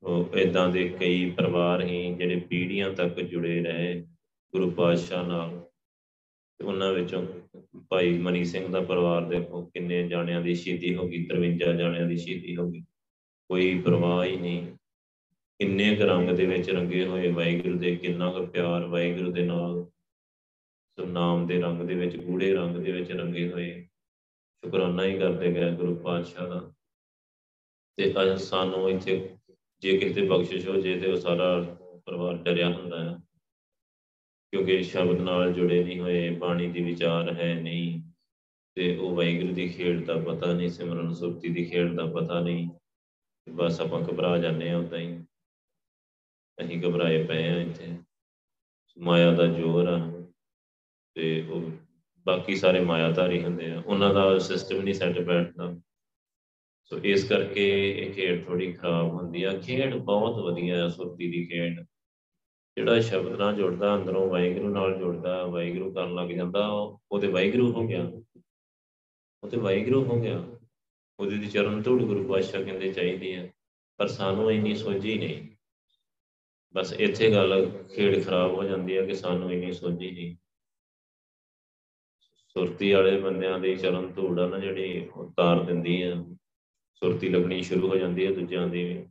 [0.04, 4.02] ਉਹ ਇਦਾਂ ਦੇ ਕਈ ਪਰਿਵਾਰ ਹੀ ਜਿਹੜੇ ਪੀੜ੍ਹੀਆਂ ਤੱਕ ਜੁੜੇ ਰਹੇ
[4.52, 5.62] ਗੁਰੂ ਪਾਤਸ਼ਾਹ ਨਾਲ।
[6.62, 7.28] ਉਹਨਾਂ ਵਿੱਚੋਂ
[7.90, 12.18] ਭਾਈ ਮਨੀ ਸਿੰਘ ਦਾ ਪਰਿਵਾਰ ਦੇਖੋ, ਕਿੰਨੇ ਜਾਣਿਆਂ ਦੀ ਸ਼ਹੀਦੀ ਹੋ ਗਈ 53 ਜਾਣਿਆਂ ਦੀ
[12.18, 12.82] ਸ਼ਹੀਦੀ ਹੋ ਗਈ।
[13.48, 14.68] ਕੋਈ ਪਰਵਾਹ ਹੀ ਨਹੀਂ।
[15.60, 19.86] ਕਿੰਨੇ ਕੁ ਰੰਗ ਦੇ ਵਿੱਚ ਰੰਗੇ ਹੋਏ ਵਾਹਿਗੁਰੂ ਦੇ, ਕਿੰਨਾ ਕੁ ਪਿਆਰ ਵਾਹਿਗੁਰੂ ਦੇ ਨਾਲ।
[21.00, 23.88] ਸੋ ਨਾਮ ਦੇ ਰੰਗ ਦੇ ਵਿੱਚ, ਗੂੜੇ ਰੰਗ ਦੇ ਵਿੱਚ ਰੰਗੇ ਹੋਏ।
[24.66, 26.74] ਸ਼ੁਕਰਾਨਾ ਹੀ ਕਰਦੇ ਗਏ ਗੁਰੂ ਪਾਤਸ਼ਾਹ ਦਾ।
[27.96, 29.30] ਤੇ ਅੱਜ ਸਾਨੂੰ ਇੱਥੇ
[29.80, 33.18] ਜੇ ਕਿਸੇ ਬਖਸ਼ਿਸ਼ ਹੋ ਜੇ ਤੇ ਉਹ ਸਾਰਾ ਪਰਿਵਾਰ ਡਰਿਆ ਹੁੰਦਾ ਹੈ।
[34.52, 38.02] ਕਿਉਂਕਿ ਸ਼ਬਦ ਨਾਲ ਜੁੜੇ ਨਹੀਂ ਹੋਏ, ਬਾਣੀ ਦੀ ਵਿਚਾਰ ਹੈ ਨਹੀਂ।
[38.76, 42.70] ਤੇ ਉਹ ਵਾਹਿਗੁਰੂ ਦੀ ਖੇਡ ਦਾ ਪਤਾ ਨਹੀਂ, ਸਿਮਰਨ ਸੁਰਤੀ ਦੀ ਖੇਡ ਦਾ ਪਤਾ ਨਹੀਂ।
[43.50, 45.20] ਬਸ ਆਪਾਂ ਘਬਰਾ ਜਾਂਦੇ ਆ ਉਦਾਂ ਹੀ।
[46.62, 47.98] ਅਸੀਂ ਘਬਰਾਏ ਪਏ ਆ ਇੱਥੇ।
[49.00, 50.28] ਮਾਇਆ ਦਾ ਜ਼ੋਰ ਆ।
[51.14, 51.72] ਤੇ ਉਹ
[52.26, 55.76] ਬਾਕੀ ਸਾਰੇ ਮਾਇਆਧਾਰੀ ਹੁੰਦੇ ਆ। ਉਹਨਾਂ ਦਾ ਸਿਸਟਮ ਨਹੀਂ ਸੈੱਟ ਬੈਠਦਾ।
[56.84, 61.46] ਸੋ ਇਸ ਕਰਕੇ ਇਹ ਖੇਡ ਥੋੜੀ ਖਰਾਬ ਹੁੰਦੀ ਆ। ਖੇਡ ਬਹੁਤ ਵਧੀਆ ਆ, ਸੁਰਤੀ ਦੀ
[61.46, 61.86] ਖੇਡ।
[62.78, 66.68] ਜਿਹੜਾ ਸ਼ਬਦ ਨਾਲ ਜੁੜਦਾ, ਅੰਦਰੋਂ ਵਾਹਿਗੁਰੂ ਨਾਲ ਜੁੜਦਾ, ਵਾਹਿਗੁਰੂ ਕਰਨ ਲੱਗ ਜਾਂਦਾ
[67.12, 68.12] ਉਹਦੇ ਵਾਹਿਗੁਰੂ ਹੋ ਗਿਆ।
[69.44, 70.48] ਉਹਦੇ ਵਾਹਿਗੁਰੂ ਹੋ ਗਿਆ।
[71.20, 73.48] ਉਹਦੇ ਦੀ ਚਰਨ ਧੂੜ ਗੁਰੂ ਪਾਤਸ਼ਾਹ ਕਹਿੰਦੇ ਚਾਹੀਦੀ ਆ,
[73.98, 75.48] ਪਰ ਸਾਨੂੰ ਇੰਨੀ ਸੋਝੀ ਨਹੀਂ।
[76.74, 80.36] ਬਸ ਇੱਥੇ ਗੱਲ ਖੇਡ ਖਰਾਬ ਹੋ ਜਾਂਦੀ ਹੈ ਕਿ ਸਾਨੂੰ ਇੰਨੀ ਸੋਝੀ ਨਹੀਂ।
[82.48, 86.26] ਸੁਰਤੀ ਵਾਲੇ ਬੰਦਿਆਂ ਦੀ ਚਰਨ ਧੂੜ ਆ ਨਾ ਜਿਹੜੀ ਉਤਾਰ ਦਿੰਦੀ ਆ।
[86.94, 89.11] ਸੁਰਤੀ ਲੱਗਣੀ ਸ਼ੁਰੂ ਹੋ ਜਾਂਦੀ ਹੈ ਦੂਜਿਆਂ ਦੀ। ਵੀ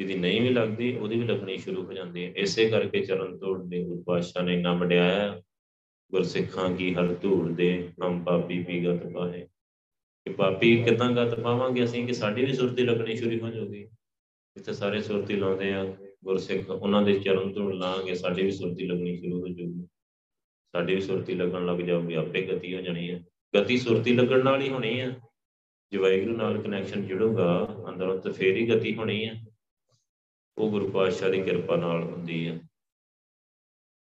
[0.00, 3.64] ਜਿਹਦੀ ਨਹੀਂ ਵੀ ਲੱਗਦੀ, ਉਹਦੀ ਵੀ ਲੱਗਣੀ ਸ਼ੁਰੂ ਹੋ ਜਾਂਦੀ ਹੈ। ਇਸੇ ਕਰਕੇ ਚਰਨ ਧੂੜ
[3.64, 5.42] ਦੇ ਗੁਰੂ ਪਾਤਸ਼ਾਹ ਨੇ ਇੰਨਾ ਵਡਿਆਇਆ।
[6.10, 9.40] ਗੁਰਸਿੱਖਾਂ ਕੀ ਹਰ ਧੂੜ ਦੇ ਹਮ ਪਾਪੀ ਪੀ ਗਤ ਪਾਏ
[10.24, 12.06] ਕਿ ਪਾਪੀ ਕਿਦਾਂ ਗਤ ਪਾਵਾਂਗੇ ਅਸੀਂ?
[12.06, 13.88] ਕਿ ਸਾਡੀ ਵੀ ਸੁਰਤੀ ਲੱਗਣੀ ਸ਼ੁਰੂ ਹੋ ਜਾਊਗੀ।
[14.56, 19.16] ਇੱਥੇ ਸਾਰੇ ਸੁਰਤੀ ਲਾਉਂਦੇ ਆ, ਗੁਰਸਿੱਖ ਉਹਨਾਂ ਦੇ ਚਰਨ ਧੂੜ ਲਾਂਗੇ, ਸਾਡੀ ਵੀ ਸੁਰਤੀ ਲੱਗਣੀ
[19.16, 19.86] ਸ਼ੁਰੂ ਹੋ ਜਾਊਗੀ।
[20.72, 23.24] ਸਾਡੀ ਵੀ ਸੁਰਤੀ ਲੱਗਣ ਲੱਗ ਜਾਊਗੀ, ਆਪੇ ਗਤੀ ਹੋ ਜਾਣੀ ਹੈ।
[23.56, 25.20] ਗਤੀ ਸੁਰਤੀ ਲੱਗਣ ਨਾਲ ਹੀ ਹੋਣੀ ਹੈ।
[25.92, 29.49] ਜੇ ਵਾਹਿਗੁਰੂ ਨਾਲ ਕਨੈਕਸ਼ਨ ਜੁੜੂਗਾ, ਅੰਦਰੋਂ ਤਾਂ ਫੇਰ ਹੀ ਗਤੀ ਹੋਣੀ ਹੈ।
[30.60, 32.60] ਉਹ ਗੁਰੂ ਪਾਤਸ਼ਾਹ ਦੀ ਕਿਰਪਾ ਨਾਲ ਹੁੰਦੀ ਹੈ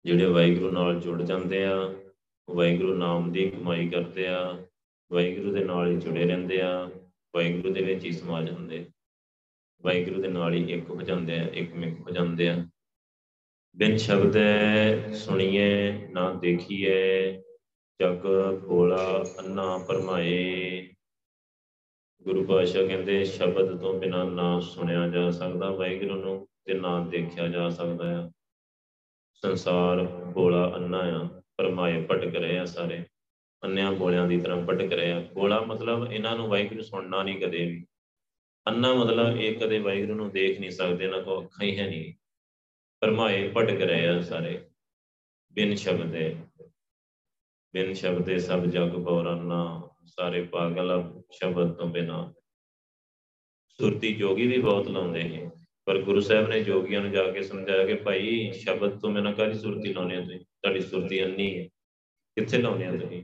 [0.05, 1.95] ਜਿਹੜੇ ਵਾਹਿਗੁਰੂ ਨਾਲ ਜੁੜ ਜਾਂਦੇ ਆ,
[2.49, 4.67] ਵਾਹਿਗੁਰੂ ਨਾਮ ਦੀ ਕਮਾਈ ਕਰਦੇ ਆ,
[5.11, 6.89] ਵਾਹਿਗੁਰੂ ਦੇ ਨਾਲ ਹੀ ਜੁੜੇ ਰਹਿੰਦੇ ਆ,
[7.35, 8.85] ਵਾਹਿਗੁਰੂ ਦੇ ਵਿੱਚ ਹੀ ਸਮਾ ਜਾਂਦੇ
[9.83, 12.67] ਵਾਹਿਗੁਰੂ ਦੇ ਨਾਲ ਹੀ ਇੱਕ ਹੋ ਜਾਂਦੇ ਆ, ਇੱਕ ਮਿਕ ਹੋ ਜਾਂਦੇ ਆ।
[13.75, 14.37] ਬਿਨ ਸ਼ਬਦ
[15.13, 17.31] ਸੁਣੀਏ, ਨਾ ਦੇਖੀਏ,
[18.01, 18.27] ਜਗ
[18.67, 20.93] ਭੋਲਾ ਅੰਨਾ ਪਰਮਾਏ।
[22.23, 27.47] ਗੁਰੂ ਪਾਤਸ਼ਾਹ ਕਹਿੰਦੇ, ਸ਼ਬਦ ਤੋਂ ਬਿਨਾ ਨਾ ਸੁਣਿਆ ਜਾ ਸਕਦਾ ਵਾਹਿਗੁਰੂ ਨੂੰ। ਤੇ ਨਾ ਦੇਖਿਆ
[27.47, 28.31] ਜਾ ਸਕਦਾ ਆ।
[29.33, 33.05] ਸੰਸਾਰ ਬੋਲਾ ਅੰਨਾ ਆ ਪਰਮਾਏ ਭਟਕ ਰਹੇ ਆ ਸਾਰੇ।
[33.63, 37.65] ਅੰਨਿਆਂ ਬੋਲਿਆਂ ਦੀ ਤਰ੍ਹਾਂ ਭਟਕ ਰਹੇ ਆ। ਬੋਲਾ ਮਤਲਬ ਇਹਨਾਂ ਨੂੰ ਵਾਹਿਗੁਰੂ ਸੁਣਨਾ ਨਹੀਂ ਕਦੇ
[37.65, 37.85] ਵੀ।
[38.67, 42.13] ਅੰਨਾ ਮਤਲਬ ਇਹ ਕਦੇ ਵਾਹਿਗੁਰੂ ਨੂੰ ਦੇਖ ਨਹੀਂ ਸਕਦੇ, ਇਹਨਾਂ ਕੋ ਅੱਖਾਂ ਹੀ ਹੈ ਨਹੀਂ।
[42.99, 44.69] ਪਰਮਾਏ ਭਟਕ ਰਹੇ ਆ ਸਾਰੇ।
[45.53, 46.35] ਬਿਨ ਸ਼ਬਦੇ
[47.73, 52.33] ਬਿਨ ਸ਼ਬਦੇ ਸਭ ਜਗ ਬੋਰਨਾ ਸਾਰੇ ਪਾਗਲ ਸ਼ਬਦ ਤੋਂ ਬਿਨਾ।
[53.69, 55.51] ਸੁਰਤੀ ਜੋਗੀ ਵੀ ਬਹੁਤ ਲਾਉਂਦੇ ਨੇ।
[55.89, 59.53] ਪਰ ਗੁਰੂ ਸਾਹਿਬ ਨੇ ਜੋਗੀਆਂ ਨੂੰ ਜਾ ਕੇ ਸਮਝਾਇਆ ਕਿ ਭਾਈ ਸ਼ਬਦ ਤੋਂ ਬਿਨਾ ਕਾਹਦੀ
[59.53, 60.39] ਸੁਰਤੀ ਲਾਉਣੀ ਆ ਤੁਸੀਂ?
[60.39, 61.63] ਤੁਹਾਡੀ ਸੁਰਤੀ ਅੰਨੀ ਹੈ।
[62.35, 63.23] ਕਿੱਥੇ ਲਾਉਣੀ ਆ ਤੁਸੀਂ?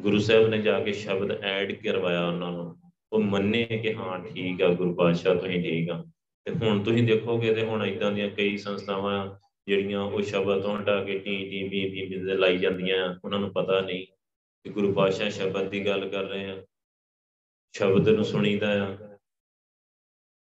[0.00, 2.76] ਗੁਰੂ ਸਾਹਿਬ ਨੇ ਜਾ ਕੇ ਸ਼ਬਦ ਐਡ ਕਰਵਾਇਆ ਉਹਨਾਂ ਨੂੰ।
[3.12, 6.04] ਉਹ ਮੰਨੇ ਕਿ ਹਾਂ, ਠੀਕ ਆ, ਗੁਰੂ ਪਾਤਸ਼ਾਹ ਤੁਸੀਂ ਠੀਕ ਆ।
[6.44, 9.34] ਤੇ ਹੁਣ ਤੁਸੀਂ ਦੇਖੋਗੇ ਤੇ ਹੁਣ ਇਦਾਂ ਦੀਆਂ ਕਈ ਸੰਸਥਾਵਾਂ
[9.66, 13.38] ਜਿਹੜੀਆਂ ਉਹ ਸ਼ਬਦ ਤੋਂ ਹਟਾ ਕੇ T T, B B B ਦੇ ਲਾਈ ਜਾਂਦੀਆਂ। ਉਹਨਾਂ
[13.38, 14.06] ਨੂੰ ਪਤਾ ਨਹੀਂ
[14.64, 16.62] ਕਿ ਗੁਰੂ ਪਾਤਸ਼ਾਹ ਸ਼ਬਦ ਦੀ ਗੱਲ ਕਰ ਰਹੇ ਆ।
[17.76, 19.09] ਸ਼ਬਦ ਨੂੰ ਸੁਣੀਦਾ ਆ।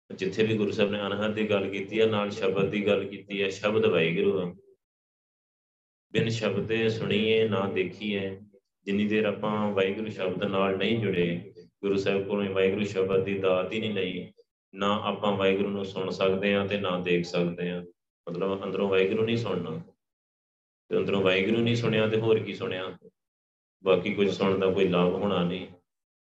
[0.09, 3.41] ਜਿੱਥੇ ਵੀ ਗੁਰੂ ਸਾਹਿਬ ਨੇ ਅਨਹਦ ਦੀ ਗੱਲ ਕੀਤੀ ਹੈ, ਨਾਲ ਸ਼ਬਦ ਦੀ ਗੱਲ ਕੀਤੀ
[3.43, 4.55] ਹੈ, ਸ਼ਬਦ ਵਾਹਿਗੁਰੂ ਆ।
[6.11, 8.39] ਬਿਨ ਸ਼ਬਦੇ ਸੁਣੀਏ, ਨਾ ਦੇਖੀਏ,
[8.85, 13.73] ਜਿੰਨੀ ਦੇਰ ਆਪਾਂ ਵਾਹਿਗੁਰੂ ਸ਼ਬਦ ਨਾਲ ਨਹੀਂ ਜੁੜੇ, ਗੁਰੂ ਸਾਹਿਬ ਕੋਲੋਂ ਵਾਹਿਗੁਰੂ ਸ਼ਬਦ ਦੀ ਦਾਤ
[13.73, 14.31] ਹੀ ਨਹੀਂ ਲਈ,
[14.73, 17.85] ਨਾ ਆਪਾਂ ਵਾਹਿਗੁਰੂ ਨੂੰ ਸੁਣ ਸਕਦੇ ਆ ਤੇ ਨਾ ਦੇਖ ਸਕਦੇ ਆ
[18.27, 19.81] ਮਤਲਬ ਅੰਦਰੋਂ ਵਾਹਿਗੁਰੂ ਨਹੀਂ ਸੁਣਨਾ,
[20.89, 22.97] ਤੇ ਅੰਦਰੋਂ ਵਾਹਿਗੁਰੂ ਨਹੀਂ ਸੁਣਿਆ ਤੇ ਹੋਰ ਕੀ ਸੁਣਿਆ?
[23.83, 25.67] ਬਾਕੀ ਕੁਝ ਸੁਣਨ ਦਾ ਕੋਈ ਲਾਭ ਹੋਣਾ ਨਹੀਂ।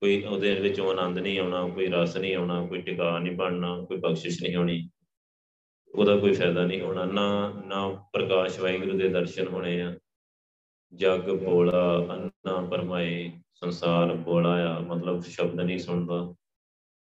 [0.02, 3.98] ਕੋਈ ਉਹਦੇ ਵਿੱਚੋਂ ਆਨੰਦ ਨਹੀਂ ਆਉਣਾ, ਕੋਈ ਰਸ ਨਹੀਂ ਆਉਣਾ, ਕੋਈ ਟਿਕਾ ਨਹੀਂ ਬਣਨਾ, ਕੋਈ
[3.98, 4.90] ਬਖਸ਼ਿਸ਼ ਨਹੀਂ ਹੋਣੀ।
[5.96, 9.98] ਉਹਦਾ ਕੋਈ ਫਾਇਦਾ ਨਹੀਂ ਹੋਣਾ, ਨਾ ਨਾ ਪ੍ਰਕਾਸ਼ ਵਾਹਿਗੁਰੂ ਦੇ ਦਰਸ਼ਨ ਹੋਣੇ ਆ।
[10.94, 16.36] ਜਗ ਬੋਲਾ, ਅੰਨਾ ਪਰਮਾਏ, ਸੰਸਾਰ ਬੋਲਾ ਆ। ਮਤਲਬ ਸ਼ਬਦ ਨਹੀਂ ਸੁਣਦਾ।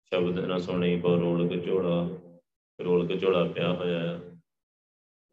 [0.04, 2.08] ਸ਼ਬਦ ਨਾ ਸੁਣੀ ਪਰ ਰੋਲ ਝੋਲਾ
[2.80, 4.20] ਰੋਲ ਝੋਲਾ ਪਿਆ ਹੋਇਆ ਆ।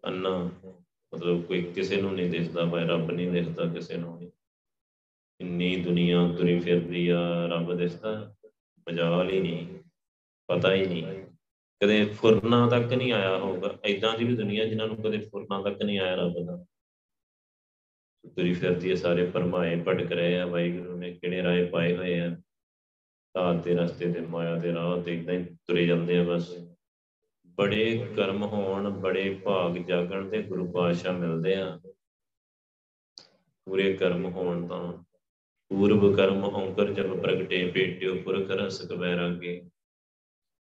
[0.07, 0.51] ਅੰਨਾ,
[1.13, 4.29] ਮਤਲਬ ਕੋਈ ਕਿਸੇ ਨੂੰ ਨਹੀਂ ਦਿਸਦਾ ਭਾਈ ਰੱਬ ਨਹੀਂ ਦਿਸਦਾ ਕਿਸੇ ਨੂੰ ਨਹੀਂ
[5.39, 8.35] ਇੰਨੀ ਦੁਨੀਆ ਤੁਰੀ ਫਿਰਦੀ ਆ, ਰੱਬ ਦਿਸਦਾ
[8.89, 9.67] ਮਜਾਲ ਹੀ ਨਹੀਂ,
[10.47, 11.23] ਪਤਾ ਹੀ ਨਹੀਂ।
[11.83, 15.81] ਕਦੇ ਫੁਰਨਾ ਤੱਕ ਨਹੀਂ ਆਇਆ ਹੋਊਗਾ ਐਦਾਂ ਦੀ ਵੀ ਦੁਨੀਆ ਜਿਨ੍ਹਾਂ ਨੂੰ ਕਦੇ ਫੁਰਨਾ ਤੱਕ
[15.81, 16.65] ਨਹੀਂ ਆਇਆ ਰੱਬ ਦਾ।
[18.29, 22.35] ਤੁਰੀ ਫਿਰਦੀ ਹੈ ਸਾਰੇ ਪਰਮਾਏ ਭਟਕ ਰਹੇ ਆ, ਵਾਹਿਗੁਰੂ ਨੇ ਕਿਹੜੇ ਰਾਏ ਪਾਏ ਹੋਏ ਆ।
[23.33, 26.57] ਤਾਂ ਦੇ ਰਸਤੇ ਤੇ, ਮਾਇਆ ਦੇ ਰਾਹ ਤੇ ਇਦਾਂ ਹੀ ਤੁਰੇ ਜਾਂਦੇ ਆ ਬਸ।
[27.47, 31.79] ਬੜੇ ਕਰਮ ਹੋਣ, ਬੜੇ ਭਾਗ ਜਾਗਣ ਤੇ ਗੁਰੂ ਪਾਤਸ਼ਾਹ ਮਿਲਦੇ ਆ।
[33.65, 34.93] ਪੂਰੇ ਕਰਮ ਹੋਣ ਤਾਂ
[35.71, 39.61] ਪੂਰਬ ਕਰਮ ਔਂਕਰ ਜਬ ਪ੍ਰਗਟੇ, ਪੇਟਿਓ ਪੁਰਖ ਰਸ ਕਬੈਰਾਗੇ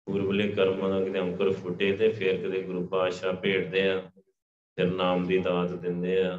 [0.06, 4.00] ਪੂਰਬਲੇ ਕਰਮਾਂ ਦਾ ਕਿਤੇ ਔਂਕਰ ਫੁੱਟੇ ਤੇ ਫਿਰ ਕਦੇ ਗੁਰੂ ਪਾਤਸ਼ਾਹ ਭੇਟਦੇ ਆ,
[4.76, 6.36] ਫਿਰ ਨਾਮ ਦੀ ਦਾਤ ਦਿੰਦੇ ਆ,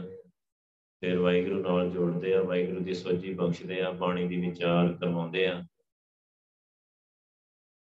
[1.01, 5.63] ਫਿਰ ਵਾਹਿਗੁਰੂ ਨਾਲ ਜੋੜਦੇ ਆ, ਵਾਹਿਗੁਰੂ ਦੀ ਸੋਝੀ ਬਖਸ਼ਦੇ ਆ, ਬਾਣੀ ਦੀ ਵਿਚਾਰ ਕਰਵਾਉਂਦੇ ਆ।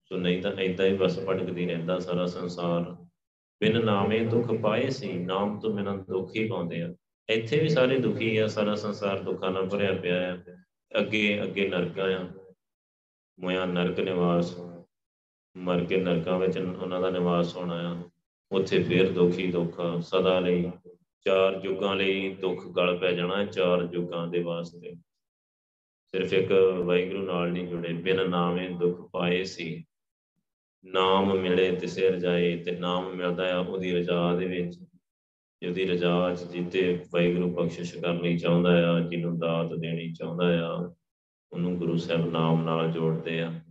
[0.05, 2.91] ਸੋ ਨਹੀਂ ਤਾਂ ਏਦਾਂ ਹੀ ਬਸ ਭਟਕਦੀ ਰਹਿੰਦਾ ਸਾਰਾ ਸੰਸਾਰ।
[3.61, 6.93] ਬਿਨ ਨਾਮੇ ਦੁੱਖ ਪਾਏ ਸੀ, ਨਾਮ ਤੋਂ ਬਿਨਾਂ ਦੁੱਖ ਹੀ ਪਾਉਂਦੇ ਆ।
[7.29, 10.37] ਇੱਥੇ ਵੀ ਸਾਰੇ ਦੁਖੀ ਆ, ਸਾਰਾ ਸੰਸਾਰ ਦੁੱਖਾਂ ਨਾਲ ਭਰਿਆ ਪਿਆ ਆ।
[10.99, 12.29] ਅੱਗੇ ਅੱਗੇ ਨਰਕਾਂ ਆ।
[13.39, 14.59] ਮੋਇਆ ਨਰਕ ਨਿਵਾਸ।
[15.57, 18.09] ਮਰ ਕੇ ਨਰਕਾਂ ਵਿੱਚ ਉਹਨਾਂ ਦਾ ਨਿਵਾਸ ਹੋਣਾ ਆ।
[18.51, 20.71] ਉੱਥੇ ਫੇਰ ਦੁਖੀ ਦੁੱਖ, ਸਦਾ ਲਈ।
[21.25, 24.93] ਚਾਰ ਯੁੱਗਾਂ ਲਈ ਦੁੱਖ ਗਲ ਪੈ ਜਾਣਾ ਚਾਰ ਯੁੱਗਾਂ ਦੇ ਵਾਸਤੇ।
[26.07, 26.51] ਸਿਰਫ ਇੱਕ
[26.85, 29.85] ਵਾਹਿਗੁਰੂ ਨਾਲ ਨਹੀਂ ਜੁੜੇ। ਬਿਨ ਨਾਮੇ ਦੁੱਖ ਪਾਏ ਸੀ।
[30.85, 34.79] ਨਾਮ ਮਿਲੇ ਤਿਸੇ ਰਜਾਏ ਤੇ ਨਾਮ ਮਿਲਦਾ ਆ ਉਹਦੀ ਰਜਾ ਦੇ ਵਿੱਚ।
[35.63, 40.95] ਜਿਹਦੀ ਰਜਾ ਚ ਜਿੱਤੇ ਵਾਹਿਗੁਰੂ ਬਖਸ਼ਿਸ਼ ਕਰਨੀ ਚਾਹੁੰਦਾ ਆ, ਜਿਹਨੂੰ ਦਾਤ ਦੇਣੀ ਚਾਹੁੰਦਾ ਆ,
[41.53, 43.61] ਉਹਨੂੰ ਗੁਰੂ ਸਾਹਿਬ ਨਾਮ ਨਾਲ ਜੋੜਦੇ ਆ।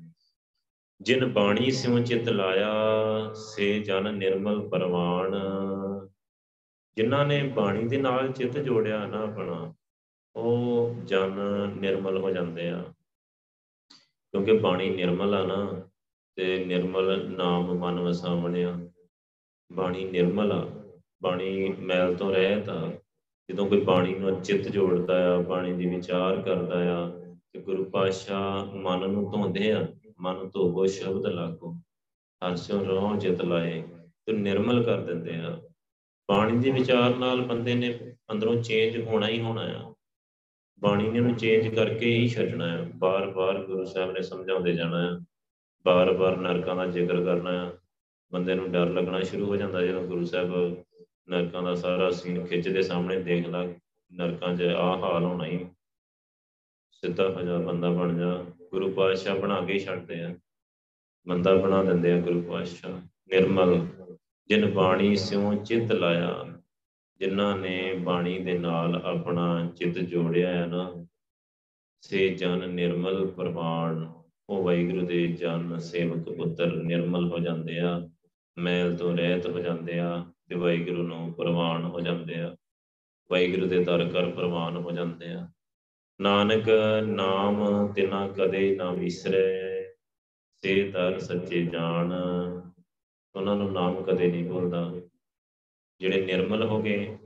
[1.00, 2.74] ਜਿਨ ਬਾਣੀ ਸਿਉ ਚਿਤ ਲਾਇਆ,
[3.34, 5.34] ਸੇ ਜਨ ਨਿਰਮਲ ਪਰਵਾਨ
[6.96, 9.74] ਜਿਨ੍ਹਾਂ ਨੇ ਬਾਣੀ ਦੇ ਨਾਲ ਚਿੱਤ ਜੋੜਿਆ ਨਾ ਆਪਣਾ,
[10.36, 11.30] ਉਹ ਜਨ
[11.80, 12.84] ਨਿਰਮਲ ਹੋ ਜਾਂਦੇ ਆ।
[14.30, 15.88] ਕਿਉਂਕਿ ਬਾਣੀ ਨਿਰਮਲ ਆ ਨਾ,
[16.36, 18.78] ਤੇ ਨਿਰਮਲ ਨਾਮ ਮਨ ਵਸਾਵਣਿਆ।
[19.72, 20.81] ਬਾਣੀ ਨਿਰਮਲ ਆ।
[21.22, 22.92] ਬਾਣੀ ਮੈਲ ਤੋਂ ਰਹਿਤ ਆ
[23.50, 27.10] ਜਦੋਂ ਕੋਈ ਬਾਣੀ ਨੂੰ ਚਿੱਤ ਜੋੜਦਾ ਆ ਬਾਣੀ ਦੀ ਵਿਚਾਰ ਕਰਦਾ ਆ,
[27.52, 29.88] ਤੇ ਗੁਰੂ ਪਾਤਸ਼ਾਹ ਮਨ ਨੂੰ ਧੋਂਦੇ ਆ,
[30.20, 31.72] ਮਨ ਧੋਵੋ, ਸ਼ਬਦ ਲਾਗੋ
[32.42, 33.82] ਹਰਸਿਓ ਰੋਹ ਜਿਤ ਲਾਏ,
[34.26, 35.62] ਤੇ ਨਿਰਮਲ ਕਰ ਦਿੰਦੇ ਆ।
[36.28, 37.98] ਬਾਣੀ ਦੇ ਵਿਚਾਰ ਨਾਲ ਬੰਦੇ ਨੇ
[38.30, 39.94] ਅੰਦਰੋਂ ਚੇਂਜ ਹੋਣਾ ਹੀ ਹੋਣਾ ਆ।
[40.78, 45.24] ਬਾਣੀ ਨੇ ਉਹਨੂੰ ਚੇਂਜ ਕਰਕੇ ਹੀ ਛੱਡਣਾ ਆ। ਬਾਰ-ਬਾਰ ਗੁਰੂ ਸਾਹਿਬ ਨੇ ਸਮਝਾਉਂਦੇ ਜਾਣਾ ਆ।
[45.86, 47.72] ਬਾਰ-ਬਾਰ ਨਰਕਾਂ ਦਾ ਜ਼ਿਕਰ ਕਰਨਾ ਆ।
[48.32, 50.76] ਬੰਦੇ ਨੂੰ ਡਰ ਲੱਗਣਾ ਸ਼ੁਰੂ ਹੋ ਜਾਂਦਾ ਜਦੋਂ ਗੁਰੂ ਸਾਹਿਬ
[51.32, 53.64] ਨਰਕਾਂ ਦਾ ਸਾਰਾ ਸੀਨ ਖਿੱਚਦੇ ਸਾਹਮਣੇ ਦੇਖ ਲਾ
[54.12, 55.66] ਨਰਕਾਂ 'ਚ ਆਹ ਹਾਲ ਹੋਣਾ ਹੀ।
[56.90, 60.36] ਸਿੱਧਾ ਹੋ ਜਾ ਬੰਦਾ ਬਣ ਜਾ। ਗੁਰੂ ਪਾਤਸ਼ਾਹ ਬਣਾ ਕੇ ਛੱਡਦੇ ਆ।
[61.28, 62.92] ਬੰਦਾ ਬਣਾ ਦਿੰਦੇ ਆ ਗੁਰੂ ਪਾਤਸ਼ਾਹ।
[63.28, 63.86] ਨਿਰਮਲ,
[64.46, 66.58] ਜਿਨ ਬਾਣੀ ਸਿਉ ਚਿੱਤ ਲਾਇਆ,
[67.18, 71.06] ਜਿਨ੍ਹਾਂ ਨੇ ਬਾਣੀ ਦੇ ਨਾਲ ਆਪਣਾ ਚਿੱਤ ਜੋੜਿਆ ਹੈ ਨਾ,
[72.00, 74.12] ਸੇ ਜਨ ਨਿਰਮਲ ਪ੍ਰਵਾਨ।
[74.48, 78.10] ਉਹ ਵਾਹਿਗੁਰੂ ਦੇ ਜਨ ਸੇਵਕ ਪੁੱਤਰ ਨਿਰਮਲ ਹੋ ਜਾਂਦੇ ਆ,
[78.58, 82.56] ਮੈਲ ਤੋਂ ਰਹਿਤ ਹੋ ਜਾਂਦੇ ਆ। ਤੇ ਵਾਹਿਗੁਰੂ ਨੂੰ ਪ੍ਰਵਾਨ ਹੋ ਜਾਂਦੇ ਆ।
[83.30, 85.48] ਵਾਹਿਗੁਰੂ ਦੇ ਦਰ ਕਰ ਪ੍ਰਵਾਨ ਹੋ ਜਾਂਦੇ ਆ।
[86.20, 86.68] ਨਾਨਕ
[87.06, 89.60] ਨਾਮ ਤਿਨਾ ਕਦੇ ਨਾ ਵਿਸਰੇ,
[90.62, 92.12] ਸੇ ਦਰ ਸੱਚੇ ਜਾਣ।
[93.36, 94.94] ਉਹਨਾਂ ਨੂੰ ਨਾਮ ਕਦੇ ਨਹੀਂ ਭੁੱਲਦਾ।
[96.00, 97.16] ਜਿਹੜੇ ਨਿਰਮਲ ਹੋ ਗਏ,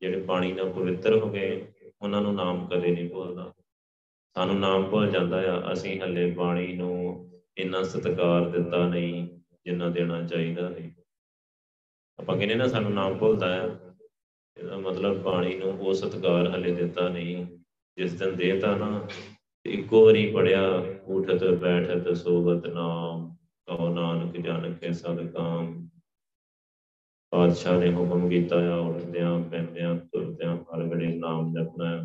[0.00, 1.72] ਜਿਹੜੇ ਪਾਣੀ ਨਾਲ ਪਵਿੱਤਰ ਹੋ ਗਏ,
[2.02, 3.52] ਉਹਨਾਂ ਨੂੰ ਨਾਮ ਕਦੇ ਨਹੀਂ ਭੁੱਲਦਾ।
[4.34, 9.28] ਸਾਨੂੰ ਨਾਮ ਭੁੱਲ ਜਾਂਦਾ ਆ। ਅਸੀਂ ਹੱਲੇ ਬਾਣੀ ਨੂੰ ਇੰਨਾ ਸਤਿਕਾਰ ਦਿੱਤਾ ਨਹੀਂ,
[9.64, 10.99] ਜਿੰਨਾ ਦੇਣਾ ਚਾਹੀਦਾ ਹੈ
[12.20, 13.66] ਆਪਾਂ ਕਹਿੰਦੇ ਨਾ ਸਾਨੂੰ ਨਾਮ ਭੁੱਲਦਾ ਆ।
[14.56, 17.46] ਇਹਦਾ ਮਤਲਬ ਬਾਣੀ ਨੂੰ ਉਹ ਸਤਿਕਾਰ ਹੱਲੇ ਦਿੱਤਾ ਨਹੀਂ।
[17.96, 19.08] ਜਿਸ ਦਿਨ ਦੇਤਾ ਨਾ
[19.66, 20.68] ਇੱਕੋ ਵਾਰੀ ਪੜਿਆ
[21.06, 25.88] ਉਠਤ, ਬੈਠਤ, ਸੋਵਤ, ਨਾਮ, ਕਹੋ ਨਾਨਕ ਜਨ ਕੇ ਸਦ ਕਾਮ।
[27.30, 32.04] ਪਾਤਸ਼ਾਹ ਨੇ ਹੁਕਮ ਕੀਤਾ ਆ, ਉੱਠਦਿਆਂ, ਪੈਂਦਿਆਂ, ਤੁਰਦਿਆਂ, ਹਰ ਵੇਲੇ ਨਾਮ ਜਪਣਾ ਹੈ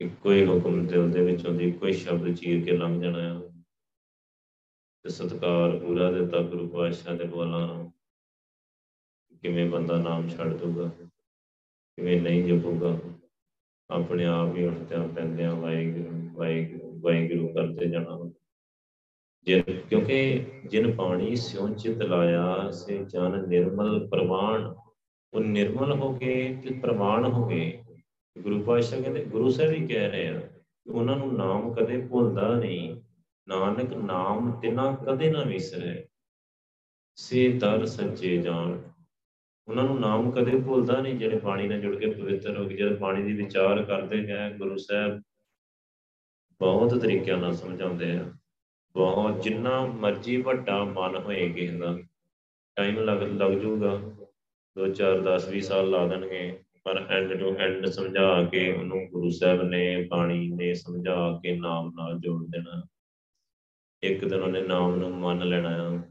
[0.00, 3.40] ਇੱਕੋ ਹੀ ਹੁਕਮ ਦਿਲ ਦੇ ਵਿੱਚੋਂ ਦੀ ਕੋਈ ਸ਼ਬਦ ਚੀਰ ਕੇ ਲੰਘ ਜਾਣਾ ਆ।
[5.02, 7.92] ਤੇ ਸਤਕਾਰ ਪੂਰਾ ਦਿੱਤਾ ਗੁਰੂ ਪਾਤਸ਼ਾਹ ਦੇ ਬੋਲਾਂ ਨੂੰ
[9.42, 10.90] ਕਿਵੇਂ ਬੰਦਾ ਨਾਮ ਛੱਡ ਦੂਗਾ
[11.96, 12.98] ਕਿਵੇਂ ਨਹੀਂ ਜਪੂਗਾ।
[13.90, 18.32] ਆਪਣੇ ਆਪ ਹੀ ਉੱਠਦਿਆਂ ਪੈਂਦਿਆਂ, ਵਾਹਿਗੁਰੂ ਵਾਹਿਗੁਰੂ ਵਾਹਿਗੁਰੂ ਕਰਦੇ ਜਾਣਾ।
[19.42, 24.74] ਜੇ ਕਿਉਂਕਿ ਜਿਨ ਪਾਣੀ ਸਿਉ ਚਿਤ ਲਾਇਆ, ਸੇ ਜਨ ਨਿਰਮਲ ਪ੍ਰਵਾਨ।
[25.34, 27.82] ਉਹ ਨਿਰਮਲ ਹੋ ਕੇ ਤੇ ਪ੍ਰਵਾਨ ਹੋ ਗਏ
[28.38, 32.54] ਗੁਰੂ ਪਾਤਸ਼ਾਹ ਕਹਿੰਦੇ, ਗੁਰੂ ਸਾਹਿਬ ਵੀ ਕਹਿ ਰਹੇ ਆ ਕਿ ਉਹਨਾਂ ਨੂੰ ਨਾਮ ਕਦੇ ਭੁੱਲਦਾ
[32.54, 33.00] ਨਹੀਂ।
[33.48, 36.04] ਨਾਨਕ ਨਾਮ ਤਿਨਾ ਕਦੇ ਨਾ ਵਿਸਰੇ।
[37.14, 38.80] ਸੇ ਦਰ ਸੱਚੇ ਜਾਣ।
[39.70, 42.94] ਉਹਨਾਂ ਨੂੰ ਨਾਮ ਕਦੇ ਭੁੱਲਦਾ ਨਹੀਂ, ਜਿਹੜੇ ਪਾਣੀ ਨਾਲ ਜੁੜ ਕੇ ਪਵਿੱਤਰ ਹੋ ਗਏ, ਜਿਹੜੇ
[42.94, 45.22] ਪਾਣੀ ਦੀ ਵਿਚਾਰ ਕਰਦੇ ਗਏ ਗੁਰੂ ਸਾਹਿਬ
[46.60, 48.32] ਬਹੁਤ ਤਰੀਕਿਆਂ ਨਾਲ ਸਮਝਾਉਂਦੇ ਆ।
[48.92, 51.98] ਬਹੁਤ, ਜਿੰਨਾ ਮਰਜ਼ੀ ਵੱਡਾ ਮਨ ਹੋਏ ਕਿਸੇ ਦਾ
[52.76, 54.00] ਟਾਈਮ ਲੱਗ ਲੱਗ ਜਾਊਗਾ।
[54.78, 59.30] 2 4 10 20 ਸਾਲ ਲਾ ਦੇਣਗੇ, ਪਰ ਐਂਡ ਟੂ ਐਂਡ ਸਮਝਾ ਕੇ ਉਹਨੂੰ ਗੁਰੂ
[59.30, 62.86] ਸਾਹਿਬ ਨੇ, ਬਾਣੀ ਨੇ ਸਮਝਾ ਕੇ ਨਾਮ ਨਾਲ ਜੋੜ ਦੇਣਾ।
[64.02, 66.02] ਇੱਕ ਦਿਨ ਉਹਨੇ ਨਾਮ ਨੂੰ ਮੰਨ ਲੈਣਾ। ਆ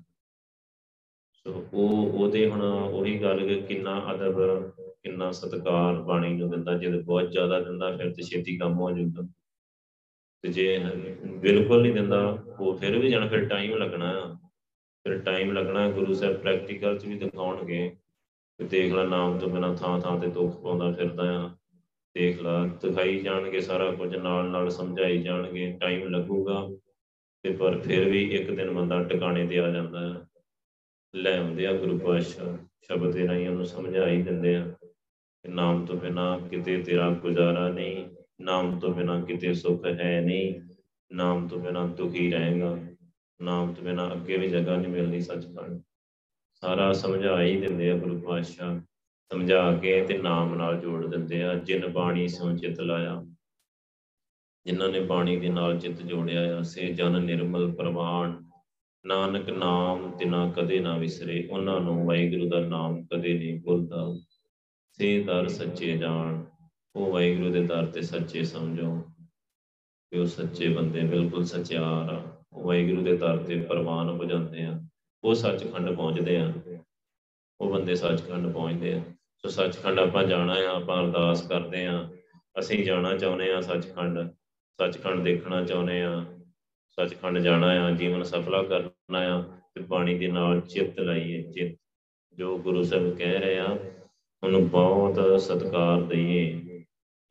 [1.40, 4.70] ਸੋ ਉਹ, ਉਹਦੇ ਹੁਣ ਉਹੀ ਗੱਲ ਕਿ ਕਿੰਨਾ ਅਦਬ,
[5.04, 9.28] ਕਿੰਨਾ ਸਤਿਕਾਰ ਬਾਣੀ ਨੂੰ ਦਿੰਦਾ, ਜੇ ਬਹੁਤ ਜ਼ਿਆਦਾ ਦਿੰਦਾ, ਫਿਰ ਤੇ ਛੇਤੀ ਕੰਮ ਹੋ ਜਾਂਦਾ
[10.42, 10.80] ਤੇ ਜੇ
[11.26, 14.38] ਬਿਲਕੁਲ ਨਹੀਂ ਦਿੰਦਾ, ਉਹ ਫਿਰ ਵੀ ਜਾਣਾ, ਫਿਰ ਟਾਈਮ ਲੱਗਣਾ ਆ।
[15.06, 17.96] ਫਿਰ ਟਾਈਮ ਲੱਗਣਾ, ਗੁਰੂ ਸਾਹਿਬ ਪ੍ਰੈਕਟੀਕਲ ਚ ਵੀ ਦਿਖਾਉਣਗੇ
[18.58, 21.50] ਤੇ ਦੇਖ ਲੈ ਨਾਮ ਤੋਂ ਬਿਨਾ ਥਾਂ ਥਾਂ ਤੇ ਦੁੱਖ ਪਾਉਂਦਾ ਫਿਰਦਾ ਆ।
[22.16, 26.68] ਦੇਖ ਲੈ, ਦਿਖਾਈ ਜਾਣਗੇ ਸਾਰਾ ਕੁਝ, ਨਾਲ ਨਾਲ ਸਮਝਾਈ ਜਾਣਗੇ ਟਾਈਮ ਲੱਗੂਗਾ।
[27.44, 30.29] ਤੇ ਪਰ ਫਿਰ ਵੀ ਇੱਕ ਦਿਨ ਬੰਦਾ ਟਿਕਾਣੇ ਤੇ ਆ ਜਾਂਦਾ ਹੈ
[31.14, 34.64] ਲੈ ਆਉਂਦੇ ਆ, ਗੁਰੂ ਪਾਤਸ਼ਾਹ ਸ਼ਬਦ ਦੇ ਰਾਹੀਂ ਉਹਨੂੰ ਸਮਝਾ ਹੀ ਦਿੰਦੇ ਆ
[35.44, 38.06] ਕਿ ਨਾਮ ਤੋਂ ਬਿਨਾ ਕਿਤੇ ਤੇਰਾ ਗੁਜ਼ਾਰਾ ਨਹੀਂ,
[38.42, 40.54] ਨਾਮ ਤੋਂ ਬਿਨਾ ਕਿਤੇ ਸੁੱਖ ਹੈ ਨਹੀਂ,
[41.12, 42.78] ਨਾਮ ਤੋਂ ਬਿਨਾ ਦੁਖੀ ਰਹੇਗਾ,
[43.40, 45.82] ਨਾਮ ਤੋਂ ਬਿਨਾ ਅੱਗੇ ਵੀ ਜਗ੍ਹਾ ਨਹੀਂ ਮਿਲਣੀ ਸੱਚਖੰਡ।
[46.64, 48.80] ਸਾਰਾ ਸਮਝਾ ਹੀ ਦਿੰਦੇ ਆ ਗੁਰੂ ਪਾਤਸ਼ਾਹ,
[49.32, 53.24] ਸਮਝਾ ਕੇ ਤੇ ਨਾਮ ਨਾਲ ਜੋੜ ਦਿੰਦੇ ਆ, ਜਿਨ ਬਾਣੀ ਸਿਉ ਚਿਤ ਲਾਇਆ,
[54.66, 58.49] ਜਿਨ੍ਹਾਂ ਨੇ ਬਾਣੀ ਦੇ ਨਾਲ ਚਿੱਤ ਜੋੜਿਆ ਆ, ਸੇ ਜਨ ਨਿਰਮਲ ਪ੍ਰਵਾਨ
[59.06, 64.20] ਨਾਨਕ ਨਾਮ ਤਿਨਾ ਕਦੇ ਨਾ ਵਿਸਰੇ, ਉਹਨਾਂ ਨੂੰ ਵਾਹਿਗੁਰੂ ਦਾ ਨਾਮ ਕਦੇ ਨਹੀਂ ਭੁੱਲਦਾ।
[64.92, 66.44] ਸੇ ਦਰ ਸੱਚੇ ਜਾਣ,
[66.96, 69.02] ਉਹ ਵਾਹਿਗੁਰੂ ਦੇ ਦਰ ਤੇ ਸੱਚੇ ਸਮਝੋ।
[70.12, 74.66] ਕਿ ਉਹ ਸੱਚੇ ਬੰਦੇ ਬਿਲਕੁਲ ਸੱਚਿਆਰ ਆ, ਉਹ ਵਾਹਿਗੁਰੂ ਦੇ ਦਰ ਤੇ ਪ੍ਰਵਾਨ ਹੋ ਜਾਂਦੇ
[74.66, 74.82] ਆ,
[75.24, 76.54] ਉਹ ਸੱਚਖੰਡ ਪਹੁੰਚਦੇ ਆ।
[77.62, 79.02] ਉਹ ਬੰਦੇ ਸੱਚਖੰਡ ਪਹੁੰਚਦੇ ਆ।
[79.38, 82.10] ਸੋ ਸੱਚਖੰਡ ਆਪਾਂ ਜਾਣਾ ਆ, ਆਪਾਂ ਅਰਦਾਸ ਕਰਦੇ ਆ,
[82.60, 84.20] ਅਸੀਂ ਜਾਣਾ ਚਾਹੁੰਦੇ ਆ ਸੱਚਖੰਡ
[84.80, 86.26] ਸੱਚਖੰਡ ਦੇਖਣਾ ਚਾਹੁੰਦੇ ਆ।
[86.90, 89.42] ਸੱਚਖੰਡ ਜਾਣਾ ਆ, ਜੀਵਨ ਸਫਲਾ ਕਰਨਾ ਆ
[89.76, 91.80] ਤੇ ਬਾਣੀ ਦੇ ਨਾਲ ਚਿੱਤ ਲਾਈਏ, ਚਿੱਤ
[92.34, 93.80] ਜੋ ਗੁਰੂ ਸਾਹਿਬ ਕਹਿ ਰਹੇ ਆ,
[94.44, 96.62] ਉਹਨੂੰ ਬਹੁਤ ਸਤਿਕਾਰ ਦਈਏ।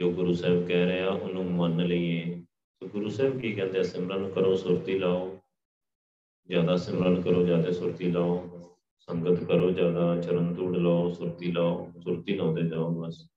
[0.01, 2.43] ਜੋ ਗੁਰੂ ਸਾਹਿਬ ਕਹਿ ਰਹੇ ਆ, ਉਹਨੂੰ ਮੰਨ ਲਈਏ।
[2.81, 5.39] ਤੇ ਗੁਰੂ ਸਾਹਿਬ ਕੀ ਕਹਿੰਦੇ ਆ, ਸਿਮਰਨ ਕਰੋ, ਸੁਰਤੀ ਲਾਓ।
[6.47, 8.49] ਜ਼ਿਆਦਾ ਸਿਮਰਨ ਕਰੋ, ਜ਼ਿਆਦਾ ਸੁਰਤੀ ਲਾਓ।
[8.99, 13.29] ਸੰਗਤ ਕਰੋ, ਜ਼ਿਆਦਾ ਚਰਨ ਧੂੜ ਲਾਓ, ਸੁਰਤੀ ਲਾਓ, ਸੁਰਤੀ ਲਾਉਂਦੇ ਜਾਓ ਬਸ।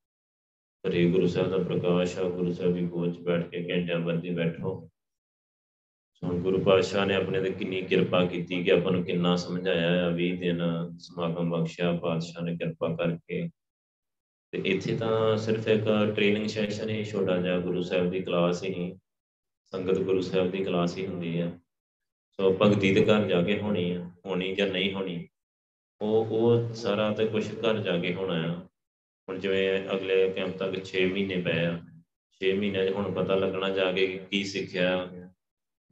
[0.88, 4.30] ਹਰੇ ਗੁਰੂ ਸਾਹਿਬ ਦਾ ਪ੍ਰਕਾਸ਼ ਆ, ਗੁਰੂ ਸਾਹਿਬ ਦੀ ਗੋਦ 'ਚ ਬੈਠ ਕੇ ਘੰਟਿਆਂ ਬੰਦੀ
[4.30, 4.91] ਬੈਠੋ।
[6.24, 10.10] ਹੁਣ ਗੁਰੂ ਪਾਤਸ਼ਾਹ ਨੇ ਆਪਣੇ ਤੇ ਕਿੰਨੀ ਕਿਰਪਾ ਕੀਤੀ ਕਿ ਆਪਾਂ ਨੂੰ ਕਿੰਨਾ ਸਮਝਾਇਆ ਆ
[10.10, 10.62] 20 ਦਿਨ
[10.98, 13.50] ਸਮਾਗਮ ਬਖਸ਼ਿਆ, ਪਾਤਸ਼ਾਹ ਨੇ ਕਿਰਪਾ ਕਰਕੇ।
[14.52, 15.84] ਤੇ ਇੱਥੇ ਤਾਂ ਸਿਰਫ ਇੱਕ
[16.16, 18.94] ਟ੍ਰੇਨਿੰਗ ਸੈਸ਼ਨ ਹੀ ਛੋਟਾ ਜਿਹਾ ਗੁਰੂ ਸਾਹਿਬ ਦੀ ਕਲਾਸ ਹੀ,
[19.74, 21.52] ਸੰਗਤ ਗੁਰੂ ਸਾਹਿਬ ਦੀ ਕਲਾਸ ਹੀ ਹੁੰਦੀ ਆ।
[22.40, 25.28] ਸੋ ਭਗਤੀ ਦੇ ਘਰ ਜਾ ਕੇ ਹੋਣੀ ਆ, ਹੋਣੀ ਜਾਂ ਨਹੀਂ ਹੋਣੀ,
[26.02, 28.54] ਉਹ ਉਹ ਸਾਰਾ ਤੇ ਕੁਝ ਘਰ ਜਾ ਕੇ ਹੋਣਾ ਆ।
[29.30, 31.74] ਹੁਣ ਜਿਵੇਂ ਅਗਲੇ ਕੈਂਪ ਤੱਕ 6 ਮਹੀਨੇ ਪਏ ਆ
[32.40, 34.94] 6 ਮਹੀਨਿਆਂ 'ਚ ਹੁਣ ਪਤਾ ਲੱਗਣਾ ਜਾ ਕੇ ਕੀ ਸਿੱਖਿਆ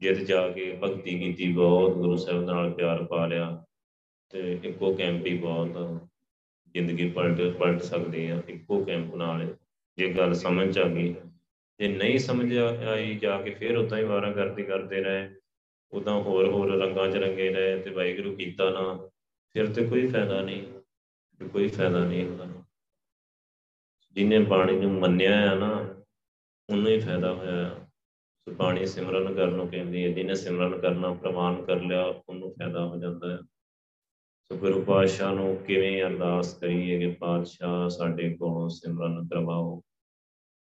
[0.01, 3.63] ਜਿੱਦ ਜਾ ਕੇ ਭਗਤੀ ਕੀਤੀ ਬਹੁਤ, ਗੁਰੂ ਸਾਹਿਬ ਨਾਲ ਪਿਆਰ ਪਾ ਲਿਆ
[4.33, 5.99] ਤੇ ਇੱਕੋ ਕੈਂਪ ਹੀ ਬਹੁਤ
[6.75, 9.45] ਜ਼ਿੰਦਗੀ ਪਲਟ ਪਲਟ ਸਕਦੀ ਆ, ਇੱਕੋ ਕੈਂਪ ਨਾਲ
[9.97, 11.13] ਜੇ ਗੱਲ ਸਮਝ ਆ ਗਈ।
[11.79, 15.29] ਜੇ ਨਹੀਂ ਸਮਝ ਆਈ ਜਾ ਕੇ ਫਿਰ ਉਦਾਂ ਹੀ ਵਾਰਾਂ ਕਰਦੀ ਕਰਦੇ ਰਹੇ
[15.93, 19.09] ਉਦਾਂ ਹੋਰ ਹੋਰ ਰੰਗਾਂ 'ਚ ਰੰਗੇ ਰਹੇ ਤੇ ਵਾਹਿਗੁਰੂ ਕੀਤਾ ਨਾ,
[19.55, 20.63] ਫਿਰ ਤੇ ਕੋਈ ਫਾਇਦਾ ਨਹੀਂ,
[21.41, 22.47] ਕੋਈ ਫਾਇਦਾ ਨਹੀਂ ਹੁੰਦਾ
[24.15, 25.71] ਜਿਹਨੇ ਬਾਣੀ ਨੂੰ ਮੰਨਿਆ ਆ ਨਾ
[26.69, 27.88] ਉਹਨੂੰ ਹੀ ਫਾਇਦਾ ਹੋਇਆ।
[28.39, 32.85] ਸੋ ਬਾਣੀ ਸਿਮਰਨ ਕਰਨ ਨੂੰ ਕਹਿੰਦੀ ਹੈ, ਜਿਹਨੇ ਸਿਮਰਨ ਕਰਨਾ, ਪ੍ਰਮਾਣ ਕਰ ਲਿਆ, ਉਹਨੂੰ ਫਾਇਦਾ
[32.85, 33.37] ਹੋ ਜਾਂਦਾ ਹੈ।
[34.51, 39.81] ਸੋ ਗੁਰੂ ਪਾਤਸ਼ਾਹ ਨੂੰ ਕਿਵੇਂ ਅਰਦਾਸ ਕਰੀਏ ਕਿ ਪਾਤਸ਼ਾਹ ਸਾਡੇ ਕੋਲੋਂ ਸਿਮਰਨ ਕਰਵਾਓ?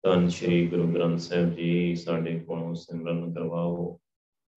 [0.03, 3.99] ਧੰਨ ਸ਼੍ਰੀ ਗੁਰੂ ਗ੍ਰੰਥ ਸਾਹਿਬ ਜੀ, ਸਾਡੇ ਕੋਲੋਂ ਸਿਮਰਨ ਕਰਵਾਓ।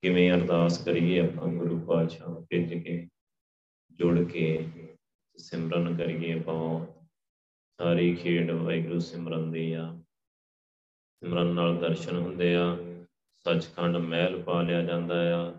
[0.03, 3.09] ਕਿਵੇਂ ਅਰਦਾਸ ਕਰੀਏ ਆਪਾਂ ਗੁਰੂ ਪਾਤਸ਼ਾਹ ਭੇਜ ਕੇ,
[3.93, 4.69] ਜੁੜ ਕੇ
[5.37, 6.87] ਸਿਮਰਨ ਕਰੀਏ ਪਾਉ
[7.81, 10.03] ਸਾਰੀ ਖੇਡ ਵਾਹਿਗੁਰੂ ਸਿਮਰਨ ਦੀ ਆ।
[11.23, 12.79] ਸਿਮਰਨ ਨਾਲ ਦਰਸ਼ਨ ਹੁੰਦੇ ਆ।
[13.39, 15.55] ਸੱਚਖੰਡ ਮਹਿਲ ਪਾ ਲਿਆ ਜਾਂਦਾ ਆ।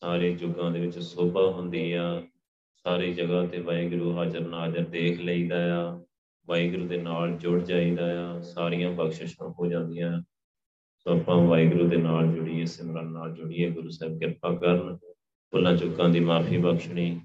[0.00, 2.22] ਸਾਰੇ ਯੁੱਗਾਂ ਦੇ ਵਿੱਚ ਸੋਭਾ ਹੁੰਦੀ ਆ।
[2.74, 6.00] ਸਾਰੀ ਜਗ੍ਹਾ ਤੇ ਵਾਹਿਗੁਰੂ ਹਾਜ਼ਰ ਨਾਜ਼ਰ ਦੇਖ ਲਈਦਾ ਆ।
[6.46, 10.22] ਵਾਹਿਗੁਰੂ ਦੇ ਨਾਲ ਜੁੜ ਜਾਈਦਾ ਆ। ਸਾਰੀਆਂ ਬਖਸ਼ਿਸ਼ਾਂ ਹੋ ਜਾਂਦੀਆਂ।
[10.98, 14.98] ਸੋ ਆਪਾਂ ਵਾਹਿਗੁਰੂ ਦੇ ਨਾਲ ਜੁੜੀਏ, ਸਿਮਰਨ ਨਾਲ ਜੁੜੀਏ, ਗੁਰੂ ਸਾਹਿਬ ਕਿਰਪਾ ਕਰਨ।
[15.50, 17.20] ਭੁੱਲਾਂ ਚੁੱਕਾਂ ਦੀ ਮਾਫੀ ਬਖਸ਼ਣੀ।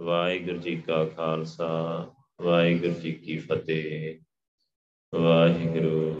[0.00, 2.06] ਵਾਹਿਗੁਰੂ ਜੀ ਕਾ ਖਾਲਸਾ,
[2.42, 4.18] ਵਾਹਿਗੁਰੂ ਜੀ ਕੀ ਫਤਿਹ।
[5.14, 6.14] ਵਾਹਿਗੁਰੂ